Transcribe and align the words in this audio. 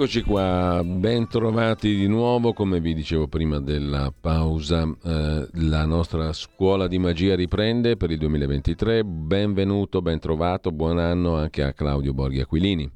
Eccoci 0.00 0.22
qua, 0.22 0.80
ben 0.84 1.26
trovati 1.26 1.96
di 1.96 2.06
nuovo, 2.06 2.52
come 2.52 2.78
vi 2.78 2.94
dicevo 2.94 3.26
prima 3.26 3.58
della 3.58 4.12
pausa, 4.12 4.84
eh, 4.84 5.48
la 5.54 5.86
nostra 5.86 6.32
scuola 6.32 6.86
di 6.86 7.00
magia 7.00 7.34
riprende 7.34 7.96
per 7.96 8.12
il 8.12 8.18
2023, 8.18 9.02
benvenuto, 9.02 10.00
ben 10.00 10.20
trovato, 10.20 10.70
buon 10.70 11.00
anno 11.00 11.34
anche 11.34 11.64
a 11.64 11.72
Claudio 11.72 12.14
Borghi 12.14 12.38
Aquilini. 12.38 12.88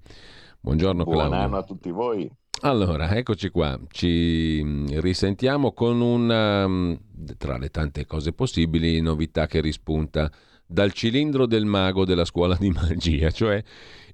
Buongiorno 0.61 1.03
buon 1.03 1.17
Claudio. 1.17 1.37
Buon 1.39 1.49
anno 1.49 1.59
a 1.59 1.65
tutti 1.65 1.91
voi. 1.91 2.31
Allora, 2.61 3.17
eccoci 3.17 3.48
qua, 3.48 3.77
ci 3.91 4.61
mm, 4.62 4.87
risentiamo 5.01 5.73
con 5.73 6.01
una, 6.01 6.69
mm, 6.69 6.95
tra 7.37 7.59
le 7.59 7.71
tante 7.71 8.07
cose 8.07 8.33
possibili, 8.33 9.01
novità 9.01 9.48
che 9.48 9.61
rispunta 9.61 10.31
dal 10.65 10.93
cilindro 10.93 11.47
del 11.47 11.65
mago 11.65 12.05
della 12.05 12.25
scuola 12.25 12.57
di 12.59 12.71
magia, 12.71 13.29
cioè 13.34 13.61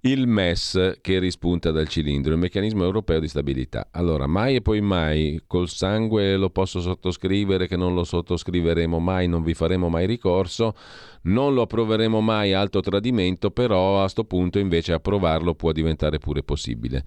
il 0.03 0.27
MES 0.27 0.99
che 1.01 1.19
rispunta 1.19 1.71
dal 1.71 1.89
cilindro, 1.89 2.33
il 2.33 2.39
meccanismo 2.39 2.85
europeo 2.85 3.19
di 3.19 3.29
stabilità. 3.29 3.89
Allora, 3.91 4.27
mai 4.27 4.57
e 4.57 4.63
poi 4.63 4.81
mai, 4.81 5.43
col 5.47 5.69
sangue 5.69 6.37
lo 6.37 6.51
posso 6.51 6.81
sottoscrivere 6.81 7.67
che 7.67 7.77
non 7.77 7.95
lo 7.95 8.05
sottoscriveremo 8.05 8.99
mai, 8.99 9.27
non 9.27 9.43
vi 9.43 9.55
faremo 9.55 9.89
mai 9.89 10.07
ricorso, 10.07 10.75
non 11.23 11.55
lo 11.55 11.63
approveremo 11.63 12.21
mai, 12.21 12.53
alto 12.53 12.81
tradimento, 12.81 13.51
però 13.51 13.99
a 13.99 14.03
questo 14.03 14.25
punto 14.25 14.59
invece 14.59 14.93
approvarlo 14.93 15.55
può 15.55 15.73
diventare 15.73 16.19
pure 16.19 16.43
possibile. 16.43 17.05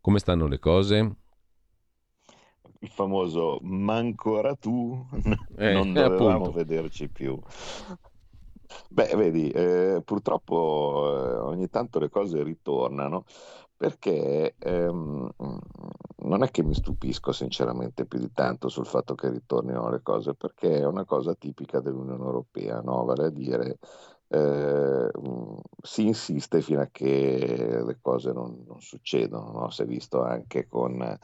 Come 0.00 0.18
stanno 0.18 0.46
le 0.46 0.58
cose? 0.58 1.16
il 2.80 2.90
famoso 2.90 3.58
ma 3.62 3.96
ancora 3.96 4.54
tu 4.54 5.06
eh, 5.56 5.72
non 5.72 5.92
dovevamo 5.92 6.30
appunto. 6.30 6.52
vederci 6.52 7.08
più 7.08 7.40
Beh, 8.90 9.14
vedi, 9.16 9.50
eh, 9.50 10.02
purtroppo 10.04 11.12
eh, 11.14 11.36
ogni 11.38 11.68
tanto 11.68 11.98
le 11.98 12.08
cose 12.08 12.42
ritornano 12.42 13.24
perché 13.76 14.54
ehm, 14.58 15.30
non 16.18 16.42
è 16.42 16.50
che 16.50 16.62
mi 16.62 16.74
stupisco 16.74 17.32
sinceramente 17.32 18.06
più 18.06 18.18
di 18.18 18.32
tanto 18.32 18.68
sul 18.68 18.86
fatto 18.86 19.14
che 19.14 19.28
ritornino 19.28 19.90
le 19.90 20.00
cose, 20.02 20.34
perché 20.34 20.78
è 20.78 20.86
una 20.86 21.04
cosa 21.04 21.34
tipica 21.34 21.80
dell'Unione 21.80 22.24
Europea, 22.24 22.80
no? 22.80 23.04
vale 23.04 23.26
a 23.26 23.30
dire 23.30 23.78
eh, 24.28 25.10
si 25.82 26.06
insiste 26.06 26.62
fino 26.62 26.80
a 26.80 26.88
che 26.90 27.82
le 27.84 27.98
cose 28.00 28.32
non, 28.32 28.64
non 28.66 28.80
succedono, 28.80 29.52
no? 29.52 29.70
si 29.70 29.82
è 29.82 29.86
visto 29.86 30.22
anche 30.22 30.66
con 30.66 31.18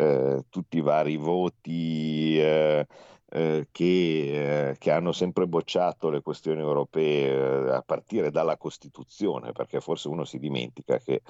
eh, 0.00 0.44
tutti 0.48 0.78
i 0.78 0.80
vari 0.80 1.16
voti 1.16 2.38
eh, 2.40 2.86
eh, 3.28 3.68
che, 3.70 4.70
eh, 4.70 4.76
che, 4.78 4.90
hanno 4.90 5.12
sempre 5.12 5.46
bocciato 5.46 6.08
le 6.08 6.22
questioni 6.22 6.60
europee 6.60 7.68
eh, 7.68 7.70
a 7.70 7.82
partire 7.82 8.30
dalla 8.30 8.56
Costituzione, 8.56 9.52
perché 9.52 9.80
forse 9.80 10.08
uno 10.08 10.24
si 10.24 10.38
dimentica 10.38 10.98
che 10.98 11.22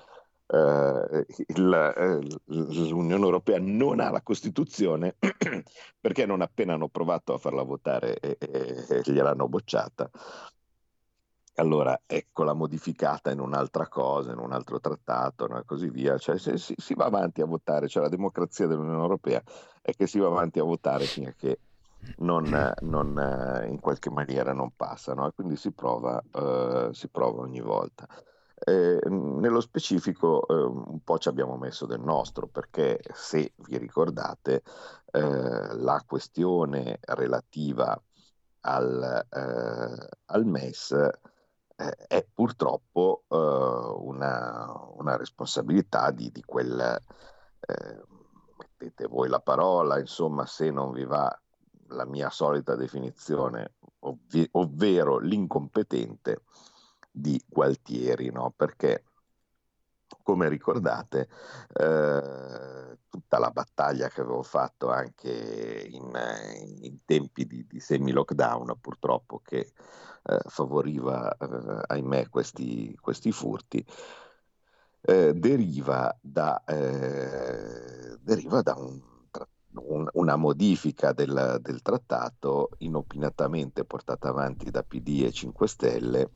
il, 0.52 2.34
l'Unione 2.46 3.24
Europea 3.24 3.60
non 3.60 4.00
ha 4.00 4.10
la 4.10 4.20
Costituzione 4.20 5.14
perché 6.00 6.26
non 6.26 6.40
appena 6.40 6.74
hanno 6.74 6.88
provato 6.88 7.34
a 7.34 7.38
farla 7.38 7.62
votare 7.62 8.18
gliel'hanno 9.04 9.48
bocciata. 9.48 10.10
Allora 11.54 12.00
eccola 12.06 12.54
modificata 12.54 13.30
in 13.30 13.40
un'altra 13.40 13.88
cosa, 13.88 14.32
in 14.32 14.38
un 14.38 14.52
altro 14.52 14.80
trattato 14.80 15.46
no? 15.46 15.62
così 15.66 15.90
via. 15.90 16.16
Cioè, 16.16 16.38
se, 16.38 16.56
si, 16.56 16.74
si, 16.76 16.94
va 16.94 17.06
avanti 17.06 17.42
a 17.42 17.46
votare, 17.46 17.88
cioè 17.88 18.02
la 18.02 18.08
democrazia 18.08 18.66
dell'Unione 18.66 19.02
Europea 19.02 19.42
è 19.82 19.92
che 19.92 20.06
si 20.06 20.18
va 20.18 20.28
avanti 20.28 20.58
a 20.58 20.64
votare 20.64 21.04
che 21.36 21.58
non, 22.18 22.74
non, 22.80 23.64
in 23.68 23.78
qualche 23.80 24.10
maniera 24.10 24.52
non 24.52 24.74
passano 24.74 25.26
e 25.26 25.32
quindi 25.34 25.56
si 25.56 25.72
prova, 25.72 26.22
eh, 26.32 26.88
si 26.92 27.08
prova 27.08 27.42
ogni 27.42 27.60
volta. 27.60 28.06
Eh, 28.62 29.00
nello 29.08 29.60
specifico 29.60 30.46
eh, 30.46 30.54
un 30.54 31.02
po' 31.02 31.18
ci 31.18 31.28
abbiamo 31.28 31.56
messo 31.56 31.86
del 31.86 32.00
nostro 32.00 32.46
perché 32.46 33.00
se 33.14 33.54
vi 33.56 33.78
ricordate 33.78 34.62
eh, 35.12 35.74
la 35.76 36.02
questione 36.06 36.98
relativa 37.00 37.98
al, 38.62 39.26
eh, 39.30 40.08
al 40.26 40.44
MES 40.44 41.10
è 42.06 42.26
purtroppo 42.32 43.24
una, 43.28 44.70
una, 44.96 45.16
responsabilità 45.16 46.10
di, 46.10 46.30
di 46.30 46.42
quel 46.42 47.00
mettete 48.80 49.06
voi 49.06 49.28
la 49.28 49.40
parola 49.40 49.98
insomma 49.98 50.46
se 50.46 50.70
non 50.70 50.92
vi 50.92 51.04
va 51.04 51.34
la 51.90 52.06
mia 52.06 52.30
solita 52.30 52.76
definizione, 52.76 53.74
ovvi- 54.00 54.48
ovvero 54.52 55.18
l'incompetente 55.18 56.42
di 57.10 57.40
Gualtieri, 57.46 58.30
no? 58.30 58.52
perché 58.54 59.04
come 60.22 60.48
ricordate, 60.48 61.28
eh, 61.74 62.98
tutta 63.10 63.38
la 63.38 63.50
battaglia 63.50 64.08
che 64.08 64.22
avevo 64.22 64.42
fatto 64.42 64.90
anche 64.90 65.86
in, 65.90 66.10
in 66.80 66.98
tempi 67.04 67.44
di, 67.44 67.66
di 67.66 67.80
semi-lockdown, 67.80 68.78
purtroppo, 68.80 69.40
che 69.44 69.72
eh, 70.22 70.38
favoriva, 70.46 71.36
eh, 71.36 71.82
ahimè, 71.88 72.28
questi, 72.28 72.96
questi 73.00 73.32
furti, 73.32 73.84
eh, 75.02 75.34
deriva 75.34 76.16
da, 76.20 76.62
eh, 76.64 78.16
deriva 78.20 78.62
da 78.62 78.74
un 78.76 79.08
un, 79.72 80.08
una 80.14 80.34
modifica 80.34 81.12
del, 81.12 81.58
del, 81.60 81.80
trattato 81.80 82.70
inopinatamente 82.78 83.84
portata 83.84 84.28
avanti 84.28 84.68
da 84.68 84.82
PD 84.82 85.22
e 85.24 85.30
5 85.30 85.68
Stelle 85.68 86.30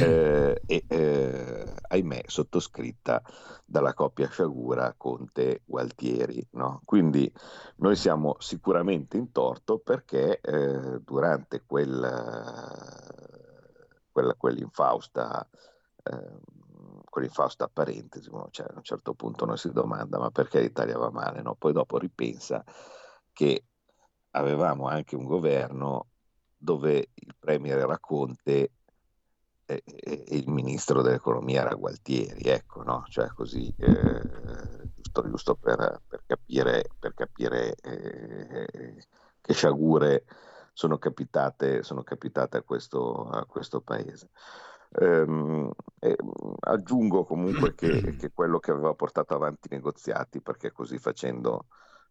eh, 0.00 0.62
e 0.66 0.84
eh, 0.88 1.74
ahimè 1.88 2.22
sottoscritta 2.26 3.22
dalla 3.64 3.94
coppia 3.94 4.28
Sciagura 4.28 4.94
Conte 4.96 5.62
Gualtieri. 5.64 6.46
No? 6.52 6.82
Quindi 6.84 7.32
noi 7.76 7.96
siamo 7.96 8.36
sicuramente 8.38 9.16
in 9.16 9.32
torto 9.32 9.78
perché 9.78 10.40
eh, 10.40 11.00
durante 11.00 11.62
quel, 11.66 12.00
quella, 14.10 14.34
quell'infausta 14.34 15.48
eh, 16.02 16.54
quell'infausta 17.16 17.68
parentesi, 17.68 18.30
cioè, 18.50 18.66
a 18.68 18.74
un 18.76 18.82
certo 18.82 19.14
punto 19.14 19.44
uno 19.44 19.56
si 19.56 19.72
domanda 19.72 20.18
ma 20.18 20.30
perché 20.30 20.60
l'Italia 20.60 20.98
va 20.98 21.10
male, 21.10 21.40
no? 21.40 21.54
poi 21.54 21.72
dopo 21.72 21.96
ripensa 21.96 22.62
che 23.32 23.64
avevamo 24.32 24.86
anche 24.86 25.16
un 25.16 25.24
governo 25.24 26.08
dove 26.66 27.10
il 27.14 27.34
premier 27.38 27.78
era 27.78 27.96
Conte 28.00 28.72
e, 29.64 29.82
e 29.84 30.24
il 30.30 30.48
ministro 30.48 31.00
dell'economia 31.00 31.60
era 31.60 31.74
Gualtieri, 31.74 32.42
ecco, 32.50 32.82
no? 32.82 33.04
cioè 33.08 33.28
così, 33.28 33.72
eh, 33.78 34.20
giusto, 34.96 35.28
giusto 35.28 35.54
per, 35.54 36.02
per, 36.08 36.24
capire, 36.26 36.90
per 36.98 37.14
capire 37.14 37.76
eh, 37.76 38.96
che 39.40 39.52
sciagure 39.52 40.24
sono 40.72 40.98
capitate, 40.98 41.84
sono 41.84 42.02
capitate 42.02 42.56
a, 42.56 42.62
questo, 42.62 43.28
a 43.28 43.46
questo 43.46 43.80
paese. 43.80 44.30
Ehm, 44.98 45.70
eh, 46.00 46.16
aggiungo 46.60 47.24
comunque 47.24 47.76
che, 47.76 48.16
che, 48.16 48.32
quello 48.32 48.58
che 48.58 48.72
aveva 48.72 48.92
portato 48.94 49.34
avanti 49.34 49.68
i 49.70 49.74
negoziati, 49.74 50.40
perché 50.40 50.72
così 50.72 50.98
facendo 50.98 51.66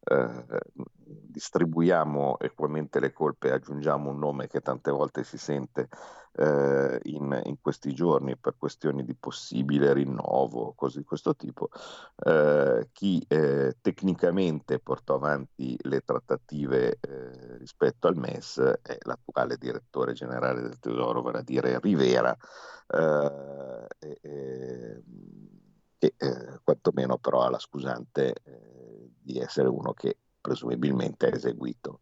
eh, 0.05 0.61
distribuiamo 1.05 2.39
equamente 2.39 2.99
le 2.99 3.11
colpe 3.11 3.49
e 3.49 3.51
aggiungiamo 3.51 4.09
un 4.09 4.19
nome 4.19 4.47
che 4.47 4.61
tante 4.61 4.91
volte 4.91 5.23
si 5.23 5.37
sente 5.37 5.89
eh, 6.37 6.99
in, 7.03 7.41
in, 7.45 7.55
questi 7.61 7.93
giorni 7.93 8.35
per 8.37 8.55
questioni 8.57 9.03
di 9.03 9.15
possibile 9.15 9.93
rinnovo, 9.93 10.73
cose 10.75 10.99
di 10.99 11.05
questo 11.05 11.35
tipo, 11.35 11.69
eh, 12.23 12.89
chi 12.91 13.23
eh, 13.27 13.77
tecnicamente 13.81 14.79
portò 14.79 15.15
avanti 15.15 15.77
le 15.83 16.01
trattative 16.01 16.97
eh, 16.99 17.57
rispetto 17.57 18.07
al 18.07 18.17
MES 18.17 18.57
è 18.81 18.97
l'attuale 19.01 19.57
direttore 19.57 20.13
generale 20.13 20.61
del 20.61 20.79
Tesoro, 20.79 21.21
vale 21.21 21.39
a 21.39 21.43
dire 21.43 21.79
Rivera, 21.79 22.35
eh, 22.87 23.87
e, 23.99 25.03
e 25.97 26.13
quantomeno 26.63 27.17
però 27.17 27.41
ha 27.41 27.49
la 27.49 27.59
scusante 27.59 28.35
di 29.21 29.39
essere 29.39 29.67
uno 29.67 29.93
che 29.93 30.17
presumibilmente 30.39 31.25
ha 31.25 31.35
eseguito 31.35 32.01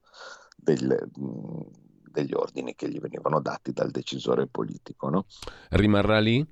del, 0.55 1.09
degli 1.09 2.33
ordini 2.33 2.75
che 2.75 2.89
gli 2.89 2.99
venivano 2.99 3.39
dati 3.39 3.71
dal 3.71 3.91
decisore 3.91 4.47
politico. 4.47 5.09
No? 5.09 5.25
Rimarrà 5.69 6.19
lì? 6.19 6.45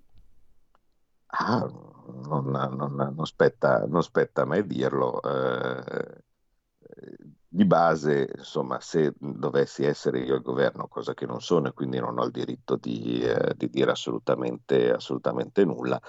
Ah, 1.33 1.65
non, 2.25 2.49
non, 2.49 3.13
non, 3.15 3.25
spetta, 3.25 3.85
non, 3.85 4.03
spetta, 4.03 4.45
mai 4.45 4.65
dirlo. 4.65 5.21
Eh, 5.21 6.23
di 7.53 7.65
base, 7.65 8.31
insomma, 8.37 8.79
se 8.79 9.13
dovessi 9.17 9.83
essere 9.83 10.19
io 10.19 10.35
al 10.35 10.41
governo, 10.41 10.87
cosa 10.87 11.13
che 11.13 11.25
non 11.25 11.41
sono 11.41 11.67
e 11.67 11.73
quindi 11.73 11.99
non 11.99 12.17
ho 12.17 12.23
il 12.23 12.31
diritto 12.31 12.77
di, 12.77 13.19
eh, 13.19 13.53
di 13.57 13.69
dire 13.69 13.91
assolutamente, 13.91 14.93
assolutamente 14.93 15.65
nulla 15.65 15.99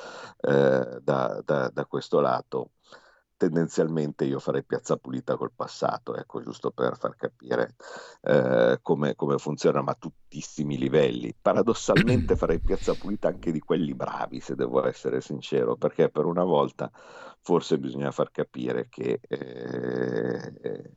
eh, 0.41 1.00
da, 1.03 1.43
da, 1.44 1.69
da, 1.69 1.87
questo 1.87 2.21
lato, 2.21 2.71
tendenzialmente 3.37 4.25
io 4.25 4.39
farei 4.39 4.62
piazza 4.62 4.97
pulita 4.97 5.37
col 5.37 5.50
passato, 5.53 6.15
ecco, 6.15 6.41
giusto 6.43 6.71
per 6.71 6.97
far 6.97 7.17
capire 7.17 7.75
eh, 8.21 8.79
come, 8.81 9.17
come, 9.17 9.37
funziona, 9.39 9.83
ma 9.83 9.91
a 9.91 9.97
tuttissimi 9.99 10.79
livelli. 10.79 11.35
Paradossalmente 11.43 12.37
farei 12.37 12.61
piazza 12.61 12.94
pulita 12.94 13.27
anche 13.27 13.50
di 13.50 13.59
quelli 13.59 13.94
bravi, 13.94 14.39
se 14.39 14.55
devo 14.55 14.87
essere 14.87 15.21
sincero, 15.21 15.75
perché 15.75 16.09
per 16.09 16.25
una 16.25 16.44
volta 16.44 16.89
forse 17.41 17.79
bisogna 17.79 18.12
far 18.12 18.31
capire 18.31 18.87
che 18.89 19.19
eh, 19.27 20.93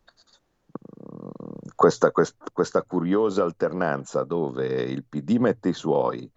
questa, 1.76 2.12
questa, 2.12 2.46
questa, 2.52 2.82
curiosa 2.84 3.44
alternanza 3.44 4.24
dove 4.24 4.66
il 4.66 5.04
PD 5.04 5.38
mette 5.38 5.70
i 5.70 5.74
suoi 5.74 6.32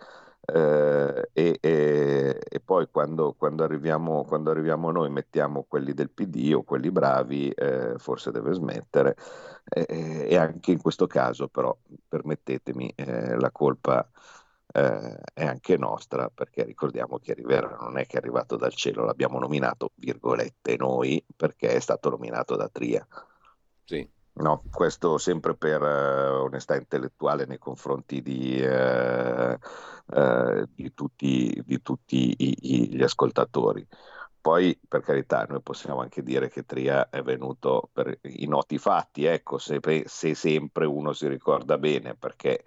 eh, 0.50 1.28
e, 1.32 1.58
e, 1.60 2.40
e, 2.48 2.60
poi 2.60 2.88
quando, 2.90 3.34
quando, 3.34 3.64
arriviamo, 3.64 4.24
quando, 4.24 4.50
arriviamo, 4.50 4.90
noi 4.90 5.10
mettiamo 5.10 5.64
quelli 5.68 5.92
del 5.92 6.10
PD 6.10 6.52
o 6.54 6.62
quelli 6.62 6.90
bravi, 6.90 7.50
eh, 7.50 7.94
forse 7.98 8.30
deve 8.30 8.54
smettere. 8.54 9.14
Eh, 9.68 10.26
e 10.30 10.36
anche 10.36 10.72
in 10.72 10.80
questo 10.80 11.06
caso, 11.06 11.48
però, 11.48 11.76
permettetemi, 12.08 12.90
eh, 12.96 13.36
la 13.36 13.50
colpa 13.50 14.08
eh, 14.72 15.18
è 15.34 15.44
anche 15.44 15.76
nostra, 15.76 16.30
perché 16.30 16.64
ricordiamo 16.64 17.18
che 17.18 17.34
Rivera 17.34 17.76
non 17.80 17.98
è 17.98 18.06
che 18.06 18.16
è 18.16 18.18
arrivato 18.20 18.56
dal 18.56 18.72
cielo, 18.74 19.04
l'abbiamo 19.04 19.38
nominato, 19.38 19.92
virgolette, 19.96 20.76
noi, 20.76 21.22
perché 21.36 21.74
è 21.74 21.80
stato 21.80 22.08
nominato 22.08 22.56
da 22.56 22.68
Tria. 22.68 23.06
Sì. 23.84 24.08
No, 24.40 24.62
questo 24.70 25.18
sempre 25.18 25.56
per 25.56 25.82
eh, 25.82 26.28
onestà 26.28 26.76
intellettuale 26.76 27.44
nei 27.44 27.58
confronti 27.58 28.22
di, 28.22 28.60
eh, 28.60 29.58
eh, 30.12 30.68
di 30.72 30.94
tutti, 30.94 31.60
di 31.64 31.82
tutti 31.82 32.34
i, 32.38 32.56
i, 32.60 32.96
gli 32.96 33.02
ascoltatori. 33.02 33.84
Poi, 34.40 34.78
per 34.86 35.00
carità, 35.00 35.44
noi 35.48 35.60
possiamo 35.60 36.00
anche 36.00 36.22
dire 36.22 36.48
che 36.48 36.64
Tria 36.64 37.08
è 37.10 37.20
venuto 37.22 37.90
per 37.92 38.18
i 38.22 38.46
noti 38.46 38.78
fatti, 38.78 39.24
ecco, 39.24 39.58
se, 39.58 39.80
se 40.06 40.34
sempre 40.34 40.86
uno 40.86 41.12
si 41.12 41.26
ricorda 41.26 41.76
bene, 41.76 42.14
perché 42.14 42.64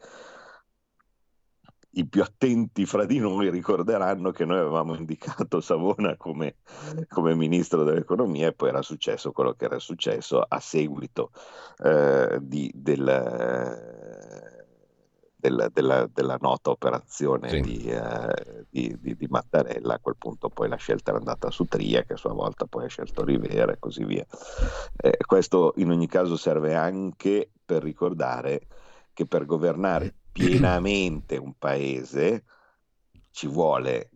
i 1.94 2.06
più 2.06 2.22
attenti 2.22 2.86
fra 2.86 3.06
di 3.06 3.20
noi 3.20 3.50
ricorderanno 3.50 4.32
che 4.32 4.46
noi 4.46 4.60
avevamo 4.60 4.96
indicato 4.96 5.60
Savona 5.60 6.16
come, 6.16 6.56
come 7.10 7.36
ministro 7.36 7.84
dell'economia 7.84 8.48
e 8.48 8.54
poi 8.54 8.70
era 8.70 8.82
successo 8.82 9.32
quello 9.32 9.54
che 9.54 9.66
era 9.66 9.80
successo 9.80 10.42
a 10.48 10.60
seguito 10.60 11.32
eh, 11.84 12.38
di, 12.42 12.72
del, 12.74 13.04
del, 15.36 15.70
della, 15.74 16.08
della, 16.14 16.38
nota 16.40 16.70
operazione 16.70 17.50
sì. 17.50 17.62
di, 17.62 17.90
eh, 17.90 18.66
di, 18.70 18.98
di, 19.02 19.28
Mattarella. 19.28 19.96
A 19.96 20.00
quel 20.00 20.16
punto 20.18 20.48
poi 20.50 20.70
la 20.70 20.78
scelta 20.78 21.10
era 21.10 21.20
andata 21.20 21.50
su 21.50 21.66
Tria, 21.66 22.04
che 22.04 22.14
a 22.14 22.18
sua 22.18 22.34
volta 22.34 22.68
poi 22.68 22.86
ha 22.86 22.90
scelto 22.90 23.26
Rivera 23.26 23.74
e 23.74 23.80
così 23.80 24.06
via. 24.06 24.26
Eh, 24.96 25.18
questo 25.26 25.74
in 25.78 25.90
ogni 25.90 26.08
caso 26.08 26.38
serve 26.38 26.74
anche 26.74 27.50
per 27.66 27.84
ricordare 27.84 28.62
che 29.14 29.26
per 29.26 29.46
governare 29.46 30.16
pienamente 30.32 31.38
un 31.38 31.54
paese 31.58 32.46
ci 33.32 33.48
vuole 33.48 34.10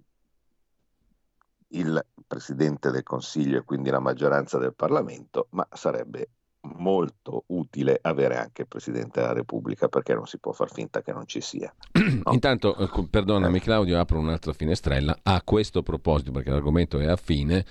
il 1.70 2.06
Presidente 2.26 2.92
del 2.92 3.04
Consiglio 3.04 3.60
e 3.60 3.64
quindi 3.64 3.90
la 3.90 4.00
maggioranza 4.00 4.58
del 4.58 4.74
Parlamento, 4.74 5.48
ma 5.52 5.68
sarebbe 5.72 6.30
molto 6.76 7.44
utile 7.48 8.00
avere 8.02 8.38
anche 8.38 8.64
il 8.64 8.68
Presidente 8.68 9.20
della 9.20 9.34
Repubblica 9.34 9.88
perché 9.88 10.14
non 10.14 10.26
si 10.26 10.38
può 10.40 10.52
far 10.52 10.72
finta 10.72 11.02
che 11.02 11.12
non 11.12 11.26
ci 11.26 11.42
sia. 11.42 11.74
No? 12.26 12.32
Intanto, 12.32 12.76
eh, 12.78 13.08
perdonami 13.10 13.58
eh. 13.58 13.62
Claudio, 13.62 14.00
apro 14.00 14.20
un'altra 14.20 14.54
finestrella 14.54 15.20
a 15.22 15.42
questo 15.44 15.84
proposito 15.84 16.32
perché 16.32 16.50
l'argomento 16.50 17.00
è 17.00 17.06
affine. 17.06 17.66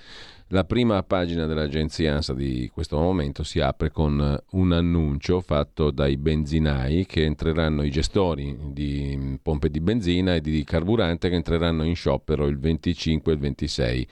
La 0.49 0.65
prima 0.65 1.03
pagina 1.03 1.47
dell'agenzia 1.47 2.15
ANSA 2.15 2.35
di 2.35 2.71
questo 2.73 2.99
momento 2.99 3.43
si 3.43 3.61
apre 3.61 3.91
con 3.91 4.39
un 4.51 4.73
annuncio 4.73 5.41
fatto 5.41 5.91
dai 5.91 6.17
benzinai 6.17 7.07
che 7.07 7.25
entreranno, 7.25 7.83
i 7.83 7.91
gestori 7.91 8.57
di 8.71 9.39
pompe 9.43 9.71
di 9.71 9.81
benzina 9.81 10.35
e 10.35 10.41
di 10.41 10.63
carburante 10.63 11.29
che 11.29 11.35
entreranno 11.35 11.85
in 11.85 11.97
sciopero 11.97 12.47
il 12.47 12.59
25 12.59 13.33
e 13.33 13.35
il 13.35 13.41
26 13.41 14.09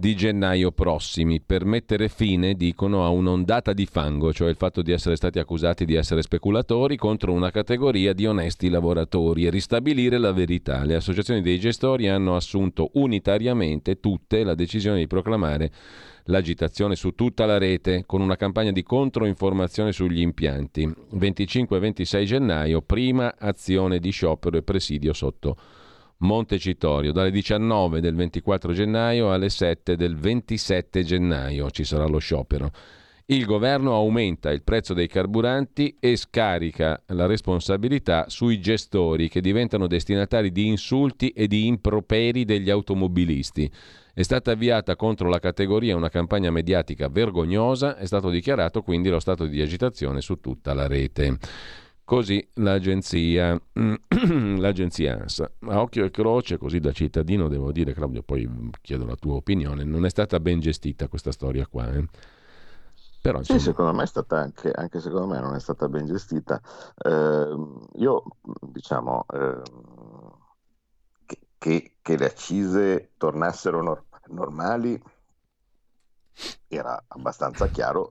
di 0.00 0.16
gennaio 0.16 0.72
prossimi 0.72 1.42
per 1.42 1.66
mettere 1.66 2.08
fine, 2.08 2.54
dicono, 2.54 3.04
a 3.04 3.10
un'ondata 3.10 3.74
di 3.74 3.84
fango, 3.84 4.32
cioè 4.32 4.48
il 4.48 4.56
fatto 4.56 4.80
di 4.80 4.92
essere 4.92 5.14
stati 5.14 5.38
accusati 5.38 5.84
di 5.84 5.94
essere 5.94 6.22
speculatori 6.22 6.96
contro 6.96 7.34
una 7.34 7.50
categoria 7.50 8.14
di 8.14 8.24
onesti 8.24 8.70
lavoratori 8.70 9.44
e 9.44 9.50
ristabilire 9.50 10.16
la 10.16 10.32
verità. 10.32 10.84
Le 10.84 10.94
associazioni 10.94 11.42
dei 11.42 11.60
gestori 11.60 12.08
hanno 12.08 12.34
assunto 12.34 12.92
unitariamente 12.94 14.00
tutte 14.00 14.42
la 14.42 14.54
decisione 14.54 15.00
di 15.00 15.06
proclamare 15.06 15.70
l'agitazione 16.24 16.96
su 16.96 17.10
tutta 17.14 17.44
la 17.44 17.58
rete 17.58 18.04
con 18.06 18.22
una 18.22 18.36
campagna 18.36 18.72
di 18.72 18.82
controinformazione 18.82 19.92
sugli 19.92 20.22
impianti. 20.22 20.90
25-26 21.14 22.24
gennaio, 22.24 22.80
prima 22.80 23.34
azione 23.38 23.98
di 23.98 24.10
sciopero 24.10 24.56
e 24.56 24.62
presidio 24.62 25.12
sotto 25.12 25.58
Montecitorio, 26.20 27.12
dalle 27.12 27.30
19 27.30 28.00
del 28.00 28.14
24 28.14 28.72
gennaio 28.72 29.32
alle 29.32 29.48
7 29.48 29.96
del 29.96 30.16
27 30.16 31.02
gennaio 31.02 31.70
ci 31.70 31.84
sarà 31.84 32.06
lo 32.06 32.18
sciopero. 32.18 32.70
Il 33.26 33.46
governo 33.46 33.94
aumenta 33.94 34.50
il 34.50 34.62
prezzo 34.62 34.92
dei 34.92 35.06
carburanti 35.06 35.96
e 36.00 36.16
scarica 36.16 37.00
la 37.06 37.26
responsabilità 37.26 38.28
sui 38.28 38.60
gestori 38.60 39.28
che 39.28 39.40
diventano 39.40 39.86
destinatari 39.86 40.50
di 40.50 40.66
insulti 40.66 41.28
e 41.30 41.46
di 41.46 41.68
improperi 41.68 42.44
degli 42.44 42.68
automobilisti. 42.70 43.70
È 44.12 44.22
stata 44.22 44.50
avviata 44.50 44.96
contro 44.96 45.28
la 45.28 45.38
categoria 45.38 45.96
una 45.96 46.08
campagna 46.08 46.50
mediatica 46.50 47.08
vergognosa, 47.08 47.96
è 47.96 48.04
stato 48.04 48.28
dichiarato 48.28 48.82
quindi 48.82 49.08
lo 49.08 49.20
stato 49.20 49.46
di 49.46 49.62
agitazione 49.62 50.20
su 50.20 50.40
tutta 50.40 50.74
la 50.74 50.86
rete. 50.86 51.38
Così 52.10 52.44
l'agenzia, 52.54 53.56
l'agenzia 54.58 55.14
ANSA, 55.14 55.48
a 55.68 55.80
occhio 55.80 56.04
e 56.04 56.10
croce, 56.10 56.58
così 56.58 56.80
da 56.80 56.90
cittadino 56.90 57.46
devo 57.46 57.70
dire, 57.70 57.92
Claudio, 57.92 58.24
poi 58.24 58.50
chiedo 58.80 59.06
la 59.06 59.14
tua 59.14 59.34
opinione, 59.34 59.84
non 59.84 60.04
è 60.04 60.10
stata 60.10 60.40
ben 60.40 60.58
gestita 60.58 61.06
questa 61.06 61.30
storia 61.30 61.68
qua. 61.68 61.88
Eh? 61.92 62.08
Però, 63.22 63.38
insomma... 63.38 63.60
Sì, 63.60 63.64
secondo 63.64 63.92
me 63.92 64.02
è 64.02 64.06
stata 64.06 64.40
anche, 64.40 64.72
anche 64.72 64.98
secondo 64.98 65.28
me 65.28 65.38
non 65.38 65.54
è 65.54 65.60
stata 65.60 65.88
ben 65.88 66.06
gestita. 66.06 66.60
Eh, 66.96 67.56
io, 67.98 68.24
diciamo, 68.60 69.26
eh, 69.32 69.62
che, 71.58 71.92
che, 72.02 72.16
le 72.16 72.26
accise 72.26 73.12
tornassero 73.18 73.84
nor- 73.84 74.06
normali 74.30 75.00
era 76.66 77.04
abbastanza 77.06 77.68
chiaro 77.68 78.10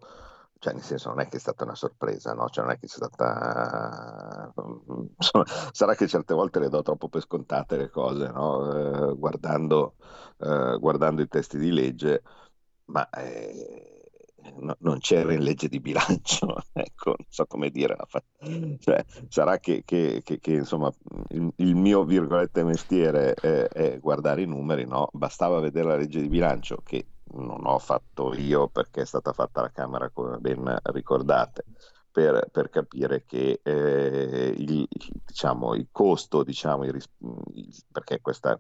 cioè 0.60 0.74
nel 0.74 0.84
senso 0.84 1.10
non 1.10 1.22
è 1.22 1.28
che 1.30 1.38
è 1.38 1.40
stata 1.40 1.64
una 1.64 1.76
sorpresa, 1.76 2.34
no? 2.34 2.50
Cioè 2.50 2.66
non 2.66 2.74
è 2.74 2.78
che 2.78 2.88
sia 2.88 3.06
stata... 3.06 4.54
Insomma, 5.18 5.46
sarà 5.72 5.96
che 5.96 6.08
certe 6.08 6.34
volte 6.34 6.60
le 6.60 6.70
do 6.70 6.82
troppo 6.82 7.08
per 7.08 7.22
scontate 7.22 7.78
le 7.78 7.90
cose, 7.90 8.28
no? 8.28 9.10
eh, 9.10 9.16
guardando, 9.16 9.96
eh, 10.38 10.78
guardando, 10.78 11.22
i 11.22 11.30
testi 11.30 11.58
di 11.58 11.72
legge, 11.72 12.24
ma 12.86 13.10
eh, 13.10 14.00
no, 14.58 14.76
non 14.80 15.00
c'era 15.00 15.32
in 15.32 15.44
legge 15.44 15.70
di 15.70 15.80
bilancio, 15.80 16.54
ecco, 16.74 17.16
non 17.18 17.28
so 17.30 17.46
come 17.46 17.70
dire. 17.70 17.96
Cioè, 18.80 19.06
sarà 19.30 19.60
che, 19.60 19.84
che, 19.86 20.22
che, 20.26 20.40
che 20.40 20.52
insomma, 20.52 20.92
il, 21.30 21.50
il, 21.56 21.76
mio 21.76 22.04
virgolette 22.04 22.66
mestiere 22.66 23.34
è, 23.34 23.68
è 23.70 24.00
guardare 24.00 24.42
i 24.42 24.46
numeri, 24.46 24.86
no? 24.86 25.08
Bastava 25.14 25.62
vedere 25.62 25.88
la 25.88 25.96
legge 25.96 26.22
di 26.22 26.28
bilancio 26.28 26.82
che 26.84 27.06
non 27.34 27.66
ho 27.66 27.80
fatto 27.80 28.34
io 28.34 28.68
perché 28.68 29.02
è 29.02 29.06
stata 29.06 29.34
fatta 29.34 29.62
la 29.62 29.72
Camera, 29.72 30.10
come 30.10 30.38
ben 30.38 30.78
ricordate, 30.84 31.64
per, 32.12 32.50
per 32.52 32.70
capire 32.70 33.24
che 33.26 33.60
eh, 33.64 34.54
il, 34.58 34.88
diciamo, 35.26 35.76
il, 35.76 35.88
costo, 35.92 36.44
diciamo, 36.44 36.86
il, 36.86 37.04
perché 37.92 38.20
questa 38.22 38.60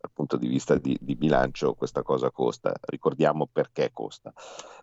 dal 0.00 0.10
punto 0.14 0.38
di 0.38 0.48
vista 0.48 0.76
di, 0.76 0.96
di, 0.98 1.14
bilancio 1.14 1.74
questa 1.74 2.02
cosa 2.02 2.30
costa. 2.30 2.74
Ricordiamo 2.80 3.46
perché 3.46 3.90
costa. 3.92 4.32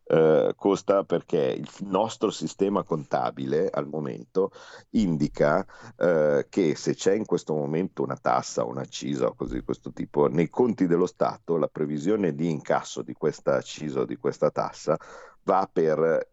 Eh, 0.09 0.53
costa 0.55 1.03
perché 1.03 1.37
il 1.37 1.69
nostro 1.81 2.31
sistema 2.31 2.83
contabile 2.83 3.69
al 3.69 3.87
momento 3.87 4.51
indica 4.91 5.65
eh, 5.97 6.45
che 6.47 6.75
se 6.77 6.95
c'è 6.95 7.13
in 7.13 7.25
questo 7.25 7.53
momento 7.53 8.03
una 8.03 8.15
tassa, 8.15 8.63
un'accisa 8.63 9.27
o 9.27 9.35
così 9.35 9.55
di 9.55 9.63
questo 9.63 9.91
tipo, 9.91 10.27
nei 10.27 10.49
conti 10.49 10.87
dello 10.87 11.07
Stato 11.07 11.57
la 11.57 11.67
previsione 11.67 12.33
di 12.33 12.49
incasso 12.49 13.01
di 13.01 13.11
questa 13.11 13.55
accisa 13.55 13.99
o 13.99 14.05
di 14.05 14.15
questa 14.15 14.49
tassa 14.49 14.97
va 15.43 15.69
per 15.71 16.29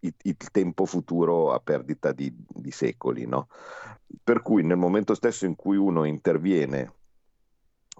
il 0.00 0.36
tempo 0.50 0.86
futuro 0.86 1.52
a 1.52 1.60
perdita 1.60 2.12
di, 2.12 2.34
di 2.48 2.70
secoli. 2.70 3.26
No? 3.26 3.48
Per 4.24 4.40
cui 4.40 4.62
nel 4.64 4.78
momento 4.78 5.14
stesso 5.14 5.44
in 5.44 5.56
cui 5.56 5.76
uno 5.76 6.04
interviene 6.04 6.94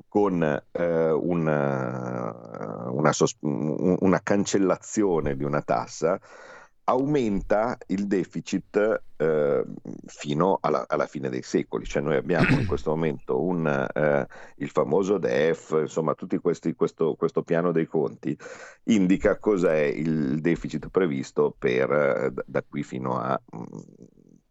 con 0.09 0.43
eh, 0.43 1.11
un, 1.11 1.47
uh, 1.47 2.97
una, 2.97 3.13
sos- 3.13 3.39
una 3.41 4.21
cancellazione 4.23 5.37
di 5.37 5.45
una 5.45 5.63
tassa 5.63 6.21
aumenta 6.85 7.79
il 7.89 8.07
deficit 8.07 9.03
eh, 9.17 9.65
fino 10.07 10.59
alla, 10.61 10.85
alla, 10.89 11.07
fine 11.07 11.29
dei 11.29 11.43
secoli, 11.43 11.85
cioè 11.85 12.03
noi 12.03 12.17
abbiamo 12.17 12.59
in 12.59 12.67
questo 12.67 12.91
momento 12.91 13.41
un, 13.41 13.67
eh, 13.67 14.27
il 14.57 14.69
famoso 14.69 15.19
DEF, 15.19 15.79
insomma 15.81 16.15
tutto 16.15 16.41
questo, 16.41 16.73
questo, 16.75 17.43
piano 17.45 17.71
dei 17.71 17.87
conti 17.87 18.37
indica 18.85 19.39
cos'è 19.39 19.83
il 19.83 20.41
deficit 20.41 20.89
previsto 20.89 21.55
per, 21.57 21.91
eh, 21.91 22.33
da 22.45 22.63
qui 22.69 22.83
fino 22.83 23.17
a 23.19 23.41
mm, 23.57 23.65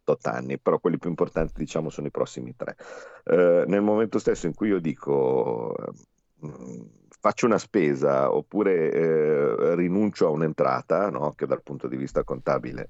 tot 0.04 0.26
anni, 0.26 0.58
però 0.58 0.78
quelli 0.78 0.98
più 0.98 1.10
importanti 1.10 1.54
diciamo 1.56 1.90
sono 1.90 2.06
i 2.06 2.10
prossimi 2.10 2.54
tre. 2.56 2.76
Eh, 3.24 3.64
nel 3.66 3.82
momento 3.82 4.18
stesso 4.18 4.46
in 4.46 4.54
cui 4.54 4.68
io 4.68 4.80
dico 4.80 5.74
mm, 6.44 6.80
faccio 7.20 7.46
una 7.46 7.58
spesa 7.58 8.34
oppure 8.34 8.90
eh, 8.90 9.74
rinuncio 9.74 10.26
a 10.26 10.30
un'entrata, 10.30 11.10
no? 11.10 11.32
che 11.32 11.46
dal 11.46 11.62
punto 11.62 11.86
di 11.86 11.96
vista 11.96 12.24
contabile 12.24 12.88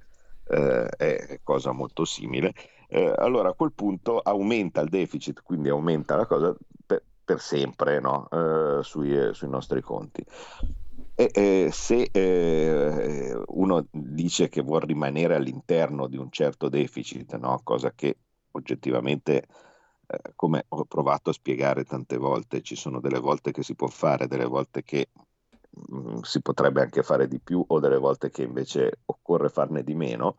eh, 0.49 0.87
è 0.87 1.41
cosa 1.43 1.73
molto 1.73 2.05
simile, 2.05 2.55
eh, 2.89 3.13
allora 3.17 3.51
a 3.51 3.55
quel 3.55 3.73
punto 3.73 4.19
aumenta 4.21 4.81
il 4.81 4.89
deficit, 4.89 5.43
quindi 5.43 5.69
aumenta 5.69 6.17
la 6.17 6.27
cosa 6.27 6.55
per, 6.85 7.03
per 7.25 7.41
sempre 7.41 8.01
no? 8.01 8.29
Eh, 8.31 8.83
sui, 8.83 9.33
sui, 9.33 9.49
nostri 9.49 9.81
conti. 9.81 10.25
Eh, 11.15 11.69
se 11.71 12.09
eh, 12.11 13.43
uno 13.49 13.87
dice 13.91 14.49
che 14.49 14.63
vuole 14.63 14.87
rimanere 14.87 15.35
all'interno 15.37 16.09
di 16.09 16.17
un 16.17 16.31
certo 16.31 16.69
deficit, 16.69 17.37
no? 17.37 17.61
cosa 17.63 17.93
che 17.93 18.17
oggettivamente 18.53 19.47
eh, 20.07 20.33
come 20.35 20.65
ho 20.69 20.85
provato 20.85 21.31
a 21.31 21.33
spiegare 21.33 21.85
tante 21.85 22.17
volte, 22.17 22.63
ci 22.63 22.77
sono 22.77 23.01
delle 23.01 23.19
volte 23.19 23.53
che 23.53 23.63
si 23.63 23.75
può 23.75 23.89
fare, 23.89 24.27
delle 24.27 24.47
volte 24.47 24.83
che 24.83 25.11
mh, 25.71 25.97
mm, 25.97 26.21
si 26.23 26.41
potrebbe 26.43 26.81
anche 26.81 27.03
fare 27.03 27.29
di 27.29 27.41
più 27.41 27.63
o 27.67 27.79
delle 27.79 27.99
volte 27.99 28.31
che 28.31 28.43
invece 28.43 29.01
occorre 29.07 29.49
farne 29.49 29.83
di 29.85 29.95
meno. 29.95 30.37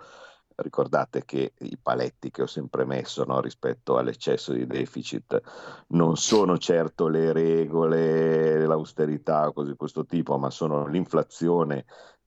Ricordate 0.55 1.25
che 1.25 1.53
i 1.59 1.77
paletti 1.81 2.31
che 2.31 2.43
ho 2.43 2.47
sempre 2.47 2.85
messo 2.85 3.23
no, 3.23 3.41
rispetto 3.41 3.97
all'eccesso 3.97 4.53
di 4.53 4.65
deficit 4.67 5.41
non 5.87 6.15
sono 6.15 6.57
certo 6.57 7.07
le 7.07 7.31
regole, 7.31 8.65
l'austerità 8.65 9.47
o 9.47 9.53
cose 9.53 9.71
di 9.71 9.77
questo 9.77 10.05
tipo, 10.05 10.37
ma 10.37 10.49
sono 10.49 10.87
l'inflazione 10.87 11.85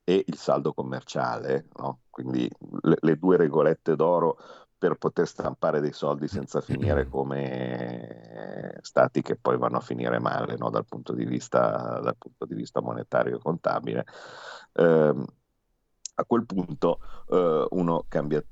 e 0.09 0.25
il 0.25 0.37
saldo 0.37 0.73
commerciale, 0.73 1.67
no? 1.79 2.03
quindi 2.11 2.49
le, 2.83 2.97
le, 3.01 3.19
due 3.19 3.37
regolette 3.37 3.97
d'oro 3.97 4.39
per 4.79 4.95
poter 4.97 5.27
stampare 5.27 5.81
dei 5.81 5.93
soldi 5.93 6.29
senza 6.29 6.61
finire 6.61 7.07
come 7.11 8.79
stati 8.83 9.21
che 9.23 9.37
poi 9.37 9.57
vanno 9.57 9.79
a 9.79 9.81
finire 9.81 10.21
male 10.21 10.57
no? 10.57 10.71
dal, 10.71 10.85
punto 10.85 11.13
vista, 11.13 11.99
dal, 12.01 12.17
punto 12.17 12.45
di 12.45 12.55
vista, 12.55 12.81
monetario 12.81 13.37
e 13.37 13.41
contabile. 13.41 14.07
Eh, 14.75 15.15
a 16.19 16.25
quel 16.25 16.47
punto 16.47 17.01
eh, 17.29 17.67
uno 17.71 18.05
cambia, 18.09 18.43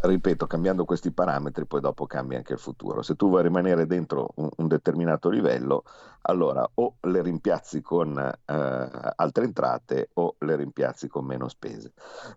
ripeto, 0.00 0.46
cambiando 0.46 0.84
questi 0.84 1.10
parametri, 1.10 1.66
poi 1.66 1.80
dopo 1.80 2.06
cambia 2.06 2.38
anche 2.38 2.52
il 2.52 2.58
futuro. 2.58 3.02
Se 3.02 3.16
tu 3.16 3.28
vuoi 3.28 3.42
rimanere 3.42 3.86
dentro 3.86 4.30
un, 4.36 4.48
un 4.56 4.68
determinato 4.68 5.28
livello, 5.30 5.84
allora 6.22 6.68
o 6.74 6.96
le 7.00 7.22
rimpiazzi 7.22 7.80
con 7.80 8.16
eh, 8.18 8.90
altre 9.16 9.44
entrate 9.44 10.10
o 10.14 10.36
le 10.38 10.56
rimpiazzi 10.56 11.08
con 11.08 11.24
meno 11.24 11.48
spese. 11.48 11.92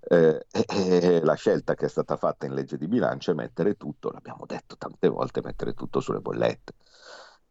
Eh, 0.08 0.46
e, 0.52 1.22
la 1.24 1.36
scelta 1.36 1.76
che 1.76 1.86
è 1.86 1.90
stata 1.90 2.18
fatta 2.18 2.46
in 2.46 2.54
legge 2.54 2.78
di 2.78 2.88
bilancio 2.88 3.32
è 3.32 3.36
mettere 3.36 3.76
tutto, 3.76 4.10
l'abbiamo 4.10 4.46
detto 4.48 4.78
tante 4.78 5.08
volte, 5.10 5.42
mettere 5.44 5.74
tutto 5.74 6.00
sulle 6.00 6.20
bollette 6.20 6.74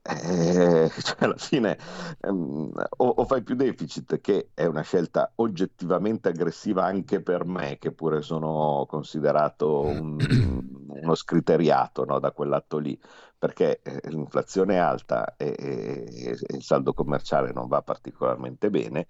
eh, 0.02 0.90
cioè 1.00 1.16
alla 1.18 1.36
fine 1.36 1.78
ehm, 2.20 2.72
o, 2.96 3.06
o, 3.06 3.24
fai 3.24 3.42
più 3.42 3.54
deficit, 3.54 4.20
che 4.20 4.50
è 4.54 4.64
una 4.64 4.82
scelta 4.82 5.30
oggettivamente 5.36 6.28
aggressiva 6.28 6.84
anche 6.84 7.20
per 7.20 7.44
me, 7.44 7.78
che 7.78 7.92
pure 7.92 8.22
sono 8.22 8.84
considerato 8.88 9.80
un, 9.80 10.16
uno 10.88 11.14
scriteriato 11.14 12.04
no, 12.04 12.18
da 12.18 12.32
quell'atto 12.32 12.78
lì, 12.78 12.98
perché 13.42 13.80
eh, 13.82 14.08
l'inflazione 14.10 14.74
è 14.74 14.78
alta 14.78 15.34
e, 15.36 15.52
e, 15.58 16.04
e, 16.06 16.36
il 16.54 16.62
saldo 16.62 16.92
commerciale 16.92 17.50
non 17.52 17.66
va 17.66 17.82
particolarmente 17.82 18.70
bene, 18.70 19.08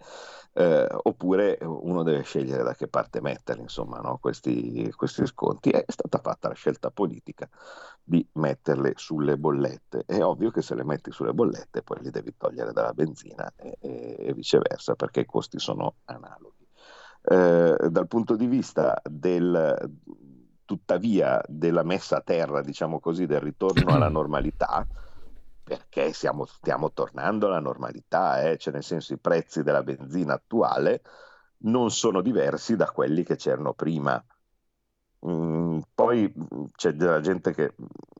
eh, 0.54 0.88
oppure 0.90 1.58
uno 1.60 2.02
deve 2.02 2.22
scegliere 2.22 2.62
da 2.62 2.72
che 2.74 2.88
parte 2.88 3.20
mettere 3.20 3.60
insomma, 3.60 3.98
no, 3.98 4.16
questi, 4.16 4.90
questi 4.96 5.26
sconti. 5.26 5.68
È 5.68 5.84
stata 5.86 6.16
fatta 6.16 6.48
la 6.48 6.54
scelta 6.54 6.90
politica 6.90 7.46
di 8.02 8.26
metterle 8.32 8.94
sulle 8.96 9.36
bollette. 9.36 10.04
È 10.06 10.22
ovvio 10.22 10.50
che 10.50 10.62
se 10.62 10.76
le 10.76 10.84
metti 10.84 11.12
sulle 11.12 11.34
bollette 11.34 11.82
poi 11.82 12.00
li 12.00 12.08
devi 12.08 12.34
togliere 12.34 12.72
dalla 12.72 12.94
benzina 12.94 13.52
e, 13.54 13.76
e 13.80 14.32
viceversa 14.32 14.94
perché 14.94 15.20
i 15.20 15.26
costi 15.26 15.58
sono 15.58 15.96
analoghi. 16.06 16.66
Eh, 17.20 17.76
dal 17.90 18.08
punto 18.08 18.34
di 18.34 18.46
vista 18.46 18.98
del, 19.04 19.90
tuttavia 20.72 21.42
della 21.46 21.82
messa 21.82 22.16
a 22.16 22.20
terra, 22.22 22.62
diciamo 22.62 22.98
così, 22.98 23.26
del 23.26 23.40
ritorno 23.40 23.92
alla 23.92 24.08
normalità, 24.08 24.86
perché 25.62 26.14
siamo, 26.14 26.46
stiamo 26.46 26.92
tornando 26.92 27.46
alla 27.46 27.60
normalità, 27.60 28.40
eh? 28.40 28.56
cioè 28.56 28.72
nel 28.72 28.82
senso 28.82 29.12
i 29.12 29.18
prezzi 29.18 29.62
della 29.62 29.82
benzina 29.82 30.32
attuale 30.32 31.02
non 31.64 31.90
sono 31.90 32.22
diversi 32.22 32.74
da 32.74 32.90
quelli 32.90 33.22
che 33.22 33.36
c'erano 33.36 33.74
prima. 33.74 34.24
Mm, 35.26 35.80
poi 35.94 36.32
mm, 36.34 36.64
c'è 36.74 36.92
della 36.92 37.20
gente 37.20 37.52
che 37.52 37.66
è 37.66 37.74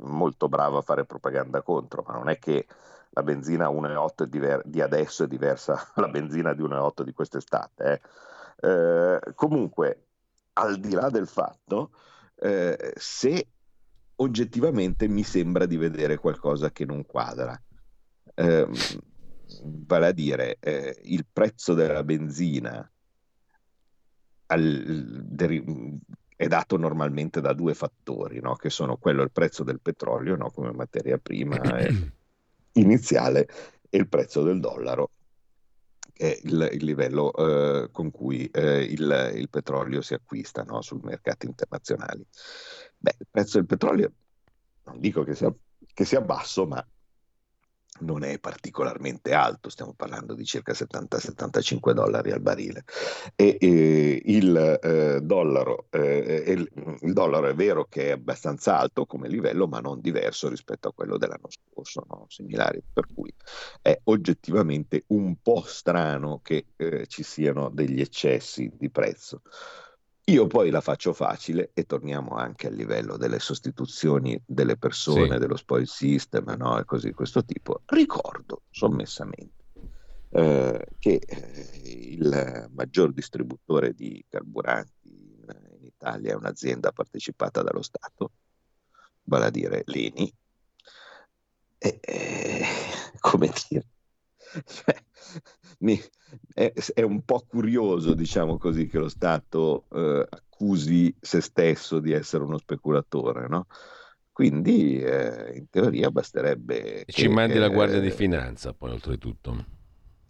molto 0.04 0.48
brava 0.48 0.78
a 0.78 0.82
fare 0.82 1.06
propaganda 1.06 1.62
contro, 1.62 2.04
ma 2.06 2.12
non 2.12 2.28
è 2.28 2.38
che 2.38 2.66
la 3.10 3.22
benzina 3.22 3.68
1,8 3.70 4.24
diver- 4.24 4.66
di 4.66 4.80
adesso 4.82 5.24
è 5.24 5.26
diversa 5.26 5.74
dalla 5.96 6.08
benzina 6.08 6.52
di 6.52 6.62
1,8 6.62 7.02
di 7.02 7.12
quest'estate. 7.14 8.00
Eh. 8.60 8.68
Eh, 8.68 9.34
comunque, 9.34 10.08
al 10.54 10.78
di 10.78 10.92
là 10.92 11.08
del 11.10 11.26
fatto, 11.26 11.90
eh, 12.42 12.92
se 12.96 13.46
oggettivamente 14.16 15.06
mi 15.06 15.22
sembra 15.22 15.64
di 15.64 15.76
vedere 15.76 16.16
qualcosa 16.16 16.70
che 16.72 16.84
non 16.84 17.06
quadra. 17.06 17.60
Eh, 18.34 18.68
vale 19.62 20.06
a 20.06 20.12
dire, 20.12 20.56
eh, 20.60 20.98
il 21.04 21.24
prezzo 21.30 21.74
della 21.74 22.02
benzina 22.02 22.90
al, 24.46 25.22
deri- 25.24 26.00
è 26.34 26.46
dato 26.48 26.76
normalmente 26.76 27.40
da 27.40 27.52
due 27.52 27.74
fattori, 27.74 28.40
no? 28.40 28.56
che 28.56 28.70
sono 28.70 28.96
quello 28.96 29.22
il 29.22 29.30
prezzo 29.30 29.62
del 29.62 29.80
petrolio 29.80 30.34
no? 30.34 30.50
come 30.50 30.72
materia 30.72 31.18
prima 31.18 31.60
iniziale 32.72 33.48
e 33.88 33.98
il 33.98 34.08
prezzo 34.08 34.42
del 34.42 34.58
dollaro, 34.58 35.10
è 36.12 36.38
il, 36.42 36.68
il 36.72 36.84
livello 36.84 37.32
eh, 37.32 37.90
con 37.90 38.10
cui 38.10 38.46
eh, 38.46 38.82
il, 38.82 39.32
il, 39.34 39.48
petrolio 39.48 40.00
si 40.02 40.14
acquista 40.14 40.62
no? 40.62 40.82
sui 40.82 41.00
mercati 41.02 41.46
internazionali. 41.46 42.24
Beh, 42.98 43.16
il 43.18 43.26
prezzo 43.30 43.58
del 43.58 43.66
petrolio 43.66 44.12
non 44.84 45.00
dico 45.00 45.24
che 45.24 45.34
sia, 45.34 45.52
che 45.92 46.04
sia 46.04 46.20
basso, 46.20 46.66
ma 46.66 46.84
non 48.02 48.24
è 48.24 48.38
particolarmente 48.38 49.32
alto, 49.32 49.68
stiamo 49.68 49.94
parlando 49.94 50.34
di 50.34 50.44
circa 50.44 50.72
70-75 50.72 51.92
dollari 51.92 52.32
al 52.32 52.40
barile. 52.40 52.84
E, 53.34 53.56
e 53.60 54.22
il, 54.24 54.78
eh, 54.82 55.20
dollaro, 55.22 55.86
eh, 55.90 56.44
il, 56.46 56.70
il, 57.00 57.12
dollaro, 57.12 57.48
è 57.48 57.54
vero 57.54 57.86
che 57.86 58.08
è 58.08 58.10
abbastanza 58.10 58.78
alto 58.78 59.06
come 59.06 59.28
livello, 59.28 59.66
ma 59.66 59.80
non 59.80 60.00
diverso 60.00 60.48
rispetto 60.48 60.88
a 60.88 60.92
quello 60.92 61.16
dell'anno 61.16 61.48
scorso, 61.48 62.04
no? 62.08 62.26
similari, 62.28 62.82
per 62.92 63.06
cui 63.12 63.32
è 63.80 63.98
oggettivamente 64.04 65.04
un 65.08 65.36
po' 65.40 65.62
strano 65.66 66.40
che 66.42 66.66
eh, 66.76 67.06
ci 67.06 67.22
siano 67.22 67.70
degli 67.70 68.00
eccessi 68.00 68.70
di 68.74 68.90
prezzo. 68.90 69.42
Io 70.26 70.46
poi 70.46 70.70
la 70.70 70.80
faccio 70.80 71.12
facile 71.12 71.70
e 71.74 71.84
torniamo 71.84 72.36
anche 72.36 72.68
al 72.68 72.74
livello 72.74 73.16
delle 73.16 73.40
sostituzioni 73.40 74.40
delle 74.46 74.76
persone, 74.76 75.32
sì. 75.32 75.38
dello 75.38 75.56
spoil 75.56 75.88
system 75.88 76.54
no? 76.56 76.78
e 76.78 76.84
così 76.84 77.08
di 77.08 77.12
questo 77.12 77.44
tipo. 77.44 77.82
Ricordo 77.86 78.62
sommessamente 78.70 79.62
eh, 80.34 80.86
che 80.98 81.20
eh, 81.26 81.80
il 81.84 82.70
maggior 82.72 83.12
distributore 83.12 83.92
di 83.92 84.24
carburanti 84.28 85.08
in, 85.08 85.44
in, 85.78 85.84
Italia 85.84 86.32
è 86.32 86.36
un'azienda 86.36 86.90
partecipata 86.90 87.62
dallo 87.62 87.82
Stato, 87.82 88.30
vale 89.24 89.44
a 89.46 89.50
dire 89.50 89.82
l'ENI. 89.84 90.34
E, 91.78 91.98
eh, 92.00 92.64
come 93.20 93.52
dire, 93.68 93.86
cioè, 94.64 94.94
mi, 95.80 96.00
è, 96.52 96.72
è, 96.94 97.02
un 97.02 97.22
po' 97.24 97.44
curioso, 97.46 98.14
diciamo 98.14 98.58
così, 98.58 98.86
che 98.86 98.98
lo 98.98 99.08
Stato 99.08 99.84
eh, 99.92 100.26
accusi 100.28 101.14
se 101.20 101.40
stesso 101.40 101.98
di 101.98 102.12
essere 102.12 102.44
uno 102.44 102.58
speculatore, 102.58 103.48
no? 103.48 103.66
Quindi 104.32 105.00
eh, 105.00 105.52
in 105.56 105.68
teoria 105.68 106.10
basterebbe... 106.10 107.00
E 107.00 107.04
che, 107.04 107.12
ci 107.12 107.28
mandi 107.28 107.58
la 107.58 107.68
Guardia 107.68 108.00
di 108.00 108.10
Finanza, 108.10 108.72
poi 108.72 108.90
oltretutto. 108.90 109.80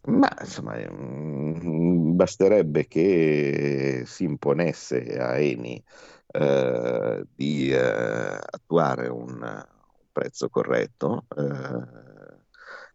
Ma 0.04 0.28
insomma, 0.40 0.76
mm, 0.76 2.16
basterebbe 2.16 2.88
che 2.88 4.02
si 4.04 4.24
imponesse 4.24 5.16
a 5.16 5.38
Eni 5.38 5.82
eh, 6.26 7.24
di 7.32 7.70
eh, 7.70 7.78
attuare 7.78 9.06
un, 9.06 9.40
un, 9.40 9.66
prezzo 10.10 10.48
corretto 10.48 11.26
eh, 11.36 12.11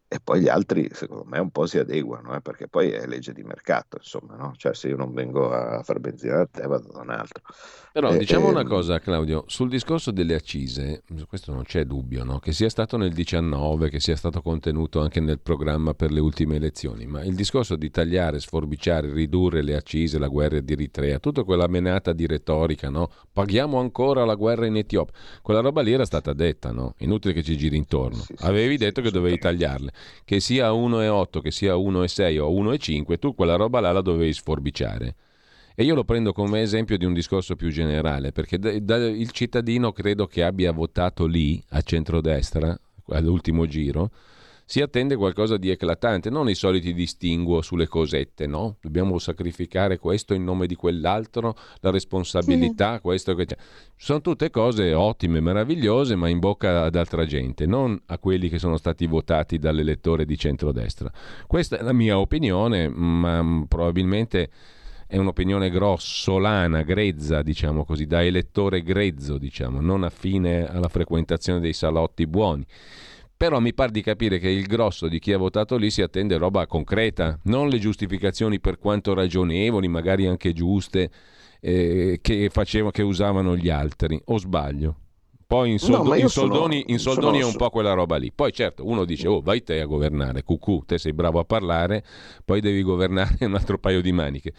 e 0.09 0.21
poi 0.23 0.39
gli 0.39 0.47
altri, 0.47 0.89
secondo 0.93 1.25
me, 1.25 1.37
un 1.37 1.49
po' 1.49 1.65
si 1.65 1.77
adeguano, 1.77 2.33
eh, 2.33 2.39
perché 2.39 2.69
poi 2.69 2.91
è 2.91 3.05
legge 3.05 3.33
di 3.33 3.43
mercato, 3.43 3.97
insomma, 3.97 4.37
no? 4.37 4.53
Cioè, 4.55 4.73
se 4.73 4.87
io 4.87 4.95
non 4.95 5.13
vengo 5.13 5.51
a 5.51 5.83
far 5.83 5.99
benzina 5.99 6.37
da 6.37 6.45
te, 6.45 6.65
vado 6.65 6.89
da 6.93 7.01
un 7.01 7.09
altro. 7.09 7.43
Però 7.91 8.13
e, 8.13 8.17
diciamo 8.17 8.47
e... 8.47 8.51
una 8.51 8.63
cosa, 8.63 8.99
Claudio, 8.99 9.43
sul 9.47 9.67
discorso 9.67 10.11
delle 10.11 10.33
accise, 10.33 11.03
questo 11.27 11.51
non 11.51 11.63
c'è 11.63 11.83
dubbio, 11.83 12.23
no? 12.23 12.39
Che 12.39 12.53
sia 12.53 12.69
stato 12.69 12.95
nel 12.95 13.11
19, 13.11 13.89
che 13.89 13.99
sia 13.99 14.15
stato 14.15 14.41
contenuto 14.41 15.01
anche 15.01 15.19
nel 15.19 15.41
programma 15.41 15.93
per 15.93 16.11
le 16.11 16.21
ultime 16.21 16.55
elezioni, 16.55 17.05
ma 17.05 17.21
il 17.25 17.35
discorso 17.35 17.75
di 17.75 17.89
tagliare, 17.91 18.39
sforbiciare, 18.39 19.11
ridurre 19.11 19.61
le 19.61 19.75
accise, 19.75 20.17
la 20.17 20.29
guerra 20.29 20.61
di 20.61 20.71
Eritrea, 20.71 21.19
tutta 21.19 21.43
quella 21.43 21.67
menata 21.67 22.13
di 22.13 22.25
retorica, 22.25 22.89
no? 22.89 23.11
Paghiamo 23.33 23.77
ancora 23.77 24.23
la 24.23 24.35
guerra 24.35 24.67
in 24.67 24.77
Etiopia. 24.77 25.13
Quella 25.41 25.59
roba 25.59 25.81
lì 25.81 25.91
era 25.91 26.05
stata 26.05 26.31
detta, 26.31 26.71
no? 26.71 26.93
Inutile 26.99 27.33
che 27.33 27.43
ci 27.43 27.57
giri 27.57 27.75
intorno. 27.75 28.19
Sì, 28.19 28.35
sì, 28.37 28.45
Avevi 28.45 28.77
sì, 28.77 28.85
detto 28.85 29.01
che 29.01 29.11
dovevi 29.11 29.37
tagliarle 29.37 29.95
che 30.23 30.39
sia 30.39 30.71
1,8, 30.71 31.41
che 31.41 31.51
sia 31.51 31.75
1,6 31.75 32.39
o 32.39 32.51
1,5, 32.51 33.17
tu 33.19 33.35
quella 33.35 33.55
roba 33.55 33.79
là 33.79 33.91
la 33.91 34.01
dovevi 34.01 34.33
sforbiciare. 34.33 35.15
E 35.75 35.83
io 35.83 35.93
lo 35.93 36.03
prendo 36.03 36.33
come 36.33 36.61
esempio 36.61 36.97
di 36.97 37.05
un 37.05 37.13
discorso 37.13 37.55
più 37.55 37.69
generale, 37.69 38.31
perché 38.31 38.57
da, 38.57 38.77
da, 38.79 38.95
il 38.97 39.29
cittadino 39.31 39.91
credo 39.91 40.25
che 40.25 40.43
abbia 40.43 40.71
votato 40.71 41.27
lì, 41.27 41.63
a 41.69 41.81
centrodestra, 41.81 42.75
all'ultimo 43.09 43.67
giro, 43.67 44.09
si 44.69 44.81
attende 44.81 45.15
qualcosa 45.15 45.55
di 45.55 45.69
eclatante, 45.69 46.29
non 46.29 46.50
i 46.50 46.53
soliti 46.53 46.93
distinguo 46.93 47.62
sulle 47.62 47.88
cosette, 47.88 48.47
no? 48.47 48.75
Dobbiamo 48.81 49.17
sacrificare 49.17 49.97
questo 49.97 50.33
in 50.33 50.43
nome 50.43 50.67
di 50.67 50.75
quell'altro, 50.75 51.55
la 51.79 51.89
responsabilità, 51.89 52.95
sì. 52.95 53.01
questo 53.01 53.33
che 53.33 53.45
c'è. 53.45 53.55
Sono 53.95 54.19
tutte 54.19 54.50
cose 54.50 54.93
ottime, 54.93 55.39
meravigliose, 55.39 56.17
ma 56.17 56.27
in 56.27 56.39
bocca 56.39 56.83
ad 56.83 56.97
altra 56.97 57.25
gente, 57.25 57.65
non 57.65 57.97
a 58.07 58.17
quelli 58.17 58.50
che 58.50 58.59
sono 58.59 58.75
stati 58.75 59.07
votati 59.07 59.57
dall'elettore 59.57 60.25
di 60.25 60.38
centrodestra. 60.38 61.09
Questa 61.47 61.79
è 61.79 61.81
la 61.81 61.93
mia 61.93 62.19
opinione, 62.19 62.89
ma 62.89 63.63
probabilmente 63.69 64.50
è 65.07 65.15
un'opinione 65.15 65.69
grossolana, 65.69 66.81
grezza, 66.81 67.41
diciamo 67.41 67.86
così, 67.86 68.05
da 68.05 68.21
elettore 68.21 68.83
grezzo, 68.83 69.38
diciamo, 69.38 69.79
non 69.79 70.03
affine 70.03 70.67
alla 70.67 70.89
frequentazione 70.89 71.62
dei 71.62 71.71
salotti 71.71 72.27
buoni. 72.27 72.65
Però 73.38 73.60
mi 73.60 73.72
pare 73.75 73.91
di 73.91 74.01
capire 74.01 74.39
che 74.39 74.50
il 74.50 74.65
grosso 74.65 75.08
di 75.08 75.20
chi 75.20 75.32
ha 75.32 75.38
votato 75.38 75.77
lì 75.77 75.91
si 75.91 76.01
attende 76.01 76.38
roba 76.38 76.65
concreta, 76.65 77.39
non 77.44 77.70
le 77.70 77.77
giustificazioni 77.77 78.60
per 78.60 78.79
quanto 78.79 79.13
ragionevoli, 79.13 79.88
magari 79.88 80.25
anche 80.25 80.53
giuste, 80.53 81.12
eh, 81.62 82.17
che, 82.20 82.50
facevano, 82.50 82.89
che 82.89 83.03
usavano 83.03 83.56
gli 83.56 83.70
altri. 83.70 84.20
O 84.25 84.39
sbaglio? 84.39 84.96
Poi 85.46 85.72
in, 85.72 85.79
soldo, 85.79 86.10
no, 86.10 86.15
in 86.15 86.27
soldoni, 86.27 86.79
sono, 86.79 86.91
in 86.91 87.00
soldoni 87.00 87.39
è 87.39 87.44
un 87.46 87.56
po' 87.56 87.70
quella 87.70 87.94
roba 87.94 88.17
lì. 88.17 88.32
Poi 88.34 88.51
certo, 88.51 88.86
uno 88.86 89.06
dice, 89.06 89.27
oh 89.27 89.39
vai 89.39 89.63
te 89.63 89.79
a 89.79 89.86
governare, 89.86 90.41
cucù, 90.44 90.84
te 90.86 90.98
sei 90.98 91.13
bravo 91.13 91.39
a 91.39 91.46
parlare, 91.46 92.03
poi 92.44 92.60
devi 92.60 92.82
governare 92.82 93.46
un 93.46 93.53
altro 93.53 93.77
paio 93.77 94.01
di 94.01 94.12
maniche. 94.12 94.51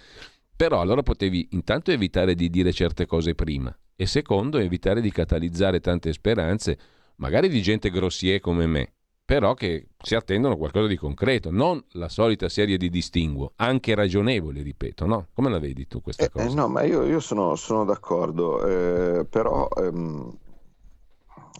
Però 0.57 0.81
allora 0.81 1.03
potevi 1.03 1.49
intanto 1.51 1.91
evitare 1.91 2.35
di 2.35 2.49
dire 2.49 2.73
certe 2.73 3.07
cose 3.07 3.35
prima 3.35 3.77
e 3.95 4.07
secondo 4.07 4.59
evitare 4.59 5.01
di 5.01 5.11
catalizzare 5.11 5.81
tante 5.81 6.13
speranze 6.13 6.79
magari 7.19 7.49
di 7.49 7.63
gente 7.63 7.91
grossier 7.91 8.41
come 8.41 8.67
me, 8.67 8.93
però 9.29 9.53
che 9.55 9.89
si 10.03 10.15
attendono 10.15 10.57
qualcosa 10.57 10.87
di 10.87 10.97
concreto, 10.97 11.51
non 11.51 11.85
la 11.93 12.09
solita 12.09 12.49
serie 12.49 12.79
di 12.79 12.89
distinguo, 12.89 13.53
anche 13.57 13.95
ragionevoli, 13.95 14.63
ripeto, 14.63 15.05
no? 15.05 15.27
Come 15.35 15.51
la 15.51 15.59
vedi 15.59 15.87
tu 15.87 16.01
questa 16.01 16.25
eh, 16.25 16.31
cosa? 16.31 16.49
Eh, 16.49 16.55
no, 16.55 16.69
ma 16.69 16.83
io, 16.83 17.05
io 17.05 17.21
sono, 17.21 17.55
sono, 17.55 17.85
d'accordo, 17.85 18.67
eh, 18.67 19.27
però 19.27 19.69
ehm, 19.69 20.35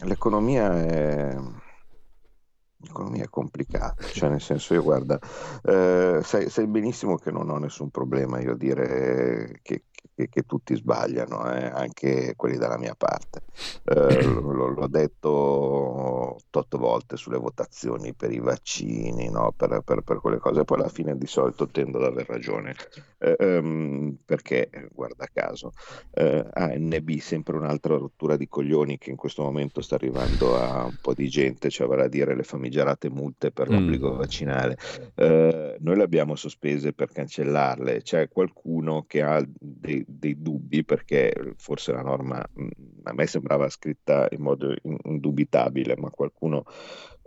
l'economia 0.05 0.83
è... 0.83 1.37
L'economia 2.81 3.25
è 3.25 3.29
complicata, 3.29 4.01
cioè 4.05 4.29
nel 4.29 4.39
senso 4.39 4.73
io 4.73 4.81
guarda, 4.81 5.19
eh, 5.63 6.21
sai, 6.23 6.49
sai, 6.49 6.65
benissimo 6.65 7.17
che 7.17 7.29
non 7.29 7.49
ho 7.49 7.57
nessun 7.57 7.89
problema 7.89 8.39
io 8.39 8.55
dire 8.55 9.59
che, 9.61 9.83
che, 10.15 10.29
che 10.29 10.43
tutti 10.43 10.75
sbagliano, 10.75 11.51
eh, 11.53 11.65
anche 11.65 12.33
quelli 12.35 12.57
dalla 12.57 12.77
mia 12.77 12.95
parte. 12.95 13.41
Eh, 13.85 14.23
l- 14.23 14.73
l'ho 14.73 14.87
detto 14.87 15.29
otto 16.51 16.77
volte 16.77 17.17
sulle 17.17 17.37
votazioni 17.37 18.13
per 18.13 18.31
i 18.31 18.39
vaccini, 18.39 19.29
no? 19.29 19.53
per, 19.55 19.81
per, 19.81 20.01
per, 20.01 20.19
quelle 20.19 20.37
cose, 20.37 20.63
poi 20.63 20.79
alla 20.79 20.89
fine 20.89 21.17
di 21.17 21.27
solito 21.27 21.67
tendo 21.67 21.97
ad 21.99 22.05
aver 22.05 22.27
ragione, 22.27 22.75
ehm, 23.19 24.17
perché 24.25 24.69
guarda 24.91 25.27
caso, 25.31 25.71
eh, 26.11 26.45
ANB 26.51 27.09
sempre 27.17 27.57
un'altra 27.57 27.97
rottura 27.97 28.37
di 28.37 28.47
coglioni 28.47 28.97
che 28.97 29.09
in 29.09 29.15
questo 29.15 29.43
momento 29.43 29.81
sta 29.81 29.95
arrivando 29.95 30.55
a 30.55 30.85
un 30.85 30.97
po' 30.99 31.13
di 31.13 31.27
gente, 31.27 31.69
cioè 31.69 31.87
vale 31.87 32.03
a 32.03 32.07
dire 32.07 32.35
le 32.35 32.43
famigerate 32.43 33.09
multe 33.09 33.51
per 33.51 33.69
l'obbligo 33.69 34.13
mm. 34.13 34.17
vaccinale. 34.17 34.77
Eh, 35.15 35.77
noi 35.79 35.95
le 35.95 36.03
abbiamo 36.03 36.35
sospese 36.35 36.93
per 36.93 37.11
cancellarle, 37.11 38.01
c'è 38.01 38.27
qualcuno 38.29 39.03
che 39.07 39.21
ha 39.21 39.43
dei, 39.47 40.03
dei 40.07 40.41
dubbi 40.41 40.83
perché 40.83 41.53
forse 41.57 41.91
la 41.91 42.01
norma 42.01 42.43
mm, 42.59 42.67
a 43.09 43.13
me 43.13 43.27
sembrava 43.27 43.69
scritta 43.69 44.27
in 44.31 44.41
modo 44.41 44.73
indubitabile, 45.03 45.95
ma 45.97 46.09
qualcuno 46.09 46.63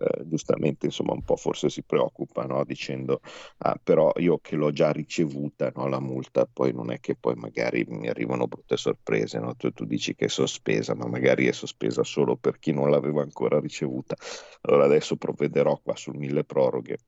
eh, 0.02 0.26
giustamente 0.26 0.86
insomma 0.86 1.12
un 1.12 1.22
po' 1.22 1.36
forse 1.36 1.68
si 1.68 1.82
preoccupa 1.84 2.44
no? 2.44 2.64
dicendo 2.64 3.20
ah, 3.58 3.78
però 3.82 4.12
io 4.16 4.38
che 4.38 4.56
l'ho 4.56 4.72
già 4.72 4.90
ricevuta 4.90 5.70
no? 5.76 5.86
la 5.86 6.00
multa 6.00 6.46
poi 6.50 6.72
non 6.72 6.90
è 6.90 6.98
che 6.98 7.14
poi 7.14 7.34
magari 7.36 7.84
mi 7.88 8.08
arrivano 8.08 8.48
brutte 8.48 8.76
sorprese 8.76 9.38
no? 9.38 9.54
tu, 9.54 9.70
tu 9.70 9.84
dici 9.84 10.14
che 10.14 10.24
è 10.24 10.28
sospesa 10.28 10.94
ma 10.94 11.06
magari 11.06 11.46
è 11.46 11.52
sospesa 11.52 12.02
solo 12.02 12.36
per 12.36 12.58
chi 12.58 12.72
non 12.72 12.90
l'aveva 12.90 13.22
ancora 13.22 13.60
ricevuta 13.60 14.16
allora 14.62 14.84
adesso 14.84 15.16
provvederò 15.16 15.78
qua 15.80 15.94
sul 15.94 16.16
mille 16.16 16.44
proroghe 16.44 16.98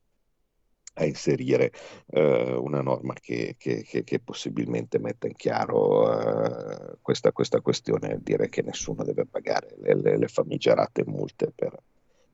a 0.95 1.05
inserire 1.05 1.71
eh, 2.07 2.53
una 2.53 2.81
norma 2.81 3.13
che, 3.13 3.55
che, 3.57 3.83
che, 3.83 4.03
che, 4.03 4.19
possibilmente 4.19 4.99
metta 4.99 5.27
in 5.27 5.35
chiaro 5.35 6.11
eh, 6.11 6.97
questa, 7.01 7.31
questa, 7.31 7.61
questione, 7.61 8.19
dire 8.21 8.49
che 8.49 8.61
nessuno 8.61 9.03
deve 9.03 9.25
pagare 9.25 9.75
le, 9.79 9.95
le, 9.95 10.17
le 10.17 10.27
famigerate 10.27 11.03
multe 11.05 11.51
per, 11.53 11.77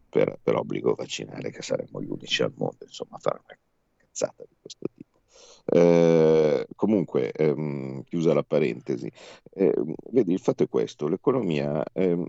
per, 0.09 0.37
per, 0.41 0.55
obbligo 0.55 0.93
vaccinale, 0.93 1.51
che 1.51 1.61
saremmo 1.61 2.01
gli 2.01 2.09
unici 2.09 2.43
al 2.43 2.53
mondo, 2.55 2.83
insomma, 2.85 3.15
a 3.15 3.19
fare 3.19 3.41
una 3.45 3.57
cazzata 3.97 4.43
di 4.47 4.55
questo 4.59 4.85
tipo. 4.93 5.19
Eh, 5.65 6.67
comunque, 6.75 7.31
ehm, 7.31 8.03
chiusa 8.03 8.33
la 8.33 8.43
parentesi, 8.43 9.11
eh, 9.53 9.73
vedi, 10.11 10.33
il 10.33 10.39
fatto 10.39 10.63
è 10.63 10.69
questo, 10.69 11.07
l'economia 11.07 11.83
ehm, 11.93 12.27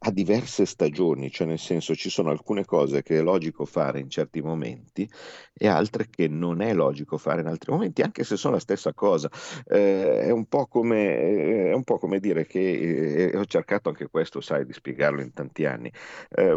ha 0.00 0.10
diverse 0.10 0.64
stagioni, 0.64 1.30
cioè 1.30 1.46
nel 1.46 1.58
senso 1.58 1.94
ci 1.94 2.08
sono 2.10 2.30
alcune 2.30 2.64
cose 2.64 3.02
che 3.02 3.18
è 3.18 3.22
logico 3.22 3.64
fare 3.64 3.98
in 3.98 4.08
certi 4.08 4.40
momenti 4.40 5.08
e 5.52 5.66
altre 5.66 6.06
che 6.08 6.28
non 6.28 6.60
è 6.60 6.72
logico 6.72 7.18
fare 7.18 7.40
in 7.40 7.48
altri 7.48 7.72
momenti, 7.72 8.02
anche 8.02 8.22
se 8.22 8.36
sono 8.36 8.54
la 8.54 8.60
stessa 8.60 8.92
cosa. 8.94 9.28
Eh, 9.66 10.20
è, 10.20 10.30
un 10.30 10.46
come, 10.68 11.70
è, 11.70 11.72
un 11.72 11.82
po 11.82 11.98
come, 11.98 12.20
dire 12.20 12.46
che, 12.46 13.30
eh, 13.32 13.36
ho 13.36 13.44
cercato 13.44 13.88
anche 13.88 14.08
questo, 14.08 14.40
sai, 14.40 14.64
di 14.64 14.72
spiegarlo 14.72 15.20
in 15.20 15.32
tanti 15.32 15.64
anni. 15.64 15.92
Eh, 16.30 16.56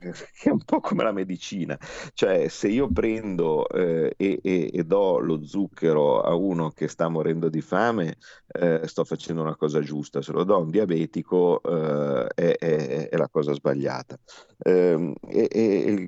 che 0.40 0.48
è 0.48 0.50
un 0.50 0.64
po' 0.64 0.80
come 0.80 1.02
la 1.02 1.12
medicina, 1.12 1.78
cioè 2.14 2.48
se 2.48 2.68
io 2.68 2.88
prendo 2.90 3.68
eh, 3.68 4.14
e, 4.16 4.40
e, 4.42 4.70
e, 4.72 4.84
do 4.84 5.18
lo 5.18 5.44
zucchero 5.44 6.22
a 6.22 6.34
uno 6.34 6.70
che 6.70 6.88
sta 6.88 7.08
morendo 7.08 7.48
di 7.48 7.60
fame, 7.60 8.16
eh, 8.48 8.80
sto 8.84 9.04
facendo 9.04 9.42
una 9.42 9.56
cosa 9.56 9.80
giusta, 9.80 10.22
se 10.22 10.32
lo 10.32 10.44
do 10.44 10.54
a 10.54 10.58
un 10.58 10.70
diabetico 10.70 11.60
eh, 11.62 12.26
è, 12.34 12.56
è, 12.58 13.08
è, 13.08 13.16
la 13.16 13.28
cosa 13.28 13.52
sbagliata. 13.52 14.18
Ehm, 14.62 15.14
e, 15.26 16.06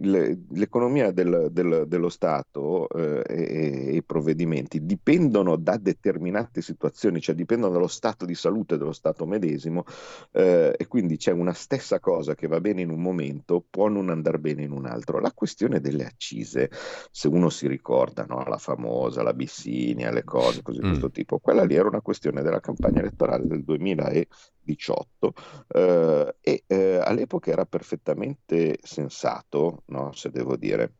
l'economia 0.51 1.11
del, 1.11 1.49
del, 1.51 1.85
dello 1.87 2.09
Stato 2.09 2.89
eh, 2.89 3.23
e, 3.27 3.95
i 3.97 4.03
provvedimenti 4.03 4.85
dipendono 4.85 5.57
da 5.57 5.77
determinate 5.77 6.63
situazioni, 6.63 7.21
cioè 7.21 7.35
dipendono 7.35 7.73
dallo 7.73 7.87
stato 7.87 8.25
di 8.25 8.35
salute 8.35 8.77
dello 8.79 8.93
Stato 8.93 9.27
medesimo 9.27 9.85
eh, 10.33 10.75
e 10.77 10.87
quindi 10.87 11.17
c'è 11.17 11.33
una 11.33 11.53
stessa 11.53 12.01
cosa 12.01 12.35
che 12.35 12.47
va 12.47 12.61
bene 12.61 12.83
in 12.83 12.91
un 12.91 13.01
momento, 13.01 13.65
può 13.69 13.82
può 13.83 13.89
non 13.89 14.11
andare 14.11 14.39
bene 14.39 14.63
in 14.63 14.71
un 14.71 14.87
altro. 14.87 15.19
La 15.19 15.33
questione 15.33 15.81
delle 15.81 16.05
accise, 16.05 16.71
se 17.11 17.27
uno 17.27 17.49
si 17.49 17.67
ricorda, 17.67 18.25
no, 18.25 18.45
la 18.47 18.59
famosa, 18.59 19.23
la 19.23 19.35
Bissinia, 19.35 20.13
le 20.13 20.23
cose 20.23 20.63
così 20.63 20.79
di 20.79 20.87
mm. 20.87 20.91
questo 20.91 21.11
tipo, 21.11 21.39
quella 21.41 21.65
lì 21.65 21.75
era 21.75 21.89
una 21.89 22.01
questione 22.01 22.43
della 22.43 22.61
campagna 22.61 23.01
elettorale 23.01 23.47
del 23.47 23.65
2018 23.65 25.33
eh, 25.69 26.37
e 26.41 26.65
eh, 26.67 27.01
all'epoca 27.03 27.51
era 27.51 27.67
perfettamente 27.67 28.79
sensato, 28.83 29.83
no, 29.87 30.13
se 30.13 30.31
devo 30.31 30.57
dire. 30.57 30.95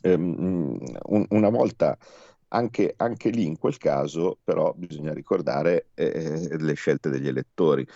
Um, 0.00 0.78
un, 1.06 1.26
una 1.30 1.48
volta 1.48 1.98
anche, 2.48 2.94
anche, 2.96 3.30
lì 3.30 3.46
in 3.46 3.58
quel 3.58 3.76
caso 3.76 4.38
però 4.42 4.72
bisogna 4.74 5.12
ricordare 5.12 5.88
eh, 5.94 6.56
le 6.58 6.74
scelte 6.74 7.10
degli 7.10 7.28
elettori, 7.28 7.86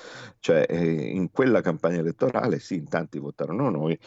cioè 0.41 0.67
eh, 0.69 1.09
in 1.09 1.31
quella 1.31 1.61
campagna 1.61 1.99
elettorale 1.99 2.59
sì, 2.59 2.77
in 2.77 2.89
tanti 2.89 3.19
votarono 3.19 3.71
noi, 3.71 3.99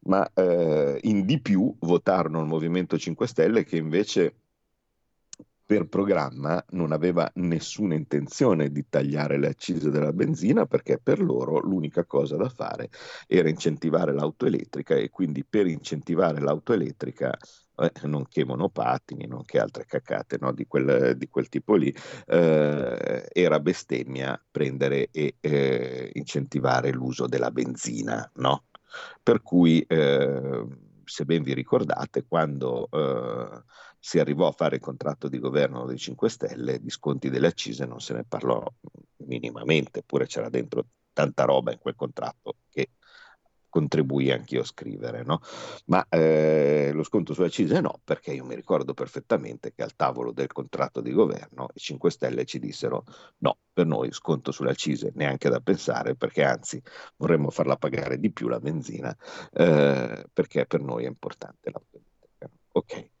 ma 0.00 0.28
eh, 0.34 0.98
in 1.02 1.24
di 1.24 1.40
più 1.40 1.74
votarono 1.80 2.40
il 2.40 2.46
Movimento 2.46 2.98
5 2.98 3.26
Stelle 3.26 3.64
che 3.64 3.76
invece 3.76 4.34
per 5.68 5.86
programma 5.86 6.64
non 6.70 6.92
aveva 6.92 7.30
nessuna 7.34 7.94
intenzione 7.94 8.72
di 8.72 8.86
tagliare 8.88 9.38
le 9.38 9.48
accise 9.48 9.90
della 9.90 10.14
benzina 10.14 10.64
perché 10.64 10.98
per 10.98 11.20
loro 11.20 11.58
l'unica 11.58 12.06
cosa 12.06 12.36
da 12.36 12.48
fare 12.48 12.88
era 13.26 13.50
incentivare 13.50 14.14
l'auto 14.14 14.46
elettrica 14.46 14.94
e 14.94 15.10
quindi 15.10 15.44
per 15.44 15.66
incentivare 15.66 16.40
l'auto 16.40 16.72
elettrica 16.72 17.36
eh, 17.76 17.92
nonché 18.04 18.46
monopattini, 18.46 19.26
nonché 19.26 19.60
altre 19.60 19.84
cacate 19.84 20.38
no, 20.40 20.54
di, 20.54 20.66
quel, 20.66 21.18
di, 21.18 21.28
quel, 21.28 21.50
tipo 21.50 21.74
lì, 21.74 21.94
eh, 22.28 23.28
era 23.30 23.60
bestemmia 23.60 24.42
prendere 24.50 25.10
e 25.10 25.36
eh, 25.38 26.10
incentivare 26.14 26.92
l'uso 26.92 27.26
della 27.26 27.50
benzina. 27.50 28.26
No? 28.36 28.64
Per 29.22 29.42
cui, 29.42 29.84
eh, 29.86 30.64
se 31.04 31.24
ben 31.26 31.42
vi 31.42 31.52
ricordate, 31.52 32.24
quando 32.26 32.88
eh, 32.90 33.62
si 34.08 34.18
arrivò 34.18 34.48
a 34.48 34.52
fare 34.52 34.76
il 34.76 34.80
contratto 34.80 35.28
di 35.28 35.38
governo 35.38 35.84
dei 35.84 35.98
5 35.98 36.30
Stelle, 36.30 36.80
di 36.80 36.88
sconti 36.88 37.28
delle 37.28 37.48
accise 37.48 37.84
non 37.84 38.00
se 38.00 38.14
ne 38.14 38.24
parlò 38.24 38.64
minimamente, 39.26 39.98
eppure 39.98 40.24
c'era 40.24 40.48
dentro 40.48 40.86
tanta 41.12 41.44
roba 41.44 41.72
in 41.72 41.78
quel 41.78 41.94
contratto 41.94 42.54
che 42.70 42.92
contribuì 43.68 44.30
anch'io 44.30 44.62
a 44.62 44.64
scrivere, 44.64 45.24
no? 45.24 45.40
ma 45.88 46.06
eh, 46.08 46.90
lo 46.94 47.02
sconto 47.02 47.34
sulle 47.34 47.48
accise 47.48 47.82
no, 47.82 48.00
perché 48.02 48.32
io 48.32 48.46
mi 48.46 48.54
ricordo 48.54 48.94
perfettamente 48.94 49.74
che 49.74 49.82
al 49.82 49.94
tavolo 49.94 50.32
del 50.32 50.52
contratto 50.52 51.02
di 51.02 51.12
governo 51.12 51.68
i 51.74 51.78
5 51.78 52.10
Stelle 52.10 52.46
ci 52.46 52.58
dissero 52.58 53.04
no, 53.40 53.58
per 53.70 53.84
noi 53.84 54.10
sconto 54.12 54.52
sulle 54.52 54.70
accise 54.70 55.12
neanche 55.16 55.50
da 55.50 55.60
pensare, 55.60 56.16
perché 56.16 56.44
anzi 56.44 56.80
vorremmo 57.16 57.50
farla 57.50 57.76
pagare 57.76 58.18
di 58.18 58.32
più 58.32 58.48
la 58.48 58.58
benzina, 58.58 59.14
eh, 59.52 60.24
perché 60.32 60.64
per 60.64 60.80
noi 60.80 61.04
è 61.04 61.08
importante 61.08 61.68
elettrica. 61.68 62.50
Ok. 62.72 63.16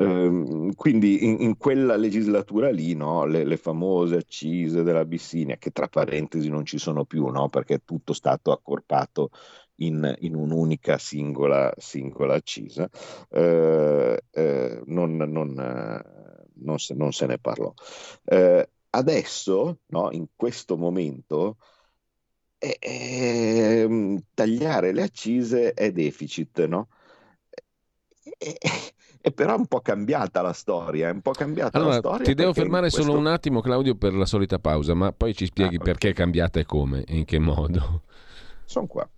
Ehm, 0.00 0.74
quindi 0.74 1.24
in, 1.24 1.36
in, 1.40 1.56
quella 1.56 1.96
legislatura 1.96 2.70
lì, 2.70 2.94
no, 2.94 3.24
le, 3.24 3.44
le, 3.44 3.56
famose 3.56 4.16
accise 4.16 4.82
dell'Abissinia, 4.82 5.56
che 5.56 5.70
tra 5.70 5.88
parentesi 5.88 6.48
non 6.48 6.64
ci 6.64 6.78
sono 6.78 7.04
più, 7.04 7.26
no, 7.28 7.48
perché 7.48 7.74
è 7.74 7.82
tutto 7.84 8.12
stato 8.12 8.52
accorpato 8.52 9.30
in, 9.76 10.14
in 10.20 10.34
un'unica 10.34 10.98
singola, 10.98 11.72
singola 11.76 12.34
accisa, 12.34 12.88
eh, 13.30 14.22
eh, 14.30 14.82
non, 14.86 15.16
non, 15.16 15.52
non, 16.54 16.78
se, 16.78 16.94
non, 16.94 17.12
se, 17.12 17.26
ne 17.26 17.38
parlò. 17.38 17.72
Eh, 18.24 18.68
adesso, 18.90 19.80
no, 19.86 20.10
in 20.12 20.26
questo 20.36 20.76
momento, 20.76 21.56
ehm, 22.58 24.20
tagliare 24.34 24.92
le 24.92 25.02
accise 25.02 25.72
è 25.74 25.90
deficit, 25.92 26.64
no? 26.66 26.88
E 28.38 28.58
però 29.34 29.54
è 29.54 29.58
un 29.58 29.66
po' 29.66 29.80
cambiata 29.80 30.42
la 30.42 30.52
storia, 30.52 31.08
è 31.08 31.12
un 31.12 31.20
po' 31.20 31.32
cambiata 31.32 31.76
allora, 31.76 31.94
la 31.94 31.98
storia. 31.98 32.24
Ti 32.24 32.34
devo 32.34 32.52
fermare 32.52 32.88
questo... 32.88 33.02
solo 33.02 33.18
un 33.18 33.26
attimo, 33.26 33.60
Claudio, 33.60 33.94
per 33.94 34.14
la 34.14 34.26
solita 34.26 34.58
pausa, 34.58 34.94
ma 34.94 35.12
poi 35.12 35.34
ci 35.34 35.46
spieghi 35.46 35.76
ah, 35.76 35.82
perché 35.82 36.10
è 36.10 36.12
cambiata 36.12 36.60
e 36.60 36.64
come 36.64 37.04
e 37.04 37.16
in 37.16 37.24
che 37.24 37.38
modo. 37.38 38.02
Sono 38.64 38.86
qua. 38.86 39.08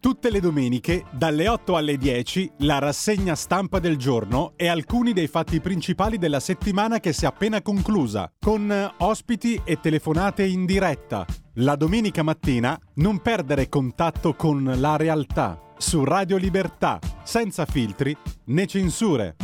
Tutte 0.00 0.30
le 0.30 0.38
domeniche, 0.38 1.04
dalle 1.10 1.48
8 1.48 1.76
alle 1.76 1.96
10, 1.96 2.52
la 2.58 2.78
rassegna 2.78 3.34
stampa 3.34 3.80
del 3.80 3.96
giorno 3.96 4.52
e 4.54 4.68
alcuni 4.68 5.12
dei 5.12 5.26
fatti 5.26 5.60
principali 5.60 6.18
della 6.18 6.38
settimana 6.38 7.00
che 7.00 7.12
si 7.12 7.24
è 7.24 7.26
appena 7.26 7.60
conclusa, 7.60 8.32
con 8.38 8.94
ospiti 8.98 9.60
e 9.64 9.80
telefonate 9.80 10.44
in 10.44 10.66
diretta. 10.66 11.26
La 11.54 11.74
domenica 11.74 12.22
mattina 12.22 12.78
non 12.94 13.20
perdere 13.20 13.68
contatto 13.68 14.34
con 14.34 14.72
la 14.76 14.96
realtà 14.96 15.66
su 15.78 16.04
Radio 16.04 16.36
Libertà, 16.36 16.98
senza 17.22 17.64
filtri 17.64 18.16
né 18.46 18.66
censure. 18.66 19.36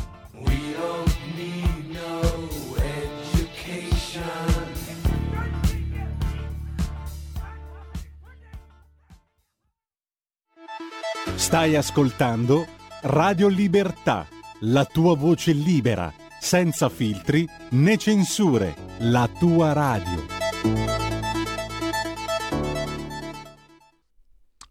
Stai 11.37 11.77
ascoltando 11.77 12.67
Radio 13.03 13.49
Libertà, 13.49 14.27
la 14.61 14.85
tua 14.85 15.15
voce 15.15 15.53
libera, 15.53 16.13
senza 16.41 16.89
filtri 16.89 17.49
né 17.71 17.97
censure, 17.97 18.75
la 18.99 19.29
tua 19.39 19.73
radio. 19.73 21.04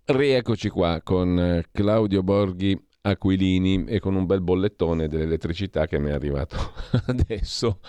Rieccoci 0.06 0.68
qua 0.68 1.00
con 1.02 1.40
eh, 1.40 1.66
Claudio 1.72 2.24
Borghi 2.24 2.78
Aquilini 3.02 3.86
e 3.86 4.00
con 4.00 4.16
un 4.16 4.26
bel 4.26 4.42
bollettone 4.42 5.08
dell'elettricità 5.08 5.88
che 5.88 5.98
mi 5.98 6.10
è 6.10 6.14
arrivato 6.14 6.58
adesso 7.08 7.80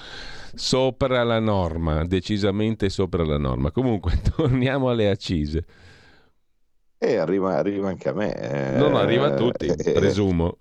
sopra 0.55 1.24
la 1.24 1.40
norma, 1.40 2.05
decisamente 2.05 2.88
sopra 2.88 3.24
la 3.24 3.38
norma. 3.38 3.72
Comunque, 3.72 4.20
torniamo 4.37 4.90
alle 4.90 5.11
accise. 5.11 5.64
E 6.96 7.16
arriva, 7.16 7.57
arriva 7.57 7.88
anche 7.88 8.09
a 8.09 8.12
me. 8.12 8.35
Eh, 8.35 8.79
non 8.79 8.94
arriva 8.94 9.27
a 9.27 9.35
tutti, 9.35 9.66
eh, 9.66 9.92
presumo. 9.92 10.59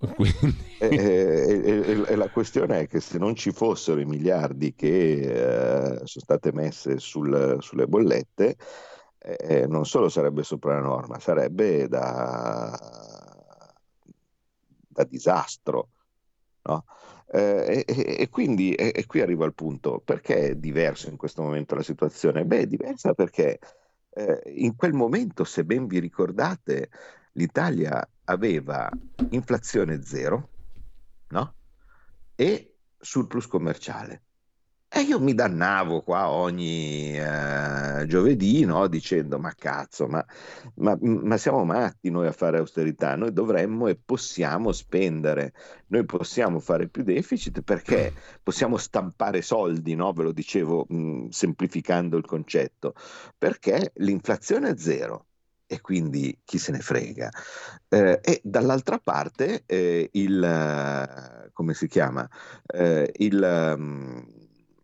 Eh, 0.80 0.90
eh, 0.90 2.04
e 2.08 2.16
la 2.16 2.30
questione 2.30 2.82
è 2.82 2.88
che 2.88 3.00
se 3.00 3.18
non 3.18 3.36
ci 3.36 3.52
fossero 3.52 4.00
i 4.00 4.06
miliardi 4.06 4.74
che 4.74 5.20
eh, 5.20 6.02
sono 6.04 6.04
state 6.04 6.52
messe 6.52 6.98
sul, 6.98 7.58
sulle 7.62 7.86
bollette, 7.86 8.58
eh, 9.24 9.68
non 9.68 9.86
solo 9.86 10.10
sarebbe 10.10 10.44
sopra 10.44 10.76
la 10.76 10.82
norma, 10.82 11.20
sarebbe 11.20 11.88
da, 11.88 12.78
da 14.88 15.04
disastro. 15.06 15.90
No? 16.64 16.86
Eh, 17.28 17.84
e, 17.88 18.16
e, 18.20 18.30
quindi 18.30 18.74
e, 18.76 19.06
qui 19.06 19.22
arrivo 19.22 19.44
al 19.44 19.54
punto, 19.54 20.02
perché 20.04 20.50
è 20.50 20.56
diverso 20.56 21.10
in 21.10 21.18
questo 21.18 21.42
momento 21.42 21.76
la 21.76 21.84
situazione? 21.84 22.46
Beh, 22.46 22.60
è 22.60 22.68
diversa 22.68 23.14
perché 23.14 23.60
eh, 24.10 24.42
in 24.56 24.76
quel 24.76 24.94
momento, 24.94 25.44
se 25.44 25.64
ben 25.64 25.88
vi 25.88 26.00
ricordate, 26.00 26.90
l'Italia 27.34 28.08
aveva 28.26 28.90
inflazione 29.30 30.04
zero 30.04 30.50
no? 31.30 31.56
e 32.36 32.76
surplus 32.98 33.48
commerciale. 33.48 34.23
E 34.96 35.02
io 35.02 35.20
mi 35.20 35.34
dannavo 35.34 36.02
qua 36.02 36.30
ogni 36.30 37.18
eh, 37.18 38.06
giovedì 38.06 38.64
no? 38.64 38.86
dicendo 38.86 39.40
ma 39.40 39.52
cazzo, 39.58 40.06
ma, 40.06 40.24
ma, 40.76 40.96
ma, 41.02 41.36
siamo 41.38 41.66
matti 41.66 42.12
noi 42.12 42.28
a 42.28 42.32
fare 42.32 42.60
austerità, 42.60 43.16
noi 43.16 43.34
dovremmo 43.34 43.88
e 43.88 43.96
possiamo 43.96 44.72
spendere, 44.72 45.54
noi 45.88 46.06
possiamo 46.06 46.60
fare 46.60 46.90
più 46.90 47.02
deficit 47.02 47.62
perché 47.62 48.14
possiamo 48.44 48.78
stampare 48.78 49.42
soldi, 49.42 49.96
no? 49.96 50.14
ve 50.14 50.24
lo 50.26 50.32
dicevo 50.32 50.86
mh, 50.88 51.30
semplificando 51.30 52.16
il 52.16 52.26
concetto, 52.26 52.94
perché 53.36 53.94
l'inflazione 53.96 54.70
è 54.70 54.78
zero 54.78 55.26
e 55.66 55.82
quindi 55.82 56.38
chi 56.46 56.60
se 56.60 56.72
ne 56.72 56.82
frega. 56.82 57.32
Eh, 57.90 58.20
e 58.22 58.42
dall'altra 58.44 59.00
parte 59.00 59.64
eh, 59.66 60.08
il, 60.12 61.50
come 61.52 61.74
si 61.74 61.88
chiama, 61.88 62.30
eh, 62.68 63.12
il... 63.18 63.74
Um, 63.76 64.42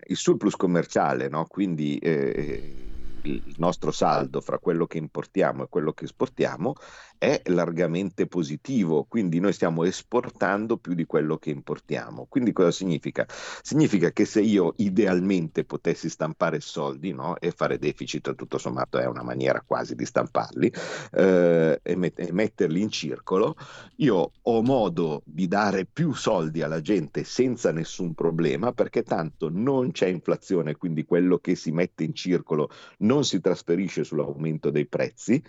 il 0.09 0.17
surplus 0.17 0.55
commerciale, 0.55 1.29
no? 1.29 1.45
quindi 1.45 1.97
eh, 1.97 2.89
il 3.21 3.55
nostro 3.57 3.91
saldo 3.91 4.41
fra 4.41 4.59
quello 4.59 4.85
che 4.85 4.97
importiamo 4.97 5.63
e 5.63 5.67
quello 5.69 5.93
che 5.93 6.05
esportiamo 6.05 6.73
è 7.19 7.41
largamente 7.47 8.27
positivo, 8.27 9.03
quindi 9.03 9.39
noi 9.39 9.51
stiamo 9.51 9.83
esportando 9.83 10.77
più 10.77 10.93
di 10.93 11.05
quello 11.05 11.37
che 11.37 11.49
importiamo. 11.49 12.25
Quindi 12.29 12.53
cosa 12.53 12.71
significa? 12.71 13.27
Significa 13.61 14.11
che 14.11 14.23
se 14.23 14.39
io 14.39 14.73
idealmente 14.77 15.65
potessi 15.65 16.09
stampare 16.09 16.61
soldi 16.61 17.13
no? 17.13 17.37
e 17.37 17.51
fare 17.51 17.77
deficit, 17.77 18.33
tutto 18.35 18.57
sommato 18.57 18.97
è 18.99 19.05
una 19.05 19.21
maniera 19.21 19.61
quasi 19.61 19.95
di 19.95 20.05
stamparli 20.05 20.71
eh, 21.11 21.79
e, 21.83 21.95
met- 21.97 22.19
e 22.19 22.31
metterli 22.31 22.81
in 22.81 22.89
circolo, 22.89 23.57
io 23.97 24.31
ho 24.41 24.61
modo 24.61 25.21
di 25.25 25.49
dare 25.49 25.85
più 25.85 26.13
soldi 26.13 26.61
alla 26.61 26.79
gente 26.79 27.25
senza 27.25 27.73
nessun 27.73 28.13
problema 28.13 28.71
perché 28.71 29.03
tanto 29.03 29.49
non 29.49 29.91
c'è 29.91 30.07
inflazione, 30.07 30.77
quindi 30.77 31.03
quello 31.03 31.37
che 31.39 31.55
si 31.55 31.71
mette 31.71 32.05
in 32.05 32.13
circolo 32.13 32.69
non 32.99 33.25
si 33.25 33.41
trasferisce 33.41 34.05
sull'aumento 34.05 34.69
dei 34.69 34.87
prezzi 34.87 35.43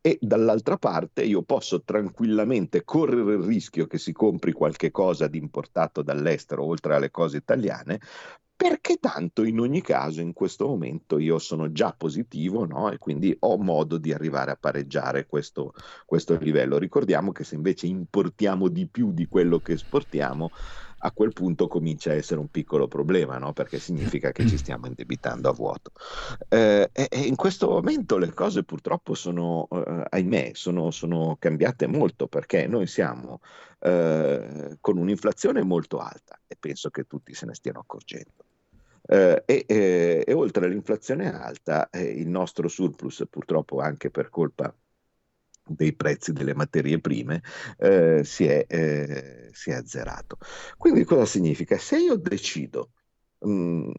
e 0.00 0.18
dall'altra 0.20 0.76
parte 0.76 1.22
io 1.24 1.42
posso 1.42 1.82
tranquillamente 1.82 2.84
correre 2.84 3.34
il 3.34 3.42
rischio 3.42 3.86
che 3.86 3.98
si 3.98 4.12
compri 4.12 4.52
qualche 4.52 4.90
cosa 4.90 5.26
di 5.26 5.38
importato 5.38 6.02
dall'estero 6.02 6.64
oltre 6.64 6.94
alle 6.94 7.10
cose 7.10 7.36
italiane 7.38 8.00
perché 8.58 8.96
tanto 8.96 9.44
in 9.44 9.60
ogni 9.60 9.80
caso 9.82 10.20
in 10.20 10.32
questo 10.32 10.66
momento 10.66 11.20
io 11.20 11.38
sono 11.38 11.70
già 11.70 11.94
positivo 11.96 12.64
no? 12.64 12.90
e 12.90 12.98
quindi 12.98 13.34
ho 13.38 13.56
modo 13.56 13.98
di 13.98 14.12
arrivare 14.12 14.50
a 14.50 14.56
pareggiare 14.56 15.26
questo, 15.26 15.74
questo 16.04 16.36
livello. 16.36 16.76
Ricordiamo 16.76 17.30
che 17.30 17.44
se 17.44 17.54
invece 17.54 17.86
importiamo 17.86 18.66
di 18.66 18.88
più 18.88 19.12
di 19.12 19.28
quello 19.28 19.60
che 19.60 19.74
esportiamo, 19.74 20.50
a 20.98 21.12
quel 21.12 21.32
punto 21.32 21.68
comincia 21.68 22.10
a 22.10 22.14
essere 22.14 22.40
un 22.40 22.50
piccolo 22.50 22.88
problema, 22.88 23.38
no? 23.38 23.52
perché 23.52 23.78
significa 23.78 24.32
che 24.32 24.46
ci 24.46 24.56
stiamo 24.56 24.86
indebitando 24.86 25.48
a 25.48 25.52
vuoto. 25.52 25.92
Eh, 26.48 26.90
e, 26.92 27.08
e, 27.10 27.20
in 27.20 27.36
questo 27.36 27.68
momento 27.68 28.18
le 28.18 28.32
cose 28.32 28.64
purtroppo 28.64 29.14
sono, 29.14 29.68
eh, 29.70 30.04
ahimè, 30.08 30.50
sono, 30.54 30.90
sono, 30.90 31.36
cambiate 31.38 31.86
molto 31.86 32.26
perché 32.26 32.66
noi 32.66 32.86
siamo 32.86 33.40
eh, 33.80 34.76
con 34.80 34.98
un'inflazione 34.98 35.62
molto 35.62 35.98
alta 35.98 36.38
e 36.46 36.56
penso 36.58 36.90
che 36.90 37.04
tutti 37.06 37.34
se 37.34 37.46
ne 37.46 37.54
stiano 37.54 37.80
accorgendo. 37.80 38.44
Eh, 39.10 39.42
e, 39.46 39.64
e, 39.66 40.24
e, 40.26 40.32
oltre 40.34 40.66
all'inflazione 40.66 41.32
alta, 41.32 41.88
eh, 41.90 42.02
il 42.02 42.28
nostro 42.28 42.68
surplus, 42.68 43.24
purtroppo 43.30 43.80
anche 43.80 44.10
per 44.10 44.28
colpa 44.28 44.74
dei 45.68 45.94
prezzi 45.94 46.32
delle 46.32 46.54
materie 46.54 47.00
prime 47.00 47.42
eh, 47.78 48.22
si, 48.24 48.46
è, 48.46 48.64
eh, 48.68 49.50
si, 49.52 49.70
è, 49.70 49.74
azzerato. 49.74 50.38
Quindi 50.76 51.04
cosa 51.04 51.24
significa? 51.24 51.78
Se 51.78 51.98
io 51.98 52.16
decido, 52.16 52.90
mh, 53.40 53.50
mm, 53.50 53.90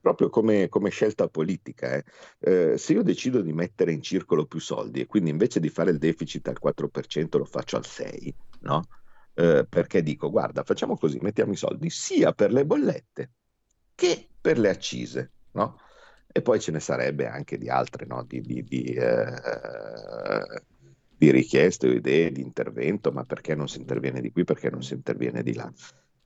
proprio 0.00 0.28
come, 0.30 0.68
come, 0.68 0.90
scelta 0.90 1.28
politica, 1.28 1.94
eh, 1.94 2.04
eh, 2.40 2.78
se 2.78 2.92
io 2.92 3.02
decido 3.02 3.40
di 3.40 3.52
mettere 3.52 3.92
in 3.92 4.02
circolo 4.02 4.46
più 4.46 4.60
soldi 4.60 5.00
e 5.00 5.06
quindi 5.06 5.30
invece 5.30 5.60
di 5.60 5.68
fare 5.68 5.90
il 5.90 5.98
deficit 5.98 6.48
al 6.48 6.58
4% 6.62 7.38
lo 7.38 7.44
faccio 7.44 7.76
al 7.76 7.84
6%, 7.86 8.34
no? 8.60 8.86
Eh, 9.34 9.66
perché 9.68 10.02
dico, 10.02 10.30
guarda, 10.30 10.62
facciamo 10.62 10.96
così, 10.96 11.18
mettiamo 11.20 11.52
i 11.52 11.56
soldi 11.56 11.88
sia 11.88 12.32
per 12.32 12.52
le 12.52 12.66
bollette 12.66 13.30
che 13.94 14.28
per 14.40 14.58
le 14.58 14.68
accise, 14.68 15.30
no? 15.52 15.78
E 16.34 16.40
poi 16.40 16.58
ce 16.60 16.72
ne 16.72 16.80
sarebbe 16.80 17.26
anche 17.28 17.58
di 17.58 17.68
altre, 17.68 18.06
no? 18.06 18.24
di, 18.24 18.40
di, 18.40 18.64
di 18.64 18.84
eh, 18.94 19.34
di 21.22 21.30
richieste 21.30 21.86
o 21.86 21.92
idee 21.92 22.32
di 22.32 22.40
intervento, 22.40 23.12
ma 23.12 23.22
perché 23.22 23.54
non 23.54 23.68
si 23.68 23.78
interviene 23.78 24.20
di 24.20 24.32
qui, 24.32 24.42
perché 24.42 24.70
non 24.70 24.82
si 24.82 24.94
interviene 24.94 25.44
di 25.44 25.54
là. 25.54 25.72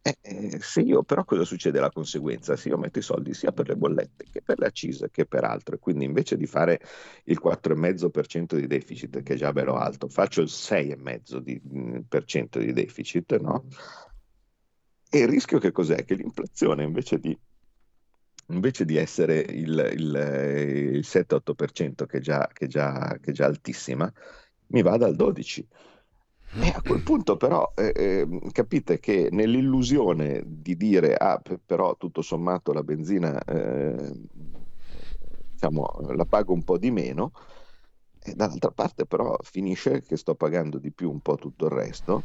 Eh, 0.01 0.17
eh, 0.23 0.59
se 0.59 0.81
io, 0.81 1.03
però 1.03 1.23
cosa 1.25 1.45
succede 1.45 1.81
la 1.81 1.91
conseguenza? 1.91 2.57
Se 2.57 2.71
io 2.71 2.79
metto 2.79 3.01
i 3.01 3.03
soldi 3.03 3.35
sia 3.35 3.53
per 3.53 3.69
le 3.69 3.77
bollette 3.77 4.25
che 4.33 4.41
per 4.41 4.59
le 4.59 4.65
accise 4.65 5.11
che 5.11 5.27
per 5.27 5.45
altro, 5.45 5.75
e 5.75 5.79
quindi 5.79 6.07
invece 6.07 6.39
di 6.39 6.47
fare 6.47 6.81
il 7.25 7.39
4,5% 7.43 8.57
di 8.57 8.67
deficit, 8.67 9.23
che 9.23 9.35
è 9.35 9.37
già 9.37 9.53
bello 9.53 9.75
alto, 9.75 10.09
faccio 10.09 10.41
il 10.41 10.49
6,5% 10.49 11.41
di, 11.41 11.61
mm, 11.63 12.65
di 12.65 12.73
deficit, 12.73 13.39
no? 13.39 13.67
E 15.11 15.19
il 15.19 15.29
rischio 15.29 15.59
che 15.59 15.73
cos'è? 15.73 16.07
Che 16.07 16.15
l'inflazione 16.15 16.85
invece 16.85 17.19
di 17.19 17.39
invece 18.49 18.85
di 18.85 18.97
essere 18.97 19.41
il, 19.41 19.91
il, 19.93 20.95
il 20.95 21.05
7-8% 21.05 22.07
che 22.07 22.19
è 22.19 22.21
già, 22.21 22.49
che, 22.53 22.69
già, 22.69 23.19
che 23.21 23.33
già 23.33 23.47
altissima, 23.47 24.11
mi 24.69 24.83
vada 24.83 25.07
al 25.07 25.17
12. 25.17 25.67
E 26.59 26.69
a 26.75 26.83
quel 26.83 27.03
punto 27.03 27.37
però 27.37 27.73
eh, 27.77 27.93
eh, 27.95 28.27
capite 28.53 28.99
che 28.99 29.29
nell'illusione 29.31 30.43
di 30.47 30.77
dire 30.77 31.15
ah 31.15 31.41
però 31.65 31.97
tutto 31.97 32.23
sommato 32.23 32.73
la 32.73 32.83
benzina 32.83 33.39
eh, 33.45 34.13
diciamo, 35.53 35.87
la 36.15 36.25
pago 36.27 36.53
un 36.53 36.63
po' 36.65 36.79
di 36.79 36.91
meno 36.91 37.33
e 38.23 38.35
dall'altra 38.35 38.71
parte 38.71 39.07
però 39.07 39.37
finisce 39.43 40.03
che 40.03 40.17
sto 40.17 40.35
pagando 40.35 40.79
di 40.79 40.93
più 40.93 41.11
un 41.11 41.21
po' 41.21 41.37
tutto 41.37 41.67
il 41.67 41.73
resto 41.73 42.25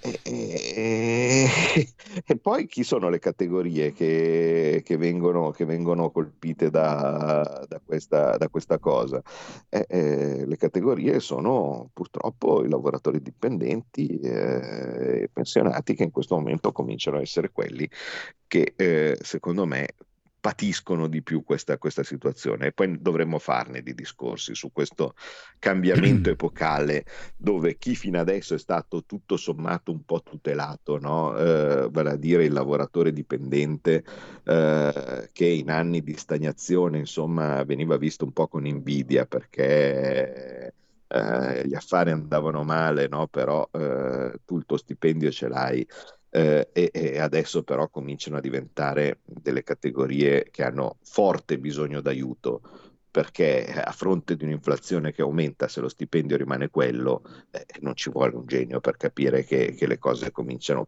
e, 0.00 0.20
e, 0.22 1.48
e, 2.24 2.36
poi 2.36 2.66
chi 2.66 2.82
sono 2.84 3.08
le 3.08 3.18
categorie 3.18 3.92
che, 3.92 4.82
che, 4.84 4.96
vengono, 4.96 5.50
che 5.50 5.64
vengono, 5.64 6.10
colpite 6.10 6.70
da, 6.70 7.64
da, 7.68 7.80
questa, 7.84 8.36
da 8.36 8.48
questa, 8.48 8.78
cosa? 8.78 9.22
Eh, 9.68 9.86
eh, 9.88 10.46
le 10.46 10.56
categorie 10.56 11.20
sono 11.20 11.90
purtroppo 11.92 12.64
i 12.64 12.68
lavoratori 12.68 13.20
dipendenti 13.20 14.18
e 14.20 15.22
eh, 15.22 15.30
pensionati 15.32 15.94
che 15.94 16.04
in 16.04 16.10
questo 16.10 16.36
momento 16.36 16.72
cominciano 16.72 17.18
a 17.18 17.20
essere 17.20 17.50
quelli 17.50 17.88
che 18.46 18.74
eh, 18.76 19.18
secondo 19.20 19.66
me 19.66 19.88
patiscono 20.40 21.08
di 21.08 21.22
più 21.22 21.42
questa, 21.42 21.78
questa, 21.78 22.02
situazione 22.02 22.66
e 22.66 22.72
poi 22.72 23.00
dovremmo 23.00 23.38
farne 23.38 23.82
di 23.82 23.94
discorsi 23.94 24.54
su 24.54 24.70
questo 24.72 25.14
cambiamento 25.58 26.30
epocale 26.30 27.04
dove 27.36 27.76
chi 27.76 27.94
fino 27.94 28.20
adesso 28.20 28.54
è 28.54 28.58
stato 28.58 29.04
tutto 29.04 29.36
sommato 29.36 29.90
un 29.90 30.04
po' 30.04 30.22
tutelato, 30.22 30.98
no? 30.98 31.36
eh, 31.36 31.88
vale 31.90 32.10
a 32.10 32.16
dire 32.16 32.44
il 32.44 32.52
lavoratore 32.52 33.12
dipendente 33.12 34.04
eh, 34.44 35.28
che 35.32 35.46
in 35.46 35.70
anni 35.70 36.02
di 36.02 36.16
stagnazione 36.16 36.98
insomma 36.98 37.64
veniva 37.64 37.96
visto 37.96 38.24
un 38.24 38.32
po' 38.32 38.46
con 38.48 38.66
invidia 38.66 39.26
perché 39.26 40.72
eh, 41.08 41.66
gli 41.66 41.74
affari 41.74 42.10
andavano 42.10 42.62
male, 42.62 43.08
no? 43.08 43.26
però 43.26 43.68
eh, 43.72 44.32
tu 44.44 44.58
il 44.58 44.64
tuo 44.66 44.76
stipendio 44.76 45.30
ce 45.30 45.48
l'hai 45.48 45.86
eh, 46.38 46.68
e, 46.72 46.90
e, 46.92 47.18
adesso 47.18 47.64
però 47.64 47.88
cominciano 47.88 48.36
a 48.36 48.40
diventare 48.40 49.18
delle 49.24 49.64
categorie 49.64 50.48
che 50.50 50.62
hanno 50.62 50.98
forte 51.02 51.58
bisogno 51.58 52.00
d'aiuto 52.00 52.60
perché 53.10 53.66
a 53.66 53.90
fronte 53.90 54.36
di 54.36 54.44
un'inflazione 54.44 55.12
che 55.12 55.22
aumenta 55.22 55.66
se 55.66 55.80
lo 55.80 55.88
stipendio 55.88 56.36
rimane 56.36 56.68
quello 56.68 57.22
eh, 57.50 57.66
non 57.80 57.96
ci 57.96 58.10
vuole 58.10 58.36
un 58.36 58.46
genio 58.46 58.78
per 58.80 58.96
capire 58.96 59.44
che, 59.44 59.74
che 59.74 59.86
le 59.88 59.98
cose 59.98 60.30
cominciano 60.30 60.86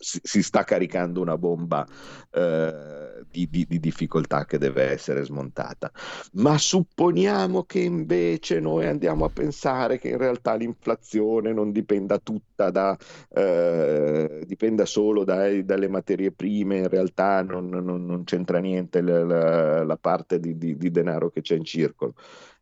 si, 0.00 0.42
sta 0.42 0.64
caricando 0.64 1.20
una 1.20 1.36
bomba 1.36 1.86
eh, 2.30 3.22
di, 3.30 3.48
di, 3.50 3.66
di, 3.68 3.78
difficoltà 3.78 4.46
che 4.46 4.56
deve 4.58 4.90
essere 4.90 5.22
smontata. 5.22 5.92
Ma 6.32 6.56
supponiamo 6.56 7.64
che 7.64 7.80
invece 7.80 8.60
noi 8.60 8.86
andiamo 8.86 9.26
a 9.26 9.30
pensare 9.30 9.98
che 9.98 10.08
in 10.08 10.16
realtà 10.16 10.54
l'inflazione 10.54 11.52
non 11.52 11.70
dipenda 11.70 12.18
tutta 12.18 12.70
da, 12.70 12.96
eh, 13.34 14.42
dipenda 14.46 14.86
solo 14.86 15.24
dai, 15.24 15.64
dalle 15.64 15.88
materie 15.88 16.32
prime, 16.32 16.78
in 16.78 16.88
realtà 16.88 17.42
non, 17.42 17.68
non, 17.68 18.06
non 18.06 18.24
c'entra 18.24 18.58
niente 18.58 19.02
la, 19.02 19.24
la, 19.24 19.84
la 19.84 19.96
parte 19.96 20.40
di, 20.40 20.56
di, 20.56 20.90
denaro 20.90 21.30
che 21.30 21.42
c'è 21.42 21.56
in 21.56 21.64
circolo. 21.64 22.14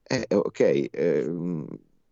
Eh, 0.03 0.27
ok, 0.35 0.61
eh, 0.91 1.31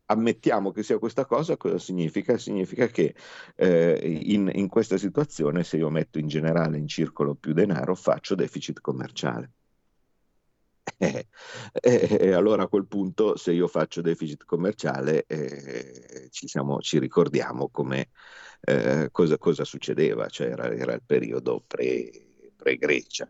ammettiamo 0.07 0.71
che 0.71 0.83
sia 0.83 0.99
questa 0.99 1.25
cosa, 1.25 1.57
cosa 1.57 1.79
significa? 1.79 2.39
Significa 2.39 2.87
che 2.87 3.15
eh, 3.57 4.21
in, 4.25 4.51
in, 4.53 4.69
questa 4.69 4.97
situazione, 4.97 5.65
se 5.65 5.77
io 5.77 5.91
metto 5.91 6.19
in 6.19 6.29
generale 6.29 6.79
in 6.79 6.89
circolo 6.89 7.35
più 7.35 7.53
denaro, 7.53 7.95
faccio 7.95 8.35
deficit 8.35 8.81
commerciale. 8.81 9.53
E 10.99 11.27
eh, 11.73 12.19
eh, 12.21 12.33
allora 12.33 12.65
a 12.65 12.69
quel 12.69 12.87
punto, 12.87 13.37
se 13.37 13.53
io 13.53 13.67
faccio 13.67 14.01
deficit 14.01 14.45
commerciale, 14.45 15.25
eh, 15.27 16.29
ci, 16.31 16.47
siamo, 16.47 16.81
ci, 16.81 16.99
ricordiamo 16.99 17.69
come, 17.69 18.11
eh, 18.61 19.09
cosa, 19.11 19.37
cosa, 19.39 19.65
succedeva, 19.65 20.29
cioè 20.29 20.49
era, 20.49 20.73
era 20.73 20.95
il 20.95 21.03
periodo 21.05 21.63
pre, 21.67 22.11
pre-Grecia. 22.57 23.29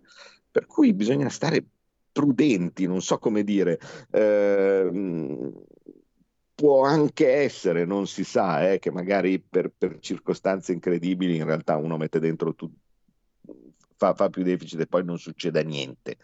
Per 0.50 0.66
cui 0.66 0.92
bisogna 0.94 1.28
stare 1.28 1.64
prudenti, 2.12 2.86
non 2.86 3.02
so 3.02 3.18
come 3.18 3.42
dire. 3.44 3.78
Eh, 4.10 4.90
può 6.56 6.84
anche 6.84 7.30
essere, 7.30 7.84
non 7.84 8.06
si 8.06 8.24
sa, 8.24 8.72
eh, 8.72 8.78
che 8.78 8.90
magari 8.90 9.38
per, 9.38 9.70
per, 9.76 9.98
circostanze 10.00 10.72
incredibili 10.72 11.36
in 11.36 11.44
realtà 11.44 11.76
uno 11.76 11.98
mette 11.98 12.18
dentro 12.18 12.54
tutto. 12.54 12.78
Fa, 13.98 14.14
fa, 14.14 14.30
più 14.30 14.42
deficit 14.42 14.80
e 14.80 14.86
poi 14.86 15.04
non 15.04 15.18
succeda 15.18 15.62
niente. 15.62 16.16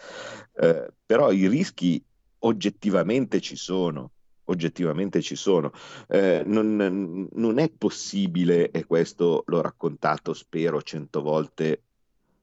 Eh, 0.54 0.90
però 1.04 1.30
i 1.32 1.48
rischi 1.48 2.02
oggettivamente 2.40 3.40
ci 3.40 3.56
sono. 3.56 4.10
Oggettivamente 4.44 5.20
ci 5.20 5.36
sono. 5.36 5.70
Eh, 6.08 6.42
non, 6.46 7.28
non, 7.30 7.58
è 7.58 7.70
possibile, 7.70 8.70
e 8.70 8.84
questo 8.86 9.44
l'ho 9.46 9.60
raccontato 9.60 10.32
spero 10.32 10.80
cento 10.82 11.20
volte, 11.20 11.82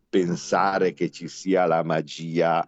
pensare 0.07 0.93
che 0.93 1.09
ci 1.09 1.27
sia 1.27 1.65
la 1.65 1.83
magia 1.83 2.65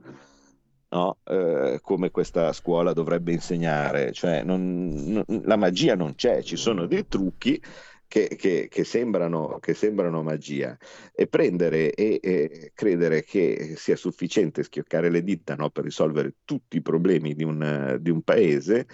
no? 0.91 1.17
eh, 1.25 1.79
come 1.81 2.11
questa 2.11 2.53
scuola 2.53 2.93
dovrebbe 2.93 3.31
insegnare, 3.31 4.11
cioè 4.11 4.43
non, 4.43 4.87
non, 4.87 5.23
la 5.43 5.55
magia 5.55 5.95
non 5.95 6.15
c'è, 6.15 6.41
ci 6.43 6.55
sono 6.55 6.85
dei 6.85 7.07
trucchi 7.07 7.61
che, 8.07 8.35
che, 8.37 8.67
che, 8.69 8.83
sembrano, 8.83 9.57
che 9.59 9.73
sembrano, 9.73 10.21
magia 10.21 10.77
e 11.13 11.27
prendere 11.27 11.93
e, 11.93 12.19
e, 12.21 12.71
credere 12.75 13.23
che 13.23 13.75
sia 13.77 13.95
sufficiente 13.95 14.63
schioccare 14.63 15.09
le 15.09 15.23
dita 15.23 15.55
no, 15.55 15.69
per 15.69 15.85
risolvere 15.85 16.35
tutti 16.43 16.77
i 16.77 16.81
problemi 16.81 17.33
di 17.35 17.45
un, 17.45 17.97
di 18.01 18.09
un 18.09 18.21
paese 18.21 18.85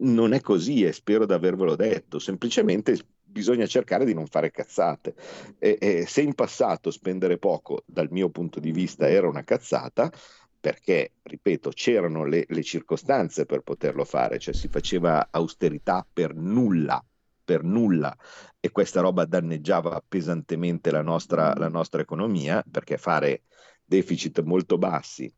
non 0.00 0.32
è 0.32 0.40
così 0.40 0.84
e 0.84 0.92
spero 0.92 1.26
di 1.26 1.32
avervelo 1.32 1.76
detto, 1.76 2.18
semplicemente 2.18 2.96
bisogna 3.30 3.66
cercare 3.66 4.04
di 4.04 4.14
non 4.14 4.26
fare 4.26 4.50
cazzate. 4.50 5.14
E, 5.58 5.78
e 5.80 6.06
se 6.06 6.22
in 6.22 6.34
passato 6.34 6.90
spendere 6.90 7.38
poco, 7.38 7.82
dal 7.86 8.08
mio 8.10 8.28
punto 8.30 8.60
di 8.60 8.72
vista, 8.72 9.08
era 9.08 9.28
una 9.28 9.44
cazzata, 9.44 10.10
perché, 10.60 11.12
ripeto, 11.22 11.70
c'erano 11.70 12.24
le, 12.24 12.44
le, 12.46 12.62
circostanze 12.62 13.46
per 13.46 13.60
poterlo 13.62 14.04
fare, 14.04 14.38
cioè 14.38 14.52
si 14.52 14.68
faceva 14.68 15.28
austerità 15.30 16.06
per 16.12 16.34
nulla, 16.34 17.02
per 17.42 17.64
nulla, 17.64 18.14
e 18.60 18.70
questa 18.70 19.00
roba 19.00 19.24
danneggiava 19.24 20.02
pesantemente 20.06 20.90
la 20.90 21.02
nostra, 21.02 21.54
la 21.54 21.68
nostra 21.68 22.02
economia, 22.02 22.62
perché 22.70 22.98
fare 22.98 23.44
deficit 23.82 24.42
molto 24.42 24.76
bassi 24.76 25.32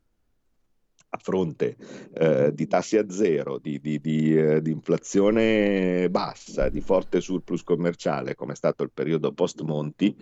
a 1.13 1.17
fronte 1.21 1.77
eh, 2.15 2.51
di 2.53 2.67
tassi 2.67 2.97
a 2.97 3.09
zero, 3.09 3.59
di, 3.59 3.79
di, 3.79 3.99
di, 4.01 4.35
eh, 4.35 4.61
di, 4.61 4.71
inflazione 4.71 6.09
bassa, 6.09 6.69
di 6.69 6.81
forte 6.81 7.21
surplus 7.21 7.63
commerciale, 7.63 8.35
come 8.35 8.53
è 8.53 8.55
stato 8.55 8.83
il 8.83 8.91
periodo 8.91 9.31
post-Monti, 9.31 10.15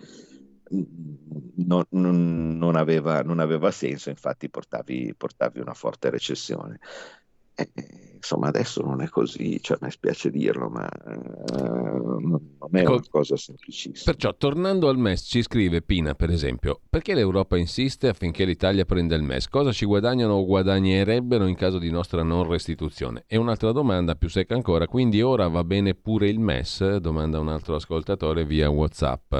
non, 1.56 1.84
non, 1.90 2.56
non, 2.56 2.76
aveva, 2.76 3.22
non, 3.22 3.38
aveva, 3.38 3.70
senso, 3.70 4.10
infatti 4.10 4.48
portavi, 4.48 5.14
portavi 5.16 5.60
una 5.60 5.74
forte 5.74 6.10
recessione. 6.10 6.78
E, 7.54 7.68
insomma, 8.14 8.48
adesso 8.48 8.80
non 8.82 9.02
è 9.02 9.08
così, 9.08 9.60
cioè, 9.60 9.76
mi 9.82 9.90
spiace 9.90 10.30
dirlo, 10.30 10.70
ma 10.70 10.88
uh, 11.04 12.18
non 12.18 12.40
è 12.70 12.80
ecco, 12.80 12.92
una 12.92 13.02
cosa 13.10 13.36
semplicissima. 13.36 14.12
Perciò, 14.12 14.34
tornando 14.34 14.88
al 14.88 14.96
MES, 14.96 15.26
ci 15.28 15.42
scrive 15.42 15.82
Pina, 15.82 16.14
per 16.14 16.30
esempio, 16.30 16.80
perché 16.88 17.14
l'Europa 17.14 17.58
insiste 17.58 18.08
affinché 18.08 18.46
l'Italia 18.46 18.86
prenda 18.86 19.14
il 19.16 19.22
MES? 19.22 19.48
Cosa 19.48 19.72
ci 19.72 19.84
guadagnano 19.84 20.32
o 20.34 20.46
guadagnerebbero 20.46 21.46
in 21.46 21.54
caso 21.54 21.78
di 21.78 21.90
nostra 21.90 22.22
non 22.22 22.48
restituzione? 22.48 23.24
E 23.26 23.36
un'altra 23.36 23.72
domanda 23.72 24.14
più 24.14 24.30
secca 24.30 24.54
ancora, 24.54 24.86
quindi 24.86 25.20
ora 25.20 25.48
va 25.48 25.64
bene 25.64 25.94
pure 25.94 26.28
il 26.28 26.38
MES? 26.38 26.96
Domanda 26.96 27.38
un 27.38 27.48
altro 27.48 27.74
ascoltatore 27.74 28.46
via 28.46 28.70
WhatsApp. 28.70 29.34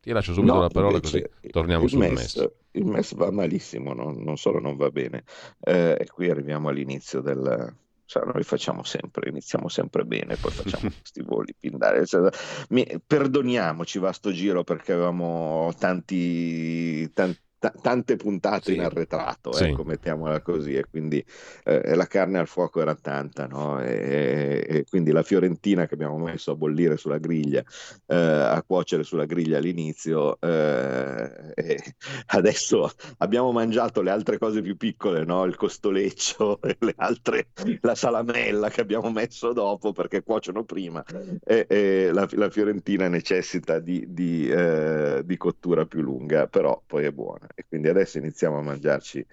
Ti 0.00 0.12
lascio 0.12 0.32
subito 0.32 0.54
no, 0.54 0.60
la 0.60 0.68
parola 0.68 0.98
così 0.98 1.22
torniamo 1.50 1.86
sul 1.86 1.98
MES. 1.98 2.12
MES. 2.14 2.50
Il 2.72 2.86
MES 2.86 3.14
va 3.14 3.30
malissimo, 3.30 3.92
no? 3.92 4.12
non 4.16 4.38
solo 4.38 4.58
non 4.58 4.76
va 4.76 4.90
bene. 4.90 5.24
Eh, 5.60 5.96
e 5.98 6.06
qui 6.06 6.30
arriviamo 6.30 6.68
all'inizio 6.68 7.20
del... 7.20 7.74
Cioè, 8.06 8.24
noi 8.24 8.42
facciamo 8.42 8.82
sempre, 8.82 9.28
iniziamo 9.28 9.68
sempre 9.68 10.04
bene, 10.04 10.34
poi 10.34 10.50
facciamo 10.50 10.90
questi 10.98 11.22
voli 11.22 11.54
pindare. 11.56 12.06
Cioè, 12.06 12.28
mi, 12.70 12.84
perdoniamoci 13.06 13.98
va 14.00 14.10
sto 14.10 14.32
giro 14.32 14.64
perché 14.64 14.92
avevamo 14.92 15.72
tanti, 15.78 17.08
tanti 17.12 17.38
t- 17.60 17.80
tante 17.80 18.16
puntate 18.16 18.72
sì. 18.72 18.74
in 18.74 18.80
arretrato, 18.80 19.52
sì. 19.52 19.64
ecco, 19.64 19.84
mettiamola 19.84 20.40
così, 20.40 20.74
e 20.74 20.86
quindi 20.88 21.24
eh, 21.64 21.94
la 21.94 22.06
carne 22.06 22.38
al 22.38 22.48
fuoco 22.48 22.80
era 22.80 22.94
tanta, 22.94 23.46
no? 23.46 23.80
e, 23.80 24.64
e, 24.66 24.84
quindi 24.88 25.12
la 25.12 25.22
fiorentina 25.22 25.86
che 25.86 25.94
abbiamo 25.94 26.18
messo 26.18 26.52
a 26.52 26.56
bollire 26.56 26.96
sulla 26.96 27.18
griglia, 27.18 27.62
eh, 28.06 28.16
a 28.16 28.62
cuocere 28.66 29.04
sulla 29.04 29.26
griglia 29.26 29.58
all'inizio, 29.58 30.40
eh, 30.40 31.94
adesso 32.26 32.90
abbiamo 33.18 33.52
mangiato 33.52 34.00
le 34.00 34.10
altre 34.10 34.38
cose 34.38 34.62
più 34.62 34.76
piccole, 34.76 35.24
no? 35.24 35.44
il 35.44 35.56
costoleccio, 35.56 36.60
le 36.80 36.94
altre, 36.96 37.48
la 37.82 37.94
salamella 37.94 38.70
che 38.70 38.80
abbiamo 38.80 39.10
messo 39.10 39.52
dopo 39.52 39.92
perché 39.92 40.22
cuociono 40.22 40.64
prima, 40.64 41.04
e, 41.44 41.66
e 41.68 42.10
la, 42.10 42.26
la, 42.32 42.48
fiorentina 42.48 43.06
necessita 43.08 43.78
di, 43.78 44.06
di, 44.08 44.48
eh, 44.48 45.20
di 45.24 45.36
cottura 45.36 45.84
più 45.84 46.00
lunga, 46.00 46.46
però 46.46 46.80
poi 46.86 47.04
è 47.04 47.12
buona 47.12 47.48
e 47.54 47.64
quindi 47.68 47.88
adesso 47.88 48.18
iniziamo 48.18 48.58
a 48.58 48.62
mangiarci 48.62 49.24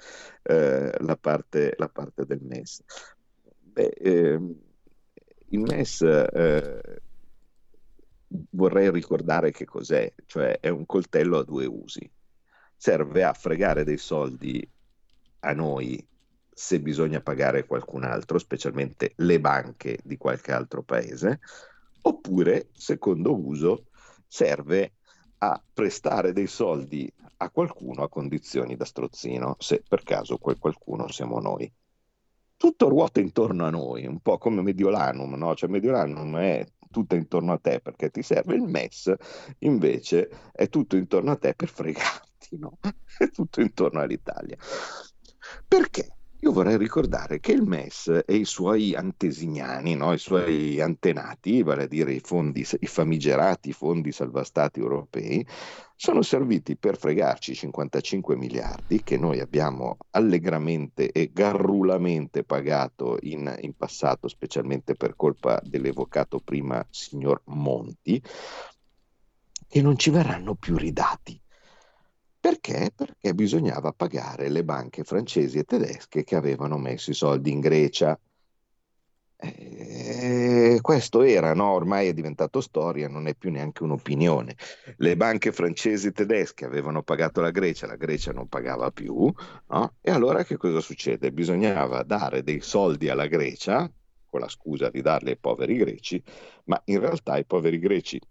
eh, 0.43 0.91
la, 0.99 1.17
parte, 1.17 1.73
la, 1.77 1.89
parte, 1.89 2.25
del 2.25 2.41
MES. 2.41 2.83
Beh, 3.61 3.87
eh, 3.87 4.39
il 5.49 5.59
MES 5.59 6.01
eh, 6.01 7.01
vorrei 8.51 8.91
ricordare 8.91 9.51
che 9.51 9.65
cos'è, 9.65 10.13
cioè 10.25 10.59
è 10.59 10.69
un 10.69 10.85
coltello 10.85 11.37
a 11.37 11.43
due 11.43 11.65
usi, 11.65 12.09
serve 12.75 13.23
a 13.23 13.33
fregare 13.33 13.83
dei 13.83 13.97
soldi 13.97 14.67
a 15.39 15.53
noi 15.53 16.05
se 16.57 16.79
bisogna 16.79 17.21
pagare 17.21 17.65
qualcun 17.65 18.03
altro, 18.03 18.39
specialmente 18.39 19.13
le 19.17 19.39
banche 19.39 19.99
di 20.03 20.17
qualche 20.17 20.51
altro 20.51 20.81
paese, 20.81 21.39
oppure, 22.01 22.69
secondo 22.73 23.39
uso, 23.39 23.85
serve 24.25 24.93
a 25.39 25.61
prestare 25.73 26.33
dei 26.33 26.47
soldi 26.47 27.11
a 27.37 27.49
qualcuno 27.49 28.03
a 28.03 28.09
condizioni 28.09 28.75
da 28.75 28.85
strozzino, 28.85 29.55
se 29.59 29.83
per 29.87 30.03
caso 30.03 30.37
quel 30.37 30.57
qualcuno 30.57 31.07
siamo 31.09 31.39
noi. 31.39 31.71
Tutto 32.57 32.89
ruota 32.89 33.19
intorno 33.19 33.65
a 33.65 33.69
noi, 33.69 34.07
un 34.07 34.19
po' 34.19 34.39
come 34.39 34.63
Mediolanum, 34.63 35.35
no? 35.35 35.53
Cioè 35.55 35.69
Mediolanum 35.69 36.37
è 36.37 36.65
tutto 36.89 37.15
intorno 37.15 37.53
a 37.53 37.59
te 37.59 37.79
perché 37.79 38.09
ti 38.09 38.23
serve, 38.23 38.55
il 38.55 38.63
MES 38.63 39.13
invece 39.59 40.51
è 40.51 40.67
tutto 40.67 40.95
intorno 40.95 41.31
a 41.31 41.35
te 41.35 41.53
per 41.53 41.69
fregarti, 41.69 42.57
no? 42.57 42.79
È 43.17 43.29
tutto 43.29 43.61
intorno 43.61 43.99
all'Italia. 43.99 44.57
Perché? 45.67 46.16
Io 46.41 46.51
vorrei 46.51 46.77
ricordare 46.77 47.39
che 47.39 47.51
il 47.51 47.63
MES 47.63 48.21
e 48.23 48.35
i 48.35 48.45
suoi 48.45 48.93
antesignani, 48.93 49.95
no? 49.95 50.13
i 50.13 50.19
suoi 50.19 50.79
antenati, 50.79 51.63
vale 51.63 51.83
a 51.83 51.87
dire 51.87 52.13
i, 52.13 52.19
fondi, 52.19 52.63
i 52.79 52.85
famigerati 52.85 53.73
fondi 53.73 54.11
salvastati 54.11 54.79
europei, 54.79 55.43
sono 55.95 56.21
serviti 56.21 56.77
per 56.77 56.95
fregarci 56.95 57.55
55 57.55 58.35
miliardi 58.35 59.01
che 59.01 59.17
noi 59.17 59.39
abbiamo 59.39 59.97
allegramente 60.11 61.11
e 61.11 61.31
garrulamente 61.33 62.43
pagato 62.43 63.17
in, 63.21 63.51
in 63.61 63.73
passato, 63.75 64.27
specialmente 64.27 64.93
per 64.93 65.15
colpa 65.15 65.59
dell'evocato 65.63 66.39
prima 66.39 66.85
signor 66.91 67.41
Monti, 67.45 68.21
e 69.67 69.81
non 69.81 69.97
ci 69.97 70.11
verranno 70.11 70.53
più 70.53 70.77
ridati. 70.77 71.41
Perché? 72.47 72.93
Perché 72.95 73.33
bisognava 73.33 73.91
pagare 73.91 74.47
le 74.47 74.63
banche 74.63 75.03
francesi 75.03 75.57
e 75.57 75.65
tedesche 75.65 76.23
che 76.23 76.37
avevano 76.37 76.77
messo 76.77 77.11
i 77.11 77.13
soldi 77.13 77.51
in 77.51 77.59
Grecia. 77.59 78.17
Eh, 79.35 80.79
questo 80.81 81.23
era, 81.23 81.53
no? 81.53 81.73
ormai 81.73 82.07
è 82.07 82.13
diventato 82.13 82.61
storia, 82.61 83.09
non 83.09 83.27
è 83.27 83.35
più 83.35 83.51
neanche 83.51 83.83
un'opinione. 83.83 84.55
Le 84.95 85.17
banche 85.17 85.51
francesi 85.51 86.07
e 86.07 86.11
tedesche 86.13 86.63
avevano 86.63 87.03
pagato 87.03 87.41
la 87.41 87.51
Grecia, 87.51 87.85
la 87.85 87.97
Grecia 87.97 88.31
non 88.31 88.47
pagava 88.47 88.91
più, 88.91 89.29
no? 89.67 89.95
e 89.99 90.09
allora 90.09 90.45
che 90.45 90.55
cosa 90.55 90.79
succede? 90.79 91.33
Bisognava 91.33 92.03
dare 92.03 92.43
dei 92.43 92.61
soldi 92.61 93.09
alla 93.09 93.27
Grecia, 93.27 93.91
con 94.29 94.39
la 94.39 94.47
scusa 94.47 94.89
di 94.89 95.01
darli 95.01 95.31
ai 95.31 95.37
poveri 95.37 95.75
greci, 95.75 96.23
ma 96.67 96.81
in 96.85 97.01
realtà 97.01 97.37
i 97.37 97.45
poveri 97.45 97.77
greci 97.77 98.21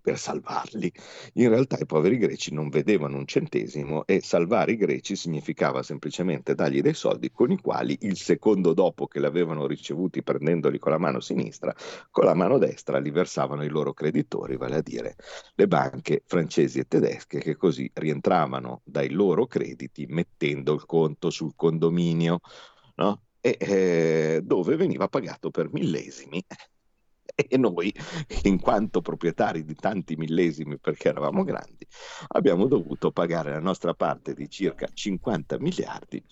per 0.00 0.18
salvarli. 0.18 0.92
In 1.34 1.48
realtà 1.48 1.78
i 1.78 1.86
poveri 1.86 2.16
greci 2.16 2.52
non 2.52 2.68
vedevano 2.68 3.16
un 3.16 3.26
centesimo 3.26 4.06
e 4.06 4.20
salvare 4.20 4.72
i 4.72 4.76
greci 4.76 5.16
significava 5.16 5.82
semplicemente 5.82 6.54
dargli 6.54 6.80
dei 6.80 6.94
soldi 6.94 7.30
con 7.30 7.50
i 7.50 7.60
quali 7.60 7.96
il 8.02 8.16
secondo 8.16 8.72
dopo 8.72 9.06
che 9.06 9.20
li 9.20 9.26
avevano 9.26 9.66
ricevuti 9.66 10.22
prendendoli 10.22 10.78
con 10.78 10.92
la 10.92 10.98
mano 10.98 11.20
sinistra, 11.20 11.74
con 12.10 12.24
la 12.24 12.34
mano 12.34 12.58
destra 12.58 12.98
li 12.98 13.10
versavano 13.10 13.64
i 13.64 13.68
loro 13.68 13.92
creditori, 13.92 14.56
vale 14.56 14.76
a 14.76 14.82
dire 14.82 15.16
le 15.54 15.66
banche 15.66 16.22
francesi 16.26 16.78
e 16.78 16.84
tedesche 16.84 17.38
che 17.38 17.56
così 17.56 17.90
rientravano 17.94 18.82
dai 18.84 19.10
loro 19.10 19.46
crediti 19.46 20.06
mettendo 20.08 20.74
il 20.74 20.84
conto 20.86 21.30
sul 21.30 21.52
condominio, 21.54 22.40
no? 22.96 23.22
e, 23.40 23.56
eh, 23.58 24.40
dove 24.42 24.76
veniva 24.76 25.08
pagato 25.08 25.50
per 25.50 25.72
millesimi 25.72 26.44
e 27.48 27.56
noi, 27.56 27.94
in 28.44 28.60
quanto 28.60 29.00
proprietari 29.00 29.64
di 29.64 29.74
tanti 29.74 30.16
millesimi 30.16 30.78
perché 30.78 31.08
eravamo 31.08 31.44
grandi, 31.44 31.86
abbiamo 32.28 32.66
dovuto 32.66 33.10
pagare 33.10 33.52
la 33.52 33.60
nostra 33.60 33.94
parte 33.94 34.34
di 34.34 34.48
circa 34.48 34.88
50 34.92 35.58
miliardi 35.58 36.22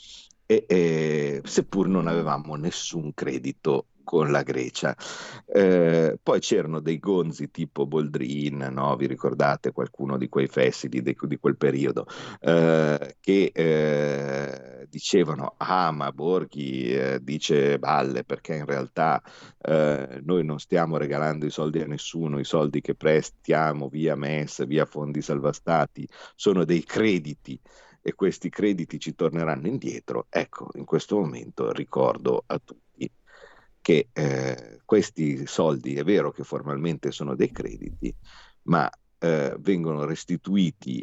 e, 0.47 0.65
e, 0.67 1.41
seppur 1.45 1.89
non 1.89 2.07
avevamo 2.07 2.55
nessun 2.55 3.13
credito 3.13 3.89
con 4.09 4.31
la 4.31 4.43
Grecia. 4.43 4.97
Eh, 5.45 6.19
poi 6.23 6.41
c'erano 6.41 6.81
dei 6.81 6.99
gonzi 6.99 7.51
tipo 7.51 7.85
Boldrin, 7.85 8.71
no? 8.73 8.97
vi 8.97 9.07
ricordate 9.07 9.71
qualcuno 9.71 10.17
di 10.17 10.31
quei 10.31 10.47
fessili 10.47 11.03
di, 11.03 11.15
di 11.21 11.39
quel 11.39 11.59
periodo, 11.59 12.07
eh, 12.41 13.17
che 13.21 13.51
eh, 13.53 14.87
dicevano, 14.89 15.57
ah 15.59 15.91
ma 15.91 16.11
Borghi 16.11 16.91
eh, 16.91 17.19
dice 17.23 17.79
balle 17.79 18.25
perché 18.25 18.55
in 18.55 18.65
realtà 18.65 19.23
eh, 19.61 20.21
noi 20.23 20.43
non 20.43 20.59
stiamo 20.59 20.97
regalando 20.97 21.45
i 21.45 21.51
soldi 21.51 21.83
a 21.83 21.87
nessuno, 21.87 22.39
i 22.39 22.45
soldi 22.45 22.81
che 22.81 22.95
prestiamo 22.95 23.91
via 23.91 24.17
MES, 24.17 24.67
via 24.67 24.87
fondi 24.87 25.21
salvastati, 25.21 26.09
sono 26.35 26.65
dei 26.65 26.83
crediti 26.83 27.61
e 28.01 28.15
questi 28.15 28.49
crediti 28.49 28.99
ci 28.99 29.15
torneranno 29.15 29.67
indietro. 29.67 30.29
Ecco, 30.31 30.71
in 30.77 30.87
questo 30.87 31.19
momento 31.19 31.71
ricordo 31.73 32.43
a 32.47 32.59
tutti 32.59 32.88
che 33.89 34.11
eh, 34.13 34.83
questi 34.85 35.47
soldi 35.47 35.95
è 35.95 36.05
vero 36.05 36.31
che 36.31 36.45
formalmente 36.45 37.11
sono 37.11 37.35
dei 37.35 37.51
crediti, 37.51 38.15
ma 38.65 38.87
eh, 39.17 39.57
vengono 39.61 40.05
restituiti 40.05 41.03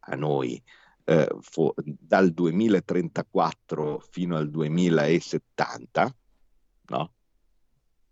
a 0.00 0.14
noi 0.14 0.62
eh, 1.04 1.26
fo- 1.40 1.72
dal 1.82 2.30
2034 2.32 4.04
fino 4.10 4.36
al 4.36 4.50
2070, 4.50 6.14
no? 6.88 7.12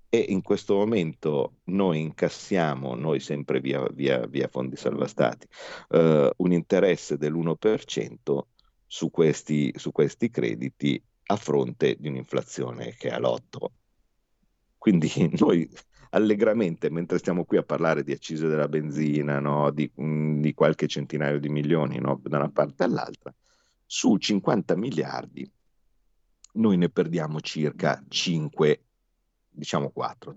E 0.09 0.19
in 0.31 0.41
questo 0.41 0.77
momento 0.77 1.57
noi 1.65 2.01
incassiamo, 2.01 2.95
noi 2.95 3.21
sempre 3.21 3.61
via, 3.61 3.87
via, 3.93 4.27
via 4.27 4.49
fondi 4.49 4.77
salvastati, 4.77 5.47
eh, 5.91 6.33
un 6.35 6.53
interesse 6.53 7.19
dell'1% 7.19 8.47
su 8.87 9.11
questi, 9.11 9.75
su 9.77 9.93
questi 9.93 10.31
crediti 10.31 10.99
a 11.27 11.37
fronte 11.37 11.97
di 11.99 12.09
un'inflazione 12.09 12.95
che 12.95 13.11
è 13.11 13.13
all'8 13.13 13.85
quindi 14.87 15.11
noi 15.41 15.69
allegramente, 16.11 16.91
mentre 16.91 17.19
stiamo 17.19 17.45
qui 17.45 17.57
a 17.57 17.65
parlare 17.65 18.05
di 18.05 18.13
accise 18.13 18.47
della 18.47 18.69
benzina, 18.69 19.41
no? 19.41 19.73
di, 19.73 19.91
mh, 19.93 20.05
mm, 20.05 20.41
di, 20.41 20.55
qualche 20.55 20.87
centinaio 20.87 21.41
di 21.41 21.49
milioni 21.49 21.99
no? 21.99 22.21
da 22.23 22.37
una 22.37 22.51
parte 22.51 22.85
all'altra, 22.85 23.35
su 23.85 24.17
50 24.17 24.77
miliardi 24.77 25.51
noi 26.53 26.77
ne 26.77 26.89
perdiamo 26.89 27.41
circa 27.41 28.01
5 28.09 28.85
diciamo 29.57 29.91
4, 29.91 30.35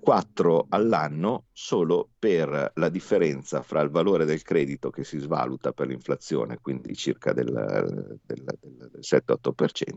4 0.00 0.66
all'anno 0.68 1.46
solo 1.52 2.10
per 2.18 2.72
la 2.74 2.88
differenza 2.88 3.62
fra 3.62 3.80
il 3.80 3.90
valore 3.90 4.24
del 4.24 4.42
credito 4.42 4.90
che 4.90 5.04
si 5.04 5.18
svaluta 5.18 5.72
per 5.72 5.86
l'inflazione, 5.88 6.58
quindi 6.60 6.94
circa 6.94 7.32
del, 7.32 8.20
del, 8.22 8.44
del 8.60 8.98
7-8%, 9.00 9.96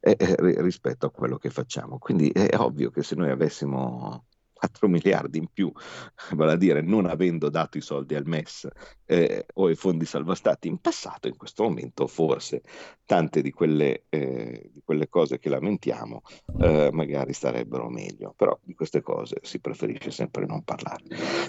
eh, 0.00 0.16
rispetto 0.60 1.06
a 1.06 1.10
quello 1.10 1.38
che 1.38 1.50
facciamo. 1.50 1.98
Quindi 1.98 2.30
è 2.30 2.56
ovvio 2.58 2.90
che 2.90 3.02
se 3.02 3.14
noi 3.14 3.30
avessimo 3.30 4.26
4 4.58 4.88
miliardi 4.88 5.38
in 5.38 5.46
più, 5.52 5.70
vale 6.34 6.52
a 6.52 6.56
dire 6.56 6.80
non 6.82 7.06
avendo 7.06 7.48
dato 7.48 7.78
i 7.78 7.80
soldi 7.80 8.16
al 8.16 8.26
MES 8.26 8.68
eh, 9.06 9.46
o 9.54 9.66
ai 9.66 9.76
fondi 9.76 10.04
salva 10.04 10.34
stati 10.34 10.66
in 10.66 10.78
passato, 10.78 11.28
in 11.28 11.36
questo 11.36 11.62
momento 11.62 12.06
forse 12.08 12.62
tante 13.04 13.40
di 13.40 13.52
quelle, 13.52 14.04
eh, 14.08 14.68
di 14.72 14.82
quelle 14.84 15.08
cose 15.08 15.38
che 15.38 15.48
lamentiamo 15.48 16.22
eh, 16.60 16.90
magari 16.92 17.32
starebbero 17.32 17.88
meglio, 17.88 18.34
però 18.36 18.58
di 18.62 18.74
queste 18.74 19.00
cose 19.00 19.36
si 19.42 19.60
preferisce 19.60 20.10
sempre 20.10 20.44
non 20.44 20.62
parlare. 20.64 21.04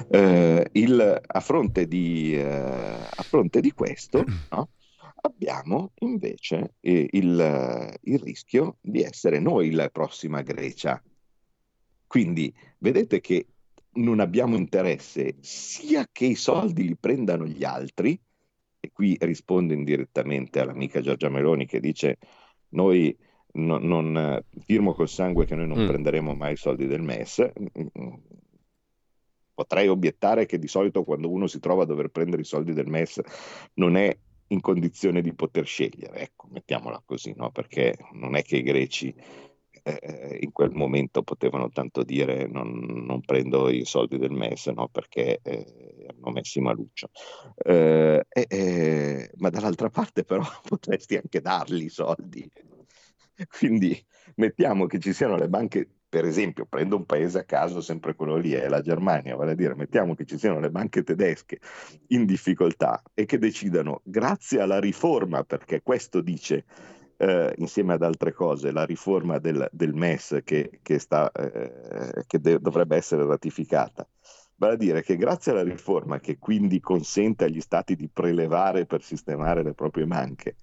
Eh, 0.10 0.70
il, 0.74 1.22
a, 1.26 1.40
fronte 1.40 1.88
di, 1.88 2.36
eh, 2.36 2.46
a, 2.46 3.24
fronte 3.24 3.60
di, 3.60 3.72
questo, 3.72 4.24
no? 4.52 4.70
abbiamo 5.22 5.92
invece 6.00 6.76
il, 6.82 7.98
il 8.02 8.20
rischio 8.20 8.78
di 8.80 9.02
essere 9.02 9.40
noi 9.40 9.72
la 9.72 9.90
prossima 9.90 10.42
Grecia 10.42 11.02
quindi 12.10 12.52
vedete 12.80 13.22
che 13.22 13.46
non 13.92 14.20
abbiamo 14.20 14.56
interesse 14.56 15.36
sia 15.42 16.08
che 16.12 16.26
i 16.26 16.34
soldi 16.34 16.88
li 16.88 16.96
prendano 16.96 17.46
gli 17.46 17.64
altri, 17.64 18.20
e 18.80 18.90
qui 18.92 19.16
rispondo 19.20 19.74
indirettamente 19.74 20.60
all'amica 20.60 21.02
Giorgia 21.02 21.30
Meloni 21.30 21.68
che 21.68 21.80
dice 21.80 22.18
noi 22.70 23.16
no, 23.54 23.78
non 23.78 24.44
firmo 24.58 24.96
col 24.96 25.08
sangue 25.08 25.46
che 25.46 25.54
noi 25.54 25.68
non 25.68 25.84
mm. 25.84 25.88
prenderemo 25.88 26.34
mai 26.34 26.54
i 26.54 26.58
soldi 26.58 26.88
del 26.88 27.04
MES. 27.04 27.52
Potrei 29.54 29.88
obiettare 29.88 30.48
che 30.48 30.58
di 30.58 30.68
solito 30.68 31.04
quando 31.04 31.30
uno 31.30 31.46
si 31.46 31.60
trova 31.60 31.84
a 31.84 31.86
dover 31.86 32.08
prendere 32.08 32.42
i 32.42 32.46
soldi 32.46 32.74
del 32.74 32.88
MES 32.88 33.22
non 33.76 33.96
è 33.96 34.18
in 34.48 34.62
condizione 34.62 35.22
di 35.22 35.36
poter 35.36 35.68
scegliere, 35.68 36.22
ecco, 36.22 36.48
mettiamola 36.50 37.04
così, 37.06 37.36
no? 37.36 37.52
perché 37.52 37.96
non 38.14 38.36
è 38.36 38.42
che 38.42 38.58
i 38.58 38.64
greci 38.64 39.14
eh, 39.98 40.38
in 40.42 40.52
quel 40.52 40.72
momento 40.72 41.24
potevano 41.24 41.70
tanto 41.70 42.04
dire 42.04 42.48
non, 42.48 42.70
non, 43.06 43.22
prendo 43.22 43.70
i 43.70 43.86
soldi 43.86 44.18
del 44.18 44.32
MES 44.32 44.68
no? 44.68 44.88
perché 44.90 45.40
eh, 45.42 46.06
hanno 46.08 46.32
messo 46.32 46.62
maluccio. 46.62 47.10
Eh, 47.56 48.26
ma 49.38 49.50
dall'altra 49.50 49.90
parte 49.90 50.24
però 50.24 50.44
potresti 50.68 51.16
anche 51.16 51.42
dargli 51.42 51.84
i 51.84 51.90
soldi. 51.90 52.50
Quindi 53.48 53.98
mettiamo 54.36 54.86
che 54.86 55.00
ci 55.00 55.14
siano 55.14 55.36
le 55.38 55.48
banche, 55.48 55.88
per 56.10 56.26
esempio, 56.26 56.66
prendo 56.66 56.98
un 56.98 57.06
paese 57.06 57.40
a 57.40 57.44
caso, 57.44 57.82
sempre 57.82 58.16
quello 58.16 58.36
lì, 58.36 58.52
è 58.52 58.68
la 58.68 58.82
Germania, 58.82 59.36
vale 59.36 59.52
a 59.52 59.56
dire, 59.56 59.76
mettiamo 59.76 60.16
che 60.16 60.26
ci 60.26 60.38
siano 60.38 60.60
le 60.60 60.70
banche 60.70 61.04
tedesche 61.04 61.60
in 62.08 62.26
difficoltà 62.26 63.02
e 63.14 63.26
che 63.26 63.38
decidano, 63.38 64.02
grazie 64.04 64.60
alla 64.60 64.80
riforma, 64.80 65.44
perché 65.44 65.82
questo 65.82 66.22
dice 66.22 66.66
eh, 67.22 67.54
insieme 67.58 67.94
ad 67.94 68.02
altre 68.04 68.32
cose, 68.32 68.72
la 68.72 68.86
riforma 68.86 69.40
del, 69.40 69.68
del 69.72 69.94
MES 69.94 70.40
che, 70.44 70.80
che, 70.82 71.00
sta, 71.00 71.30
eh, 71.32 72.24
che 72.26 72.40
de- 72.40 72.60
dovrebbe 72.60 72.96
essere 72.96 73.26
ratificata. 73.26 74.08
Vale 74.56 74.74
a 74.74 74.78
dire 74.78 75.02
che 75.04 75.18
grazie 75.18 75.52
alla 75.52 75.64
riforma 75.64 76.20
che 76.20 76.38
quindi 76.38 76.80
consente 76.80 77.46
agli 77.46 77.62
stati 77.62 77.96
di 77.96 78.10
prelevare 78.10 78.86
per 78.86 79.04
sistemare 79.04 79.64
le 79.64 79.74
proprie 79.74 80.06
banche, 80.06 80.56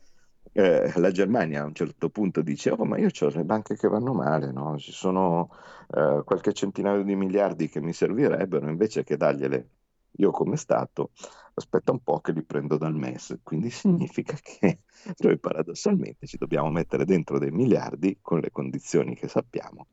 eh, 0.53 0.93
la 0.97 1.11
Germania 1.11 1.63
a 1.63 1.67
un 1.67 1.75
certo 1.75 2.09
punto 2.09 2.41
dice: 2.43 2.71
Oh, 2.71 2.85
ma 2.85 2.99
io 2.99 3.09
ho 3.19 3.29
le 3.29 3.45
banche 3.45 3.77
che 3.77 3.89
vanno 3.89 4.13
male, 4.15 4.51
no? 4.53 4.79
ci 4.79 4.93
sono 4.93 5.51
eh, 5.95 6.23
qualche 6.25 6.53
centinaio 6.55 7.03
di 7.03 7.15
miliardi 7.17 7.69
che 7.69 7.81
mi 7.81 7.93
servirebbero 7.93 8.69
invece 8.69 9.05
che 9.05 9.17
dargliele 9.17 9.69
io 10.17 10.31
come 10.31 10.57
Stato 10.57 11.11
aspetta 11.55 11.93
un 11.93 12.01
po' 12.01 12.21
che 12.21 12.33
li 12.33 12.43
prendo 12.43 12.77
dal 12.77 12.95
MES, 12.95 13.39
quindi 13.43 13.71
significa 13.71 14.37
che 14.43 14.81
noi 15.19 15.39
paradossalmente 15.39 16.27
ci 16.27 16.37
dobbiamo 16.37 16.71
mettere 16.71 17.05
dentro 17.05 17.39
dei 17.39 17.51
miliardi 17.51 18.19
con 18.21 18.41
le 18.41 18.51
condizioni 18.51 19.15
che 19.15 19.29
sappiamo 19.29 19.89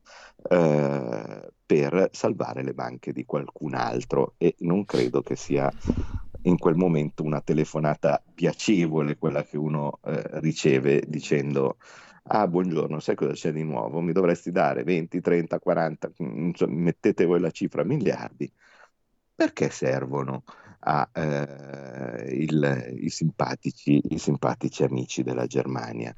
eh, 0.50 1.52
per 1.66 2.10
salvare 2.12 2.64
le 2.64 2.74
banche 2.74 3.14
di 3.14 3.26
qualcun 3.26 3.76
altro. 3.76 4.36
E 4.38 4.56
non 4.60 4.86
credo 4.86 5.22
che 5.22 5.36
sia 5.36 5.72
in 6.44 6.58
quel 6.58 6.76
momento 6.76 7.24
una 7.24 7.42
telefonata 7.42 8.22
piacevole 8.34 9.18
quella 9.18 9.44
che 9.44 9.58
uno 9.58 10.00
eh, 10.04 10.40
riceve 10.42 11.04
dicendo 11.08 11.78
ah 12.26 12.48
buongiorno, 12.48 13.00
sai 13.00 13.16
cosa 13.16 13.34
c'è 13.34 13.52
di 13.52 13.64
nuovo? 13.64 14.00
Mi 14.00 14.14
dovresti 14.14 14.52
dare 14.52 14.84
20, 14.84 15.20
30, 15.20 15.60
40, 15.60 16.12
insomma, 16.18 16.74
mettete 16.74 17.26
voi 17.26 17.40
la 17.40 17.52
cifra 17.52 17.84
miliardi 17.84 18.50
perché 19.36 19.70
servono 19.70 20.44
a, 20.80 21.10
eh, 21.14 22.56
simpatici, 23.08 24.02
simpatici 24.16 24.84
amici 24.84 25.24
della 25.24 25.46
Germania? 25.46 26.14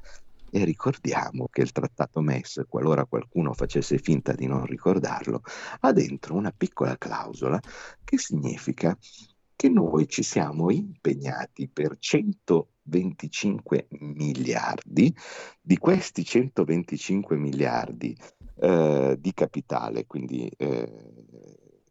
E 0.50 0.64
ricordiamo 0.64 1.48
che 1.50 1.62
il 1.62 1.72
trattato 1.72 2.20
MES, 2.20 2.64
qualora 2.68 3.04
qualcuno 3.04 3.52
facesse 3.52 3.98
finta 3.98 4.32
di 4.32 4.46
non 4.46 4.64
ricordarlo, 4.64 5.42
ha 5.80 5.92
dentro 5.92 6.34
una 6.34 6.52
piccola 6.56 6.96
clausola 6.96 7.60
che 8.04 8.16
significa 8.18 8.96
che 9.56 9.68
noi 9.70 10.06
ci 10.06 10.22
siamo 10.22 10.70
impegnati 10.70 11.68
per 11.68 11.96
125 11.98 13.88
miliardi, 13.90 15.14
di 15.60 15.78
questi 15.78 16.24
125 16.24 17.36
miliardi 17.36 18.16
eh, 18.58 19.16
di 19.18 19.32
capitale, 19.32 20.06
quindi 20.06 20.46
eh, 20.56 21.25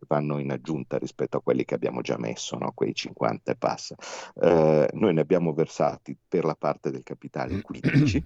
vanno 0.08 0.40
in 0.40 0.52
aggiunta 0.52 0.98
rispetto 0.98 1.38
a 1.38 1.42
quelli 1.42 1.66
che 1.66 1.76
abbiamo 1.76 2.02
già 2.02 2.18
messo, 2.18 2.58
no? 2.58 2.72
quei 2.74 2.94
50 2.94 3.52
e 3.52 3.56
passa. 3.56 3.96
Eh, 4.42 4.90
noi 4.94 5.14
ne 5.14 5.22
abbiamo 5.22 5.54
versati 5.54 6.18
per 6.28 6.46
la 6.46 6.56
parte 6.56 6.92
del 6.92 7.04
capitale 7.04 7.62
15, 7.62 8.18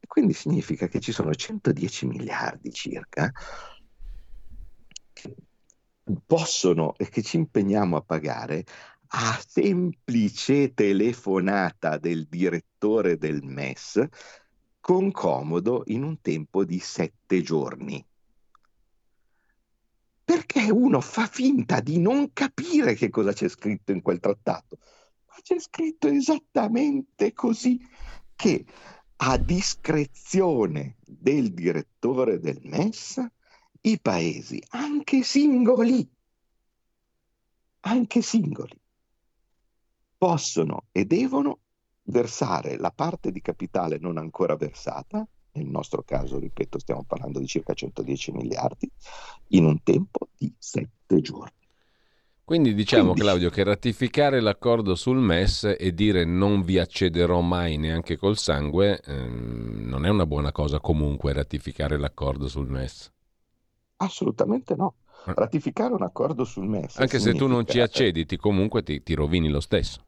e 0.00 0.06
quindi 0.06 0.32
significa 0.32 0.88
che 0.88 1.00
ci 1.00 1.12
sono 1.12 1.32
110 1.32 2.06
miliardi 2.06 2.72
circa 2.72 3.30
che 5.12 5.34
possono 6.24 6.94
e 6.96 7.08
che 7.08 7.22
ci 7.22 7.36
impegniamo 7.36 7.96
a 7.96 8.02
pagare 8.02 8.64
a 9.12 9.40
semplice 9.46 10.72
telefonata 10.72 11.98
del 11.98 12.26
direttore 12.26 13.16
del 13.16 13.42
MES 13.42 14.06
con 14.80 15.10
comodo 15.10 15.82
in 15.86 16.02
un 16.04 16.20
tempo 16.20 16.64
di 16.64 16.78
sette 16.78 17.42
giorni 17.42 18.04
perché 20.30 20.70
uno 20.70 21.00
fa 21.00 21.26
finta 21.26 21.80
di 21.80 21.98
non 21.98 22.32
capire 22.32 22.94
che 22.94 23.10
cosa 23.10 23.32
c'è 23.32 23.48
scritto 23.48 23.90
in 23.90 24.00
quel 24.00 24.20
trattato. 24.20 24.78
Ma 25.26 25.34
c'è 25.42 25.58
scritto 25.58 26.06
esattamente 26.06 27.32
così 27.32 27.80
che 28.36 28.64
a 29.16 29.36
discrezione 29.38 30.98
del 31.04 31.52
direttore 31.52 32.38
del 32.38 32.60
MES 32.62 33.26
i 33.80 34.00
paesi, 34.00 34.62
anche 34.68 35.24
singoli, 35.24 36.08
anche 37.80 38.22
singoli, 38.22 38.80
possono 40.16 40.84
e 40.92 41.06
devono 41.06 41.58
versare 42.04 42.76
la 42.76 42.92
parte 42.92 43.32
di 43.32 43.40
capitale 43.40 43.98
non 43.98 44.16
ancora 44.16 44.54
versata 44.54 45.26
nel 45.52 45.66
nostro 45.66 46.02
caso, 46.02 46.38
ripeto, 46.38 46.78
stiamo 46.78 47.04
parlando 47.06 47.38
di 47.38 47.46
circa 47.46 47.74
110 47.74 48.32
miliardi, 48.32 48.90
in 49.48 49.64
un 49.64 49.82
tempo 49.82 50.28
di 50.36 50.52
sette 50.58 51.20
giorni. 51.20 51.58
Quindi 52.50 52.74
diciamo 52.74 53.12
Quindi... 53.12 53.20
Claudio 53.20 53.48
che 53.50 53.62
ratificare 53.62 54.40
l'accordo 54.40 54.96
sul 54.96 55.18
MES 55.18 55.76
e 55.78 55.94
dire 55.94 56.24
non 56.24 56.62
vi 56.62 56.80
accederò 56.80 57.40
mai 57.42 57.76
neanche 57.76 58.16
col 58.16 58.36
sangue 58.36 59.00
ehm, 59.04 59.84
non 59.86 60.04
è 60.04 60.08
una 60.08 60.26
buona 60.26 60.50
cosa 60.50 60.80
comunque 60.80 61.32
ratificare 61.32 61.96
l'accordo 61.96 62.48
sul 62.48 62.68
MES. 62.68 63.12
Assolutamente 63.98 64.74
no. 64.74 64.94
Ah. 65.26 65.34
Ratificare 65.36 65.94
un 65.94 66.02
accordo 66.02 66.42
sul 66.42 66.66
MES. 66.66 66.98
Anche 66.98 67.20
se 67.20 67.34
tu 67.34 67.46
non 67.46 67.64
ci 67.68 67.78
accedi, 67.78 68.26
ti, 68.26 68.36
comunque 68.36 68.82
ti, 68.82 69.00
ti 69.04 69.14
rovini 69.14 69.48
lo 69.48 69.60
stesso. 69.60 70.04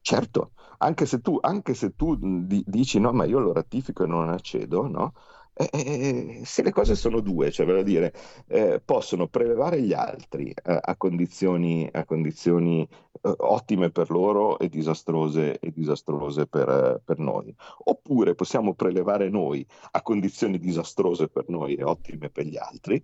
Certo, 0.00 0.52
anche 0.78 1.06
se 1.06 1.20
tu, 1.20 1.38
anche 1.40 1.74
se 1.74 1.94
tu 1.94 2.16
di, 2.44 2.62
dici 2.66 2.98
no, 2.98 3.12
ma 3.12 3.24
io 3.24 3.38
lo 3.38 3.52
ratifico 3.52 4.04
e 4.04 4.06
non 4.06 4.28
accedo, 4.28 4.86
no? 4.86 5.12
Eh, 5.60 5.68
eh, 5.72 6.40
se 6.44 6.62
le 6.62 6.70
cose 6.70 6.94
sono 6.94 7.18
due, 7.18 7.50
cioè 7.50 7.66
voglio 7.66 7.82
dire, 7.82 8.14
eh, 8.46 8.80
possono 8.84 9.26
prelevare 9.26 9.82
gli 9.82 9.92
altri 9.92 10.50
eh, 10.50 10.78
a 10.80 10.94
condizioni, 10.96 11.88
a 11.90 12.04
condizioni 12.04 12.88
eh, 13.22 13.34
ottime 13.38 13.90
per 13.90 14.10
loro 14.10 14.60
e 14.60 14.68
disastrose, 14.68 15.58
e 15.58 15.72
disastrose 15.72 16.46
per, 16.46 17.02
per, 17.04 17.18
noi, 17.18 17.52
oppure 17.84 18.36
possiamo 18.36 18.74
prelevare 18.74 19.30
noi 19.30 19.66
a 19.90 20.02
condizioni 20.02 20.60
disastrose 20.60 21.26
per 21.26 21.46
noi 21.48 21.74
e 21.74 21.82
ottime 21.82 22.30
per 22.30 22.46
gli 22.46 22.56
altri, 22.56 23.02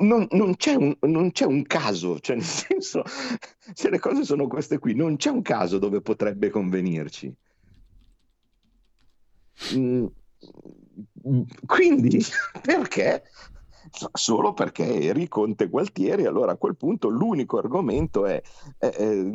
non, 0.00 0.26
non, 0.30 0.56
c'è 0.56 0.74
un, 0.74 0.96
non, 1.00 1.30
c'è 1.32 1.44
un, 1.44 1.62
caso, 1.64 2.18
cioè 2.20 2.36
nel 2.36 2.44
senso, 2.44 3.02
se 3.72 3.90
le 3.90 3.98
cose 3.98 4.24
sono 4.24 4.46
queste 4.46 4.78
qui, 4.78 4.94
non 4.94 5.16
c'è 5.16 5.30
un 5.30 5.42
caso 5.42 5.78
dove 5.78 6.00
potrebbe 6.00 6.50
convenirci. 6.50 7.34
Mm, 9.74 10.06
quindi 11.66 12.20
perché? 12.60 13.22
Solo 14.12 14.52
perché 14.54 15.02
eri 15.02 15.28
Conte 15.28 15.68
Gualtieri, 15.68 16.26
allora 16.26 16.52
a 16.52 16.56
quel 16.56 16.76
punto 16.76 17.08
l'unico 17.08 17.58
argomento 17.58 18.26
è 18.26 18.42
eh, 18.78 19.30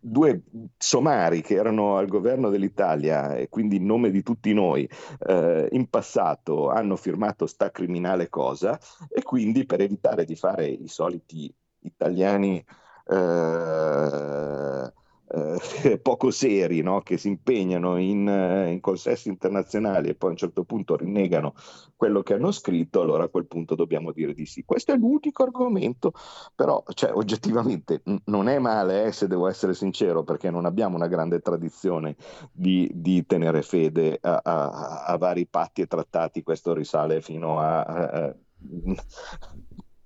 due 0.00 0.42
somari 0.78 1.42
che 1.42 1.56
erano 1.56 1.96
al 1.98 2.06
governo 2.06 2.48
dell'Italia 2.48 3.34
e 3.34 3.50
quindi 3.50 3.76
in 3.76 3.84
nome 3.84 4.10
di 4.10 4.22
tutti 4.22 4.54
noi 4.54 4.88
eh, 5.26 5.68
in 5.72 5.88
passato 5.90 6.70
hanno 6.70 6.96
firmato 6.96 7.46
sta 7.46 7.70
criminale 7.70 8.30
cosa 8.30 8.80
e 9.10 9.22
quindi 9.22 9.66
per 9.66 9.82
evitare 9.82 10.24
di 10.24 10.36
fare 10.36 10.66
i 10.66 10.88
soliti 10.88 11.54
italiani 11.80 12.64
eh, 13.08 14.92
eh, 15.32 15.98
poco 16.02 16.30
seri, 16.30 16.82
no? 16.82 17.00
che 17.00 17.16
si 17.16 17.28
impegnano 17.28 17.96
in, 17.96 18.28
eh, 18.28 18.70
in, 18.70 18.80
consessi 18.80 19.28
internazionali 19.28 20.08
e 20.08 20.14
poi 20.14 20.30
a 20.30 20.32
un 20.32 20.38
certo 20.38 20.64
punto 20.64 20.96
rinnegano 20.96 21.54
quello 21.96 22.22
che 22.22 22.34
hanno 22.34 22.50
scritto, 22.50 23.00
allora 23.00 23.24
a 23.24 23.28
quel 23.28 23.46
punto 23.46 23.74
dobbiamo 23.74 24.12
dire 24.12 24.34
di 24.34 24.44
sì. 24.44 24.64
Questo 24.64 24.92
è 24.92 24.96
l'unico 24.96 25.42
argomento, 25.42 26.12
però 26.54 26.82
cioè, 26.94 27.12
oggettivamente 27.12 28.02
non 28.24 28.48
è 28.48 28.58
male, 28.58 29.06
eh, 29.06 29.12
se 29.12 29.26
devo 29.26 29.48
essere 29.48 29.74
sincero, 29.74 30.22
perché 30.22 30.50
non 30.50 30.66
abbiamo 30.66 30.96
una 30.96 31.08
grande 31.08 31.40
tradizione 31.40 32.16
di, 32.52 32.90
di 32.92 33.24
tenere 33.24 33.62
fede 33.62 34.18
a, 34.20 34.40
a, 34.42 35.04
a, 35.04 35.16
vari 35.16 35.46
patti 35.46 35.80
e 35.80 35.86
trattati, 35.86 36.42
questo 36.42 36.74
risale 36.74 37.20
fino 37.20 37.58
a... 37.58 37.80
a 37.82 38.36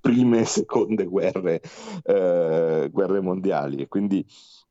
prime 0.07 0.41
e 0.41 0.45
seconde 0.45 1.05
guerre, 1.05 1.61
eh, 2.05 2.89
guerre 2.93 3.21
mondiali 3.21 3.79
e 3.79 3.89
quindi 3.89 4.25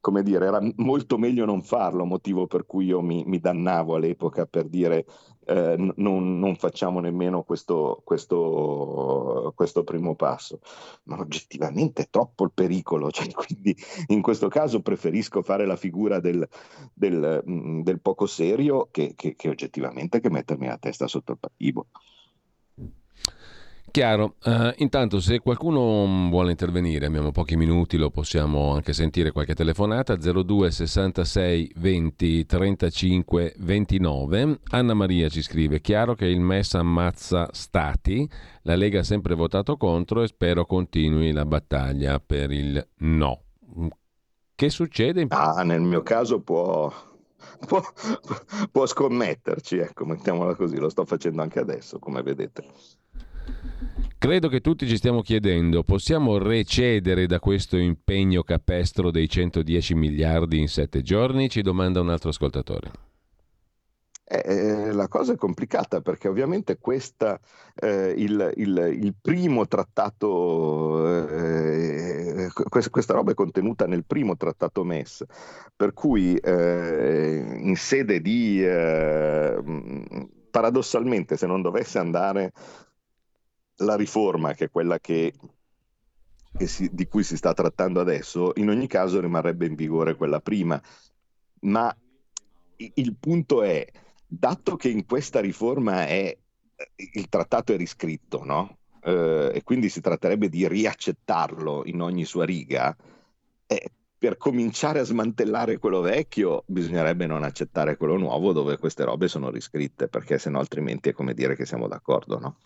come 0.06 0.22
dire, 0.22 0.46
era 0.46 0.62
molto 0.76 1.18
meglio 1.18 1.46
non 1.46 1.64
farlo, 1.64 2.06
motivo 2.06 2.46
per 2.46 2.68
cui 2.68 2.86
io 2.86 3.02
mi, 3.02 3.24
mi 3.26 3.40
dannavo 3.40 3.96
all'epoca 3.96 4.46
per 4.46 4.70
dire 4.70 5.04
eh, 5.48 5.76
non, 5.96 6.38
non, 6.38 6.56
facciamo 6.58 7.00
nemmeno 7.00 7.42
questo, 7.42 8.04
questo, 8.04 9.52
questo, 9.56 9.84
primo 9.84 10.14
passo. 10.14 10.60
Ma 11.06 11.18
oggettivamente 11.18 12.04
è 12.04 12.10
troppo 12.12 12.44
il 12.44 12.52
pericolo, 12.54 13.10
cioè, 13.10 13.32
quindi 13.32 13.76
in 14.10 14.22
questo 14.22 14.48
caso 14.48 14.84
preferisco 14.84 15.42
fare 15.42 15.66
la 15.66 15.76
figura 15.76 16.20
del, 16.20 16.48
del, 16.94 17.44
mm, 17.50 17.82
del 17.82 18.00
poco 18.00 18.28
serio 18.28 18.90
che, 18.92 19.14
che, 19.16 19.34
che 19.36 19.50
oggettivamente 19.50 20.20
che 20.20 20.30
mettermi 20.30 20.68
la 20.68 20.78
testa 20.78 21.08
sotto 21.08 21.32
il 21.32 21.40
patibolo. 21.40 21.88
Chiaro, 23.96 24.36
uh, 24.44 24.74
intanto 24.80 25.22
se 25.22 25.40
qualcuno 25.40 26.28
vuole 26.30 26.52
intervenire, 26.52 27.06
abbiamo 27.06 27.32
pochi 27.32 27.56
minuti, 27.56 27.96
lo 27.96 28.10
possiamo 28.10 28.74
anche 28.74 28.92
sentire 28.92 29.32
qualche 29.32 29.56
telefonata 29.56 30.18
02 30.18 30.70
66 30.70 31.72
20 31.78 32.46
35 32.46 33.54
29. 33.58 34.60
Anna 34.72 34.94
Maria 34.94 35.30
ci 35.30 35.42
scrive, 35.42 35.80
chiaro 35.80 36.14
che 36.14 36.26
il 36.26 36.42
MES 36.42 36.74
ammazza 36.74 37.48
stati, 37.54 38.30
la 38.64 38.76
Lega 38.76 39.00
ha 39.00 39.04
sempre 39.04 39.34
votato 39.34 39.78
contro 39.78 40.24
e 40.24 40.28
spero 40.28 40.66
continui 40.66 41.32
la 41.32 41.46
battaglia 41.46 42.20
per 42.20 42.52
il 42.52 42.86
no. 42.98 43.44
Che 44.56 44.70
succede? 44.70 45.28
Ah, 45.30 45.64
nel 45.64 45.80
mio 45.80 46.04
caso 46.04 46.42
può, 46.42 46.92
può, 47.66 47.82
può 48.70 48.86
scommetterci, 48.86 49.78
ecco, 49.78 50.04
mettiamola 50.04 50.54
così, 50.54 50.76
lo 50.76 50.90
sto 50.90 51.06
facendo 51.06 51.42
anche 51.42 51.60
adesso, 51.60 51.98
come 51.98 52.22
vedete. 52.24 52.66
Credo 54.18 54.48
che 54.48 54.62
tutti 54.62 54.88
ci 54.88 54.98
stiamo 54.98 55.22
chiedendo, 55.22 55.84
possiamo 55.84 56.38
recedere 56.38 57.28
da 57.28 57.40
questo 57.40 57.78
impegno 57.78 58.42
capestro 58.42 59.12
dei 59.12 59.30
110 59.30 59.94
miliardi 59.94 60.60
in 60.60 60.68
sette 60.68 61.04
giorni? 61.04 61.50
Ci 61.50 61.62
domanda 61.62 62.02
un 62.02 62.10
altro 62.10 62.30
ascoltatore. 62.30 63.14
Eh, 64.28 64.42
eh, 64.44 64.92
la 64.92 65.08
cosa 65.08 65.34
è 65.34 65.36
complicata 65.36 66.02
perché 66.02 66.28
ovviamente 66.28 66.80
questa, 66.80 67.40
eh, 67.76 68.12
il, 68.18 68.54
il, 68.56 68.98
il, 69.00 69.14
primo 69.22 69.68
trattato, 69.68 71.28
eh, 71.30 72.50
questa, 72.68 72.90
questa, 72.90 73.14
roba 73.14 73.34
è 73.34 73.36
contenuta 73.36 73.86
nel 73.86 74.04
primo 74.04 74.36
trattato 74.36 74.84
MES, 74.84 75.24
per 75.76 75.94
cui 75.94 76.36
eh, 76.38 77.60
in 77.60 77.76
sede 77.76 78.20
di, 78.20 78.66
eh, 78.66 79.62
paradossalmente 80.50 81.38
se 81.38 81.46
non 81.46 81.62
dovesse 81.62 82.00
andare 82.00 82.54
la 83.78 83.96
riforma, 83.96 84.54
che 84.54 84.66
è 84.66 84.70
quella 84.70 85.00
che, 85.00 85.34
che 86.58 86.68
si, 86.68 86.90
di 86.92 87.08
cui 87.08 87.24
si 87.24 87.38
sta 87.38 87.54
trattando 87.54 88.00
adesso, 88.00 88.52
in 88.56 88.70
ogni 88.70 88.88
caso 88.88 89.20
rimarrebbe 89.20 89.66
in 89.66 89.76
vigore 89.76 90.16
quella 90.16 90.40
prima. 90.40 90.82
Ma 91.62 91.96
il 92.78 93.16
punto 93.18 93.64
è, 93.64 93.86
dato 94.28 94.76
che 94.76 94.90
in 94.90 95.06
questa 95.06 95.40
riforma 95.40 96.06
è, 96.06 96.36
il 97.14 97.30
trattato 97.30 97.74
è 97.74 97.78
riscritto, 97.78 98.44
no? 98.44 98.78
Eh, 99.02 99.52
e 99.54 99.64
quindi 99.64 99.90
si 99.90 100.02
tratterebbe 100.02 100.50
di 100.50 100.68
riaccettarlo 100.68 101.84
in 101.86 102.02
ogni 102.02 102.26
sua 102.26 102.46
riga, 102.46 102.96
eh, 103.68 103.92
per 104.18 104.38
cominciare 104.38 105.00
a 105.00 105.04
smantellare 105.04 105.78
quello 105.78 106.02
vecchio 106.02 106.64
bisognerebbe 106.66 107.28
non 107.28 107.44
accettare 107.44 107.98
quello 107.98 108.18
nuovo 108.18 108.54
dove 108.54 108.78
queste 108.78 109.04
robe 109.04 109.28
sono 109.28 109.50
riscritte, 109.50 110.08
perché 110.08 110.40
sennò 110.40 110.60
altrimenti 110.60 111.10
è 111.10 111.14
come 111.14 111.34
dire 111.34 111.56
che 111.56 111.66
siamo 111.66 111.88
d'accordo, 111.88 112.40
no? 112.40 112.58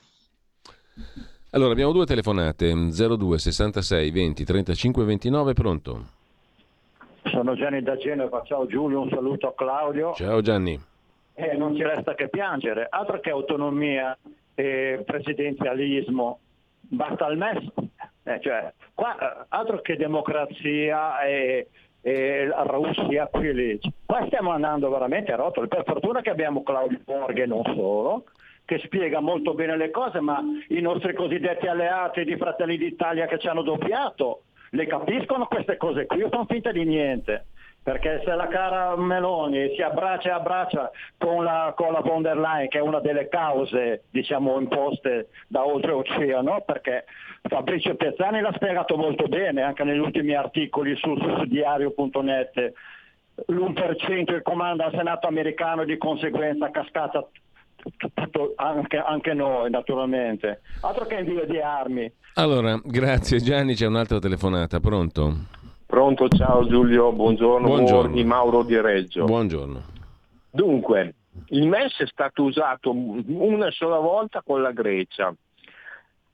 Allora, 1.51 1.71
abbiamo 1.71 1.91
due 1.91 2.05
telefonate, 2.05 2.71
02 2.73 3.37
66 3.39 4.11
20 4.11 4.43
35 4.43 5.03
29, 5.03 5.53
pronto? 5.53 6.05
Sono 7.23 7.55
Gianni 7.55 7.81
da 7.81 7.97
Genova, 7.97 8.43
ciao 8.43 8.65
Giulio, 8.67 9.01
un 9.01 9.09
saluto 9.09 9.47
a 9.47 9.53
Claudio. 9.53 10.13
Ciao 10.13 10.41
Gianni. 10.41 10.79
Eh, 11.33 11.55
non 11.55 11.75
ci 11.75 11.83
resta 11.83 12.13
che 12.13 12.29
piangere, 12.29 12.87
altro 12.89 13.19
che 13.19 13.29
autonomia 13.29 14.17
e 14.53 15.01
presidenzialismo, 15.05 16.39
basta 16.81 17.27
il 17.27 17.37
MES, 17.37 17.65
eh, 18.23 18.39
cioè, 18.41 18.73
qua, 18.93 19.17
eh, 19.17 19.45
altro 19.49 19.79
che 19.81 19.95
democrazia 19.95 21.21
e, 21.21 21.67
e 22.01 22.45
la 22.45 22.63
Russia 22.63 23.27
qui 23.27 23.53
lì. 23.53 23.79
Qua 24.05 24.25
stiamo 24.27 24.51
andando 24.51 24.89
veramente 24.89 25.31
a 25.31 25.37
rotolo, 25.37 25.67
per 25.67 25.83
fortuna 25.85 26.21
che 26.21 26.29
abbiamo 26.29 26.61
Claudio 26.61 26.99
Borghe 27.05 27.45
non 27.45 27.63
solo, 27.73 28.25
che 28.69 28.77
spiega 28.83 29.19
molto 29.19 29.55
bene 29.55 29.75
le 29.75 29.89
cose, 29.89 30.19
ma 30.19 30.43
i 30.67 30.79
nostri 30.79 31.15
cosiddetti 31.15 31.65
alleati 31.65 32.23
di 32.23 32.37
Fratelli 32.37 32.77
d'Italia 32.77 33.25
che 33.25 33.39
ci 33.39 33.47
hanno 33.47 33.63
doppiato 33.63 34.43
le 34.71 34.85
capiscono 34.85 35.47
queste 35.47 35.75
cose 35.77 36.05
qui 36.05 36.21
o 36.21 36.29
fanno 36.29 36.45
finta 36.47 36.71
di 36.71 36.85
niente? 36.85 37.45
Perché 37.81 38.21
se 38.23 38.35
la 38.35 38.45
cara 38.45 38.95
Meloni 38.95 39.73
si 39.73 39.81
abbraccia 39.81 40.29
e 40.29 40.33
abbraccia 40.33 40.91
con 41.17 41.43
la, 41.43 41.73
con 41.75 41.93
la 41.93 42.01
von 42.01 42.21
der 42.21 42.37
Leyen, 42.37 42.67
che 42.67 42.77
è 42.77 42.81
una 42.81 42.99
delle 42.99 43.27
cause 43.27 44.03
diciamo, 44.11 44.59
imposte 44.59 45.29
da 45.47 45.65
oltreoceano, 45.65 46.61
perché 46.63 47.05
Fabrizio 47.41 47.95
Pezzani 47.95 48.41
l'ha 48.41 48.53
spiegato 48.53 48.95
molto 48.97 49.25
bene 49.27 49.63
anche 49.63 49.83
negli 49.83 49.97
ultimi 49.97 50.35
articoli 50.35 50.95
su 50.95 51.17
sussidiario.net, 51.17 52.73
l'1% 53.47 54.25
che 54.25 54.41
comanda 54.43 54.85
al 54.85 54.91
Senato 54.91 55.25
americano 55.25 55.81
e 55.81 55.85
di 55.85 55.97
conseguenza 55.97 56.69
cascata 56.69 57.27
tutto, 57.97 58.53
anche, 58.55 58.97
anche, 58.97 59.33
noi 59.33 59.69
naturalmente. 59.69 60.61
Altro 60.81 61.05
che 61.05 61.15
invio 61.15 61.45
di 61.45 61.59
armi. 61.59 62.11
Allora, 62.35 62.79
grazie 62.83 63.39
Gianni, 63.39 63.75
c'è 63.75 63.87
un'altra 63.87 64.19
telefonata, 64.19 64.79
pronto? 64.79 65.57
Pronto, 65.85 66.27
ciao 66.29 66.67
Giulio, 66.67 67.11
buongiorno, 67.11 67.67
buongiorno. 67.67 68.13
di 68.13 68.23
Mauro 68.23 68.63
di 68.63 68.79
Reggio. 68.79 69.25
Buongiorno. 69.25 69.81
Dunque, 70.51 71.15
il 71.47 71.67
MES 71.67 71.97
è 71.99 72.05
stato 72.07 72.43
usato 72.43 72.91
una 72.91 73.71
sola 73.71 73.97
volta 73.97 74.41
con 74.45 74.61
la 74.61 74.71
Grecia. 74.71 75.33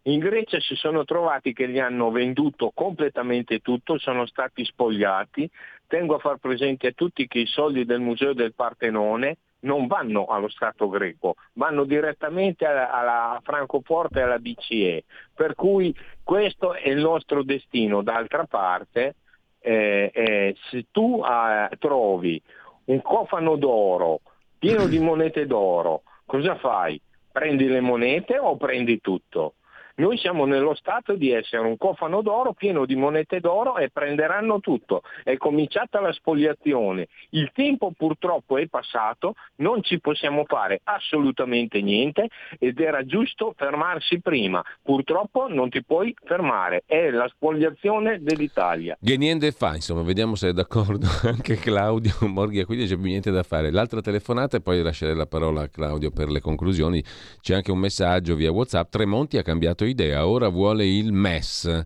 In 0.08 0.20
Grecia 0.20 0.60
si 0.60 0.76
sono 0.76 1.04
trovati 1.04 1.54
che 1.54 1.68
gli 1.68 1.80
hanno 1.80 2.12
venduto 2.12 2.72
completamente 2.74 3.60
tutto, 3.60 3.98
sono 3.98 4.26
stati 4.28 4.64
spogliati. 4.64 5.50
Tengo 5.88 6.16
a 6.16 6.20
far 6.20 6.38
presente 6.38 6.88
a 6.88 6.92
tutti 6.92 7.28
che 7.28 7.40
i 7.40 7.48
soldi 7.48 7.86
del 7.86 8.02
Museo 8.02 8.34
del 8.34 8.54
Partenone 8.54 9.38
non 9.66 9.88
vanno 9.88 10.26
allo 10.26 10.48
Stato 10.48 10.88
greco, 10.88 11.36
vanno 11.54 11.84
direttamente 11.84 12.66
alla, 12.66 12.92
alla 12.92 13.42
Francoforte 13.44 14.20
e 14.20 14.22
alla 14.24 14.40
BCE. 14.40 15.04
Per 15.34 15.56
cui 15.56 15.94
questo 16.24 16.74
è 16.74 16.90
il 16.90 17.00
nostro 17.00 17.44
destino. 17.44 18.02
D'altra 18.02 18.46
parte, 18.46 19.16
eh, 19.60 20.12
eh, 20.14 20.56
se 20.70 20.86
tu 20.92 21.22
eh, 21.24 21.76
trovi 21.78 22.42
un 22.86 23.02
cofano 23.02 23.56
d'oro 23.56 24.22
pieno 24.58 24.88
di 24.88 25.00
monete 25.00 25.46
d'oro, 25.46 26.04
cosa 26.26 26.56
fai? 26.56 27.00
Prendi 27.32 27.68
le 27.68 27.82
monete 27.82 28.38
o 28.38 28.56
prendi 28.58 29.00
tutto? 29.02 29.56
Noi 29.98 30.18
siamo 30.18 30.44
nello 30.44 30.76
stato 30.76 31.16
di 31.16 31.32
essere 31.32 31.66
un 31.66 31.78
cofano 31.78 32.22
d'oro 32.22 32.52
pieno 32.52 32.86
di 32.86 32.98
monete 32.98 33.40
d'oro 33.40 33.78
e 33.78 33.90
prenderanno 33.90 34.60
tutto. 34.60 35.04
È 35.24 35.38
cominciata 35.38 36.02
la 36.02 36.12
spoliazione. 36.12 37.08
Il 37.30 37.52
tempo 37.54 37.94
purtroppo 37.96 38.58
è 38.58 38.68
passato, 38.68 39.36
non 39.58 39.82
ci 39.84 40.02
possiamo 40.02 40.44
fare 40.46 40.82
assolutamente 40.84 41.82
niente 41.82 42.28
ed 42.60 42.78
era 42.82 43.06
giusto 43.06 43.54
fermarsi 43.56 44.20
prima. 44.20 44.62
Purtroppo 44.84 45.48
non 45.48 45.70
ti 45.70 45.82
puoi 45.82 46.14
fermare, 46.26 46.84
è 46.86 47.10
la 47.10 47.30
spoliazione 47.30 48.22
dell'Italia. 48.22 48.98
Che 49.02 49.16
niente 49.16 49.54
fa, 49.54 49.76
insomma, 49.76 50.02
vediamo 50.02 50.36
se 50.36 50.50
è 50.50 50.52
d'accordo 50.52 51.08
anche 51.24 51.56
Claudio 51.56 52.16
Morghia, 52.28 52.66
quindi 52.66 52.86
c'è 52.86 52.96
più 52.96 53.06
niente 53.06 53.32
da 53.32 53.44
fare. 53.44 53.72
L'altra 53.72 54.02
telefonata 54.02 54.58
e 54.58 54.62
poi 54.62 54.82
lascerei 54.82 55.16
la 55.16 55.26
parola 55.26 55.62
a 55.62 55.70
Claudio 55.70 56.12
per 56.12 56.28
le 56.28 56.42
conclusioni. 56.42 57.02
C'è 57.40 57.56
anche 57.56 57.72
un 57.72 57.80
messaggio 57.80 58.36
via 58.36 58.52
WhatsApp. 58.52 58.92
Tremonti 58.92 59.38
ha 59.38 59.42
cambiato 59.42 59.84
idea, 59.86 60.28
ora 60.28 60.50
vuole 60.50 60.86
il 60.86 61.12
MES. 61.14 61.86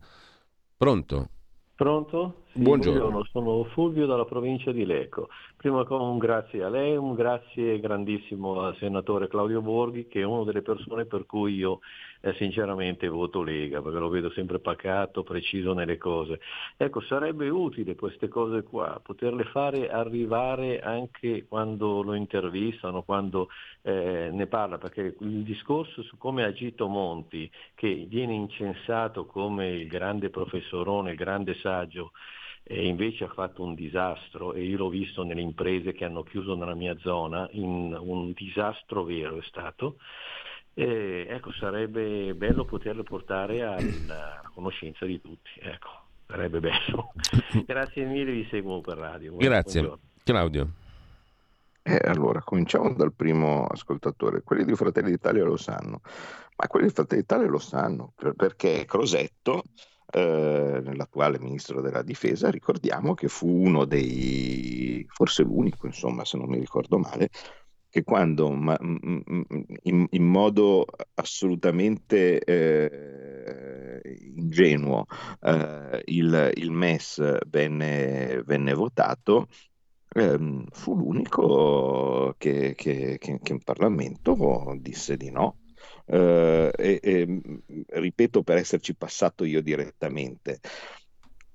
Pronto? 0.77 1.29
Pronto? 1.75 2.43
Sì, 2.51 2.59
buongiorno. 2.59 2.99
buongiorno. 2.99 3.25
sono 3.31 3.63
Fulvio 3.73 4.05
dalla 4.05 4.25
provincia 4.25 4.71
di 4.71 4.85
Lecco. 4.85 5.29
Prima 5.59 5.85
un 5.89 6.17
grazie 6.19 6.63
a 6.63 6.69
lei, 6.69 6.95
un 6.95 7.15
grazie 7.15 7.81
grandissimo 7.81 8.61
al 8.61 8.77
senatore 8.77 9.27
Claudio 9.27 9.61
Borghi 9.61 10.07
che 10.07 10.21
è 10.21 10.23
una 10.23 10.45
delle 10.45 10.61
persone 10.61 11.03
per 11.03 11.25
cui 11.25 11.55
io 11.55 11.81
eh, 12.21 12.33
sinceramente 12.35 13.09
voto 13.09 13.43
Lega, 13.43 13.81
perché 13.81 13.99
lo 13.99 14.07
vedo 14.07 14.31
sempre 14.31 14.59
pacato, 14.59 15.23
preciso 15.23 15.73
nelle 15.73 15.97
cose. 15.97 16.39
Ecco, 16.77 17.01
sarebbe 17.01 17.49
utile 17.49 17.95
queste 17.95 18.29
cose 18.29 18.63
qua, 18.63 19.01
poterle 19.03 19.43
fare 19.51 19.89
arrivare 19.89 20.79
anche 20.79 21.45
quando 21.45 22.03
lo 22.03 22.13
intervistano, 22.13 23.03
quando 23.03 23.49
eh, 23.81 24.29
ne 24.31 24.47
parla, 24.47 24.77
perché 24.77 25.17
il 25.19 25.43
discorso 25.43 26.03
su 26.03 26.17
come 26.17 26.45
ha 26.45 26.47
agito 26.47 26.87
Monti, 26.87 27.51
che 27.75 28.05
viene 28.07 28.33
incensato 28.33 29.25
come 29.25 29.71
il 29.71 29.87
grande 29.87 30.29
professorone, 30.29 31.11
il 31.11 31.17
grande 31.17 31.55
saggio, 31.55 32.11
e 32.71 32.85
invece 32.85 33.23
ha 33.23 33.29
fatto 33.29 33.63
un 33.63 33.73
disastro 33.73 34.53
e 34.53 34.61
io 34.61 34.77
l'ho 34.77 34.89
visto 34.89 35.23
nelle 35.23 35.41
imprese 35.41 35.91
che 35.91 36.05
hanno 36.05 36.21
chiuso 36.21 36.53
nella 36.53 36.75
mia 36.75 36.95
zona, 36.99 37.49
un 37.53 38.31
disastro 38.35 39.03
vero 39.03 39.39
è 39.39 39.41
stato. 39.41 39.97
E, 40.75 41.25
ecco, 41.27 41.51
sarebbe 41.53 42.35
bello 42.35 42.65
poterlo 42.65 43.01
portare 43.01 43.63
alla 43.63 44.39
conoscenza 44.53 45.07
di 45.07 45.19
tutti. 45.19 45.49
Ecco, 45.61 45.89
sarebbe 46.27 46.59
bello. 46.59 47.11
Grazie 47.65 48.05
mille, 48.05 48.33
vi 48.33 48.47
seguo 48.51 48.81
per 48.81 48.97
radio. 48.97 49.35
Grazie. 49.37 49.81
Buongiorno. 49.81 50.09
Claudio. 50.23 50.69
Eh, 51.81 51.99
allora, 52.03 52.43
cominciamo 52.43 52.93
dal 52.93 53.13
primo 53.13 53.65
ascoltatore. 53.65 54.43
Quelli 54.43 54.63
di 54.63 54.75
Fratelli 54.75 55.09
d'Italia 55.09 55.43
lo 55.43 55.57
sanno, 55.57 56.01
ma 56.55 56.67
quelli 56.67 56.85
di 56.85 56.93
Fratelli 56.93 57.21
d'Italia 57.21 57.47
lo 57.47 57.57
sanno 57.57 58.13
perché 58.35 58.85
Crosetto, 58.85 59.63
eh, 60.11 60.81
nell'attuale 60.83 61.39
ministro 61.39 61.81
della 61.81 62.01
difesa, 62.01 62.49
ricordiamo 62.49 63.13
che 63.13 63.27
fu 63.27 63.47
uno 63.47 63.85
dei, 63.85 65.05
forse 65.07 65.43
l'unico, 65.43 65.85
insomma, 65.85 66.25
se 66.25 66.37
non 66.37 66.49
mi 66.49 66.59
ricordo 66.59 66.97
male, 66.97 67.29
che 67.89 68.03
quando 68.03 68.51
ma, 68.51 68.77
in, 68.79 70.07
in, 70.09 70.23
modo 70.23 70.85
assolutamente 71.15 72.39
eh, 72.39 74.01
ingenuo 74.35 75.05
eh, 75.41 76.01
il, 76.05 76.51
il, 76.55 76.71
MES 76.71 77.37
venne, 77.47 78.43
venne 78.45 78.73
votato, 78.73 79.47
ehm, 80.13 80.65
fu 80.71 80.95
l'unico 80.95 82.35
che, 82.37 82.75
che, 82.75 83.17
che, 83.19 83.39
che, 83.41 83.51
in 83.51 83.63
Parlamento 83.63 84.77
disse 84.79 85.17
di 85.17 85.31
no. 85.31 85.57
Eh, 86.11 86.71
e, 86.75 86.99
e, 87.03 87.41
ripeto 87.87 88.41
per 88.41 88.57
esserci 88.57 88.95
passato 88.95 89.43
io 89.43 89.61
direttamente, 89.61 90.59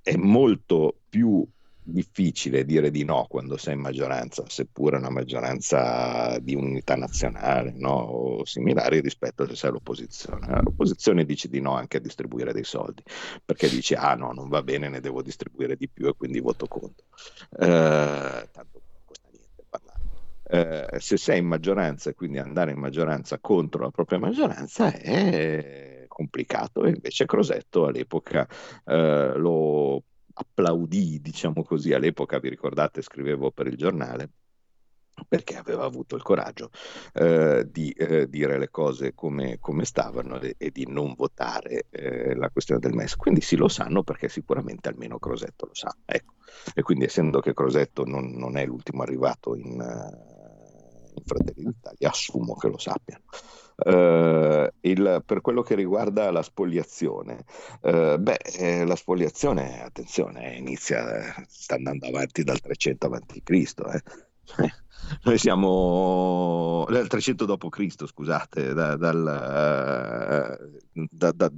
è 0.01 0.15
molto 0.17 0.99
più 1.09 1.45
difficile 1.87 2.65
dire 2.65 2.91
di 2.91 3.05
no 3.05 3.27
quando 3.29 3.57
sei 3.59 3.75
in 3.75 3.81
maggioranza, 3.81 4.45
seppure 4.47 4.97
una 4.97 5.11
maggioranza 5.11 6.39
di 6.39 6.55
unità 6.55 6.95
nazionale 6.97 7.75
no? 7.77 7.91
o 7.91 8.45
similari 8.47 9.01
rispetto 9.01 9.43
a 9.43 9.49
se 9.49 9.57
sei 9.57 9.71
all'opposizione. 9.71 10.47
L'opposizione 10.63 11.25
dice 11.25 11.49
di 11.49 11.61
no 11.61 11.75
anche 11.75 11.99
a 11.99 12.01
distribuire 12.01 12.53
dei 12.53 12.65
soldi, 12.65 13.03
perché 13.45 13.69
dice 13.69 13.97
ah 13.97 14.15
no, 14.15 14.33
non 14.33 14.49
va 14.49 14.63
bene, 14.63 14.89
ne 14.89 15.01
devo 15.01 15.21
distribuire 15.21 15.77
di 15.77 15.89
più 15.89 16.09
e 16.09 16.15
quindi 16.17 16.41
voto 16.41 16.67
contro. 16.67 17.07
Eh, 17.59 18.49
tanto 18.51 18.81
non 18.81 19.03
costa 19.05 19.29
niente 19.31 19.65
parlare. 19.69 20.01
Eh, 20.55 21.01
se 21.01 21.17
sei 21.17 21.41
in 21.41 21.47
maggioranza 21.47 22.11
e 22.11 22.15
quindi 22.15 22.39
andare 22.39 22.71
in 22.71 22.79
maggioranza 22.79 23.41
contro 23.41 23.83
la 23.83 23.91
propria 23.91 24.21
maggioranza 24.21 24.93
è 24.93 26.05
complicato 26.07 26.85
e 26.85 26.91
invece 26.91 27.27
Crosetto 27.27 27.87
all'epoca 27.87 28.47
eh, 28.85 29.33
lo 29.37 30.03
applaudì, 30.35 31.21
diciamo 31.21 31.65
così, 31.65 31.93
all'epoca, 31.93 32.39
vi 32.39 32.51
ricordate, 32.51 33.03
scrivevo 33.03 33.51
per 33.51 33.67
il 33.67 33.77
giornale, 33.77 34.31
perché 35.29 35.57
aveva 35.57 35.85
avuto 35.85 36.17
il 36.17 36.23
coraggio 36.23 36.71
eh, 37.15 37.67
di 37.71 37.91
eh, 37.91 38.29
dire 38.29 38.59
le 38.59 38.71
cose 38.71 39.15
come, 39.15 39.59
come 39.61 39.85
stavano 39.85 40.41
e, 40.41 40.55
e, 40.59 40.71
di 40.71 40.87
non 40.89 41.15
votare 41.15 41.87
eh, 41.91 42.35
la 42.35 42.51
questione 42.51 42.81
del 42.81 42.95
MES. 42.95 43.17
Quindi 43.17 43.41
sì, 43.41 43.57
lo 43.57 43.69
sanno 43.69 44.03
perché 44.03 44.29
sicuramente 44.29 44.89
almeno 44.89 45.19
Crosetto 45.19 45.67
lo 45.67 45.75
sa. 45.75 45.95
Ecco. 46.05 46.35
E 46.75 46.83
quindi 46.83 47.05
essendo 47.05 47.41
che 47.41 47.55
Crosetto 47.55 48.05
non, 48.05 48.33
non 48.33 48.57
è 48.57 48.67
l'ultimo 48.67 49.03
arrivato 49.03 49.55
in, 49.55 49.81
uh, 49.81 50.34
Fratelli 51.25 51.65
d'Italia, 51.65 52.09
assumo 52.09 52.55
che 52.55 52.69
lo 52.69 52.79
sappiano. 52.79 53.23
Uh, 53.77 54.69
il, 54.83 55.23
per 55.27 55.41
quello 55.41 55.63
che 55.63 55.75
riguarda 55.75 56.31
la 56.31 56.43
spoliazione, 56.43 57.45
uh, 57.81 58.17
beh, 58.19 58.39
eh, 58.57 58.85
la 58.85 58.95
spoliazione, 58.95 59.83
attenzione, 59.83 60.55
inizia, 60.57 61.35
sta 61.49 61.75
andando 61.75 62.07
avanti 62.07 62.45
dal 62.45 62.61
300 62.61 63.07
avanti 63.07 63.43
Cristo. 63.43 63.91
Eh. 63.91 64.01
Noi 65.25 65.39
siamo 65.39 66.87
dal 66.89 67.07
300 67.07 67.45
d.C., 67.45 68.07
scusate, 68.07 68.73
da, 68.73 68.97
dal, 68.97 70.59
uh, 70.93 71.07
da, 71.11 71.33
da, 71.33 71.51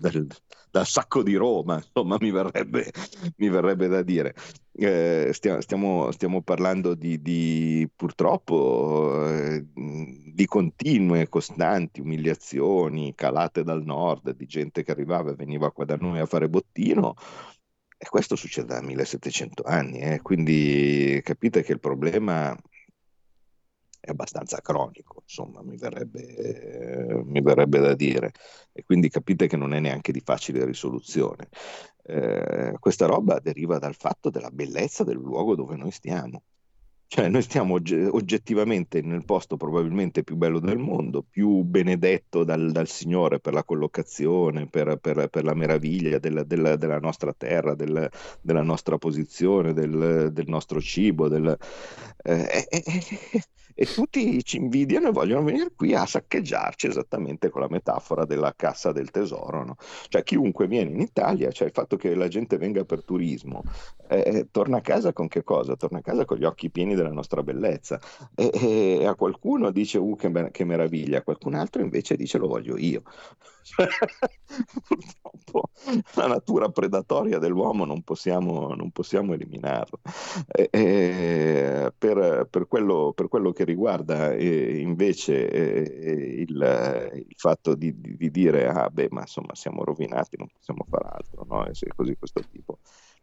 dal, 0.00 0.26
dal, 0.70 0.86
sacco 0.86 1.22
di 1.22 1.34
Roma, 1.34 1.76
insomma, 1.76 2.16
mi 2.20 2.30
verrebbe, 2.30 2.90
mi 3.36 3.48
verrebbe 3.48 3.88
da 3.88 4.02
dire. 4.02 4.34
Eh, 4.72 5.30
stiamo, 5.32 5.60
stiamo, 5.60 6.10
stiamo, 6.12 6.42
parlando 6.42 6.94
di, 6.94 7.20
di 7.20 7.88
purtroppo 7.94 9.26
eh, 9.26 9.66
di 9.74 10.46
continue, 10.46 11.28
costanti 11.28 12.00
umiliazioni 12.00 13.12
calate 13.16 13.64
dal 13.64 13.82
nord, 13.82 14.36
di 14.36 14.46
gente 14.46 14.84
che 14.84 14.92
arrivava 14.92 15.32
e 15.32 15.34
veniva 15.34 15.72
qua 15.72 15.84
da 15.84 15.96
noi 15.96 16.20
a 16.20 16.26
fare 16.26 16.48
bottino. 16.48 17.16
E 18.00 18.06
questo 18.08 18.36
succede 18.36 18.68
da 18.74 18.80
1700 18.80 19.64
anni, 19.64 19.98
eh? 19.98 20.22
quindi 20.22 21.20
capite 21.24 21.62
che 21.64 21.72
il 21.72 21.80
problema 21.80 22.56
è 24.00 24.10
abbastanza 24.10 24.60
cronico, 24.60 25.22
insomma, 25.22 25.62
mi 25.62 25.76
verrebbe, 25.76 26.36
eh, 26.36 27.22
mi 27.24 27.40
verrebbe, 27.42 27.78
da 27.80 27.94
dire. 27.94 28.32
E 28.72 28.84
quindi 28.84 29.08
capite 29.08 29.48
che 29.48 29.56
non 29.56 29.74
è 29.74 29.80
neanche 29.80 30.12
di 30.12 30.20
facile 30.24 30.64
risoluzione. 30.64 31.48
Eh, 32.04 32.76
questa 32.78 33.06
roba 33.06 33.40
deriva 33.40 33.78
dal 33.78 33.94
fatto 33.96 34.30
della 34.30 34.50
bellezza 34.50 35.04
del 35.04 35.16
luogo 35.16 35.54
dove 35.56 35.76
noi 35.76 35.90
stiamo. 35.90 36.44
Cioè, 37.10 37.30
noi 37.30 37.40
stiamo 37.40 37.74
oggettivamente 38.10 39.00
nel 39.00 39.24
posto 39.24 39.56
probabilmente 39.56 40.22
più 40.22 40.36
bello 40.36 40.60
del 40.60 40.76
mondo, 40.76 41.22
più 41.22 41.62
benedetto 41.62 42.44
dal, 42.44 42.70
dal 42.70 42.86
Signore 42.86 43.40
per 43.40 43.54
la 43.54 43.64
collocazione, 43.64 44.66
per, 44.66 44.98
per, 44.98 45.28
per 45.28 45.42
la 45.42 45.54
meraviglia 45.54 46.18
della, 46.18 46.44
della, 46.44 46.76
della 46.76 46.98
nostra 46.98 47.32
terra, 47.32 47.74
del, 47.74 48.10
della 48.42 48.62
nostra 48.62 48.98
posizione, 48.98 49.72
del, 49.72 50.28
del 50.32 50.48
nostro 50.48 50.82
cibo. 50.82 51.28
Del, 51.28 51.56
eh, 52.24 52.66
eh, 52.68 52.82
eh, 52.84 53.42
e 53.80 53.86
tutti 53.86 54.42
ci 54.42 54.56
invidiano 54.56 55.06
e 55.06 55.12
vogliono 55.12 55.44
venire 55.44 55.70
qui 55.76 55.94
a 55.94 56.04
saccheggiarci 56.04 56.88
esattamente 56.88 57.48
con 57.48 57.60
la 57.60 57.68
metafora 57.70 58.24
della 58.24 58.52
cassa 58.56 58.90
del 58.90 59.12
tesoro. 59.12 59.64
No? 59.64 59.76
Cioè 60.08 60.24
chiunque 60.24 60.66
viene 60.66 60.90
in 60.90 61.00
Italia, 61.00 61.52
cioè 61.52 61.68
il 61.68 61.72
fatto 61.72 61.94
che 61.96 62.16
la 62.16 62.26
gente 62.26 62.56
venga 62.56 62.84
per 62.84 63.04
turismo, 63.04 63.62
eh, 64.08 64.22
eh 64.26 64.48
torna 64.50 64.78
a 64.78 64.80
casa 64.80 65.12
con 65.12 65.28
che 65.28 65.44
cosa? 65.44 65.76
Torna 65.76 65.98
a 65.98 66.02
casa 66.02 66.24
con 66.24 66.38
gli 66.38 66.44
occhi 66.44 66.70
pieni 66.70 66.96
della 66.96 67.12
nostra 67.12 67.44
bellezza 67.44 68.00
e, 68.34 68.50
e 68.52 69.06
a 69.06 69.14
qualcuno 69.14 69.70
dice 69.70 69.98
uh 69.98 70.16
che, 70.16 70.48
che 70.50 70.64
meraviglia, 70.64 71.18
a 71.18 71.22
qualcun 71.22 71.54
altro 71.54 71.80
invece 71.80 72.16
dice 72.16 72.38
lo 72.38 72.48
voglio 72.48 72.76
io. 72.76 73.02
Purtroppo 74.88 75.70
la 76.14 76.26
natura 76.26 76.68
predatoria 76.68 77.38
dell'uomo 77.38 77.84
non 77.84 78.02
possiamo, 78.02 78.74
non 78.74 78.90
possiamo 78.90 79.34
eliminarla. 79.34 79.98
E, 80.46 80.68
e 80.70 81.92
per, 81.96 82.46
per, 82.50 82.66
quello, 82.66 83.12
per, 83.14 83.28
quello, 83.28 83.52
che 83.52 83.64
riguarda 83.64 84.32
eh, 84.32 84.78
invece 84.78 85.48
eh, 85.50 86.40
il, 86.40 87.24
il, 87.26 87.34
fatto 87.36 87.74
di, 87.74 88.00
di, 88.00 88.16
di, 88.16 88.30
dire 88.30 88.68
ah 88.68 88.88
beh 88.90 89.08
ma 89.10 89.20
insomma 89.20 89.54
siamo 89.54 89.84
rovinati, 89.84 90.36
non 90.36 90.48
possiamo 90.48 90.84
fare 90.88 91.08
altro, 91.10 91.46
no? 91.48 91.66
e 91.66 91.74
se 91.74 91.88
così 91.94 92.16
questo 92.16 92.42
tipo. 92.50 92.78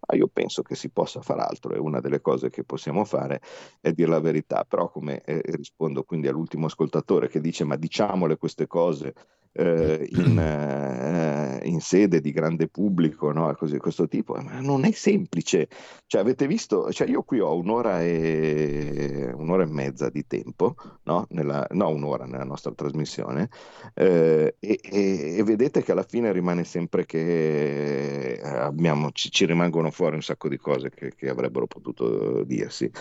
Ma 0.08 0.16
io 0.18 0.28
penso 0.28 0.62
che 0.62 0.76
si 0.76 0.89
possa 0.89 1.22
fare 1.22 1.41
altro 1.41 1.74
e 1.74 1.80
una 1.80 2.00
delle 2.00 2.22
cose 2.22 2.50
che 2.50 2.64
possiamo 2.64 3.06
fare 3.06 3.41
è 3.82 3.91
dire 3.91 4.10
la 4.10 4.20
verità, 4.20 4.64
però 4.64 4.89
come 4.89 5.22
eh, 5.22 5.41
rispondo 5.46 6.04
quindi 6.04 6.28
all'ultimo 6.28 6.68
ascoltatore 6.68 7.28
che 7.28 7.41
dice 7.41 7.64
ma 7.64 7.76
diciamole 7.76 8.38
queste 8.38 8.68
cose 8.68 9.14
eh, 9.58 10.08
in, 10.12 10.38
eh, 10.38 11.62
in, 11.64 11.80
sede 11.80 12.20
di 12.20 12.32
grande 12.32 12.68
pubblico, 12.68 13.32
no? 13.32 13.53
Così, 13.56 13.78
questo 13.78 14.08
tipo, 14.08 14.34
ma 14.36 14.60
non 14.60 14.84
è 14.84 14.91
semplice. 14.91 15.70
Cioè, 16.06 16.22
avete 16.22 16.45
visto, 16.45 16.91
cioè 16.91 17.08
io 17.08 17.24
qui 17.24 17.39
ho 17.39 17.56
un'ora 17.56 18.01
e, 18.01 19.32
un'ora 19.34 19.64
e 19.64 19.68
mezza 19.68 20.10
di 20.10 20.28
tempo, 20.28 20.76
no? 21.03 21.26
Nella, 21.30 21.66
no 21.72 21.88
un'ora 21.89 22.26
nella 22.26 22.43
nostra 22.43 22.74
trasmissione, 22.74 23.49
eh, 23.93 24.56
e, 24.60 24.80
e, 24.84 25.38
e, 25.38 25.43
vedete 25.43 25.84
che 25.84 25.91
alla 25.93 26.03
fine 26.03 26.34
rimane 26.34 26.66
sempre 26.66 27.06
che 27.06 28.41
abbiamo, 28.43 29.12
ci, 29.14 29.32
ci, 29.32 29.45
rimangono 29.45 29.89
fuori 29.89 30.16
un 30.16 30.22
sacco 30.22 30.49
di 30.49 30.58
cose 30.58 30.89
che, 30.89 31.14
che 31.16 31.30
avrebbero 31.30 31.66
potuto 31.66 32.43
dirsi. 32.43 32.91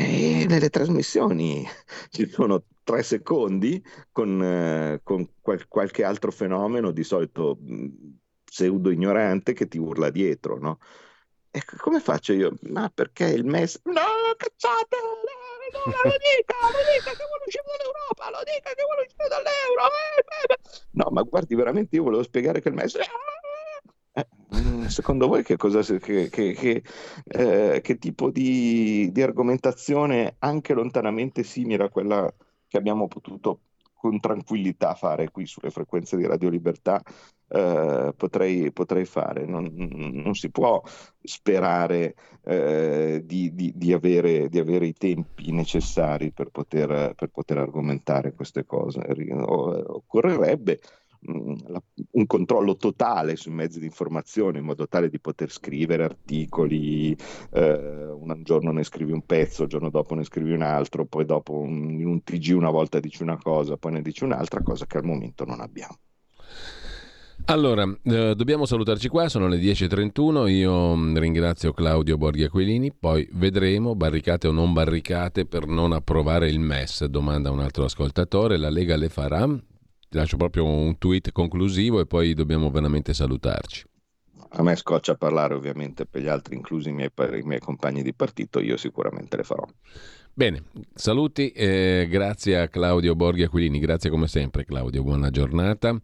E 0.00 0.46
nelle 0.46 0.70
trasmissioni 0.70 1.66
ci 2.10 2.28
sono 2.28 2.62
tre 2.84 3.02
secondi 3.02 3.84
con, 4.12 4.40
eh, 4.40 5.00
con 5.02 5.28
qual- 5.40 5.66
qualche 5.66 6.04
altro 6.04 6.30
fenomeno, 6.30 6.92
di 6.92 7.02
solito 7.02 7.58
pseudo 8.44 8.90
ignorante, 8.92 9.54
che 9.54 9.66
ti 9.66 9.76
urla 9.76 10.10
dietro, 10.10 10.56
no? 10.56 10.78
E 11.50 11.62
come 11.78 11.98
faccio 11.98 12.32
io? 12.32 12.54
Ma 12.70 12.88
perché 12.94 13.24
il 13.24 13.44
MES... 13.44 13.80
No, 13.86 14.34
cacciate! 14.36 14.96
No, 15.74 15.82
lo 15.84 16.16
dica, 16.16 16.54
lo 16.62 16.78
dica 16.94 17.10
che 17.10 17.24
vuole 17.26 17.44
uscire 17.44 17.64
dall'Europa, 17.66 18.30
lo 18.30 18.42
dica 18.44 18.70
che 18.74 18.82
vuole 18.84 19.02
uscire 19.04 19.28
dall'euro. 19.28 19.82
Eh, 19.82 20.20
eh, 20.20 20.54
eh. 20.54 20.58
No, 20.92 21.08
ma 21.10 21.22
guardi, 21.22 21.54
veramente 21.56 21.96
io 21.96 22.04
volevo 22.04 22.22
spiegare 22.22 22.60
che 22.60 22.68
il 22.68 22.74
MES... 22.74 22.94
Eh, 22.94 23.04
secondo 24.88 25.28
voi 25.28 25.42
che, 25.42 25.56
cosa, 25.56 25.82
che, 25.82 26.28
che, 26.30 26.52
che 26.54 26.82
eh, 27.24 27.98
tipo 27.98 28.30
di, 28.30 29.10
di, 29.12 29.22
argomentazione 29.22 30.36
anche 30.38 30.72
lontanamente 30.72 31.42
simile 31.42 31.84
a 31.84 31.88
quella 31.90 32.32
che 32.66 32.76
abbiamo 32.76 33.06
potuto 33.08 33.60
con 33.98 34.20
tranquillità 34.20 34.94
fare 34.94 35.30
qui 35.30 35.44
sulle 35.44 35.70
frequenze 35.70 36.16
di 36.16 36.24
Radio 36.24 36.48
Libertà, 36.48 37.02
eh, 37.48 38.12
potrei, 38.16 38.70
potrei, 38.70 39.04
fare. 39.04 39.44
Non, 39.44 39.72
non, 39.74 40.34
si 40.34 40.50
può 40.50 40.80
sperare 41.20 42.14
eh, 42.44 43.22
di, 43.24 43.52
di, 43.54 43.72
di, 43.74 43.92
avere, 43.92 44.48
di, 44.48 44.60
avere, 44.60 44.86
i 44.86 44.92
tempi 44.92 45.50
necessari 45.50 46.30
per 46.30 46.50
poter, 46.50 47.14
per 47.16 47.28
poter 47.28 47.58
argomentare 47.58 48.34
queste 48.34 48.64
cose. 48.64 49.00
Occorrerebbe 49.00 50.78
un 51.26 52.26
controllo 52.26 52.76
totale 52.76 53.36
sui 53.36 53.52
mezzi 53.52 53.80
di 53.80 53.86
informazione 53.86 54.58
in 54.58 54.64
modo 54.64 54.86
tale 54.86 55.08
di 55.08 55.18
poter 55.18 55.50
scrivere 55.50 56.04
articoli, 56.04 57.16
eh, 57.52 58.06
un 58.06 58.42
giorno 58.42 58.70
ne 58.72 58.84
scrivi 58.84 59.12
un 59.12 59.24
pezzo, 59.24 59.64
il 59.64 59.68
giorno 59.68 59.90
dopo 59.90 60.14
ne 60.14 60.24
scrivi 60.24 60.52
un 60.52 60.62
altro, 60.62 61.06
poi 61.06 61.24
dopo 61.24 61.54
un, 61.54 61.98
in 62.00 62.06
un 62.06 62.22
TG 62.22 62.54
una 62.54 62.70
volta 62.70 63.00
dici 63.00 63.22
una 63.22 63.38
cosa, 63.38 63.76
poi 63.76 63.92
ne 63.92 64.02
dici 64.02 64.24
un'altra 64.24 64.62
cosa 64.62 64.86
che 64.86 64.98
al 64.98 65.04
momento 65.04 65.44
non 65.44 65.60
abbiamo. 65.60 65.96
Allora, 67.46 67.84
eh, 68.02 68.34
dobbiamo 68.34 68.66
salutarci 68.66 69.08
qua, 69.08 69.28
sono 69.28 69.48
le 69.48 69.58
10.31, 69.58 70.48
io 70.48 70.94
mm, 70.94 71.16
ringrazio 71.16 71.72
Claudio 71.72 72.18
Borghi 72.18 72.44
Aquilini, 72.44 72.92
poi 72.92 73.26
vedremo, 73.32 73.94
barricate 73.94 74.48
o 74.48 74.52
non 74.52 74.74
barricate 74.74 75.46
per 75.46 75.66
non 75.66 75.92
approvare 75.92 76.50
il 76.50 76.60
MES, 76.60 77.06
domanda 77.06 77.50
un 77.50 77.60
altro 77.60 77.84
ascoltatore, 77.84 78.58
la 78.58 78.68
Lega 78.68 78.96
le 78.96 79.08
farà, 79.08 79.48
ti 80.08 80.16
lascio 80.16 80.36
proprio 80.36 80.64
un 80.64 80.96
tweet 80.98 81.32
conclusivo 81.32 82.00
e 82.00 82.06
poi 82.06 82.34
dobbiamo 82.34 82.70
veramente 82.70 83.12
salutarci. 83.12 83.84
A 84.50 84.62
me 84.62 84.76
scoccia 84.76 85.14
parlare 85.14 85.54
ovviamente 85.54 86.06
per 86.06 86.22
gli 86.22 86.28
altri, 86.28 86.56
inclusi 86.56 86.88
i 86.88 86.92
miei, 86.92 87.10
i 87.16 87.42
miei 87.42 87.60
compagni 87.60 88.02
di 88.02 88.14
partito, 88.14 88.60
io 88.60 88.78
sicuramente 88.78 89.36
le 89.36 89.42
farò. 89.42 89.66
Bene, 90.32 90.62
saluti, 90.94 91.50
eh, 91.50 92.06
grazie 92.08 92.58
a 92.58 92.68
Claudio 92.68 93.14
Borghi 93.14 93.42
Aquilini, 93.42 93.78
grazie 93.78 94.08
come 94.08 94.26
sempre 94.26 94.64
Claudio, 94.64 95.02
buona 95.02 95.30
giornata. 95.30 96.00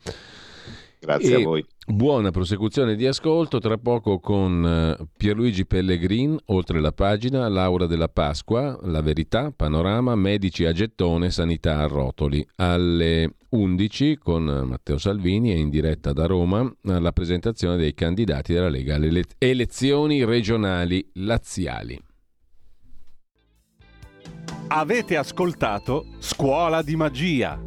Grazie 0.98 1.36
e 1.36 1.40
a 1.40 1.44
voi. 1.44 1.66
Buona 1.86 2.30
prosecuzione 2.30 2.96
di 2.96 3.06
ascolto, 3.06 3.58
tra 3.58 3.76
poco 3.76 4.18
con 4.18 4.96
eh, 4.98 5.06
Pierluigi 5.14 5.66
Pellegrin, 5.66 6.34
oltre 6.46 6.80
la 6.80 6.92
pagina, 6.92 7.46
Laura 7.48 7.84
della 7.84 8.08
Pasqua, 8.08 8.78
La 8.84 9.02
Verità, 9.02 9.52
Panorama, 9.54 10.14
Medici 10.14 10.64
a 10.64 10.72
gettone, 10.72 11.30
Sanità 11.30 11.80
a 11.80 11.86
rotoli. 11.86 12.44
Alle 12.56 13.34
11 13.50 14.16
con 14.16 14.44
Matteo 14.44 14.96
Salvini 14.96 15.52
e 15.52 15.58
in 15.58 15.68
diretta 15.68 16.14
da 16.14 16.24
Roma 16.24 16.74
la 16.80 17.12
presentazione 17.12 17.76
dei 17.76 17.92
candidati 17.92 18.54
della 18.54 18.70
Lega 18.70 18.94
alle 18.94 19.24
elezioni 19.36 20.24
regionali 20.24 21.06
laziali. 21.16 22.00
Avete 24.68 25.18
ascoltato 25.18 26.06
Scuola 26.18 26.80
di 26.80 26.96
Magia 26.96 27.60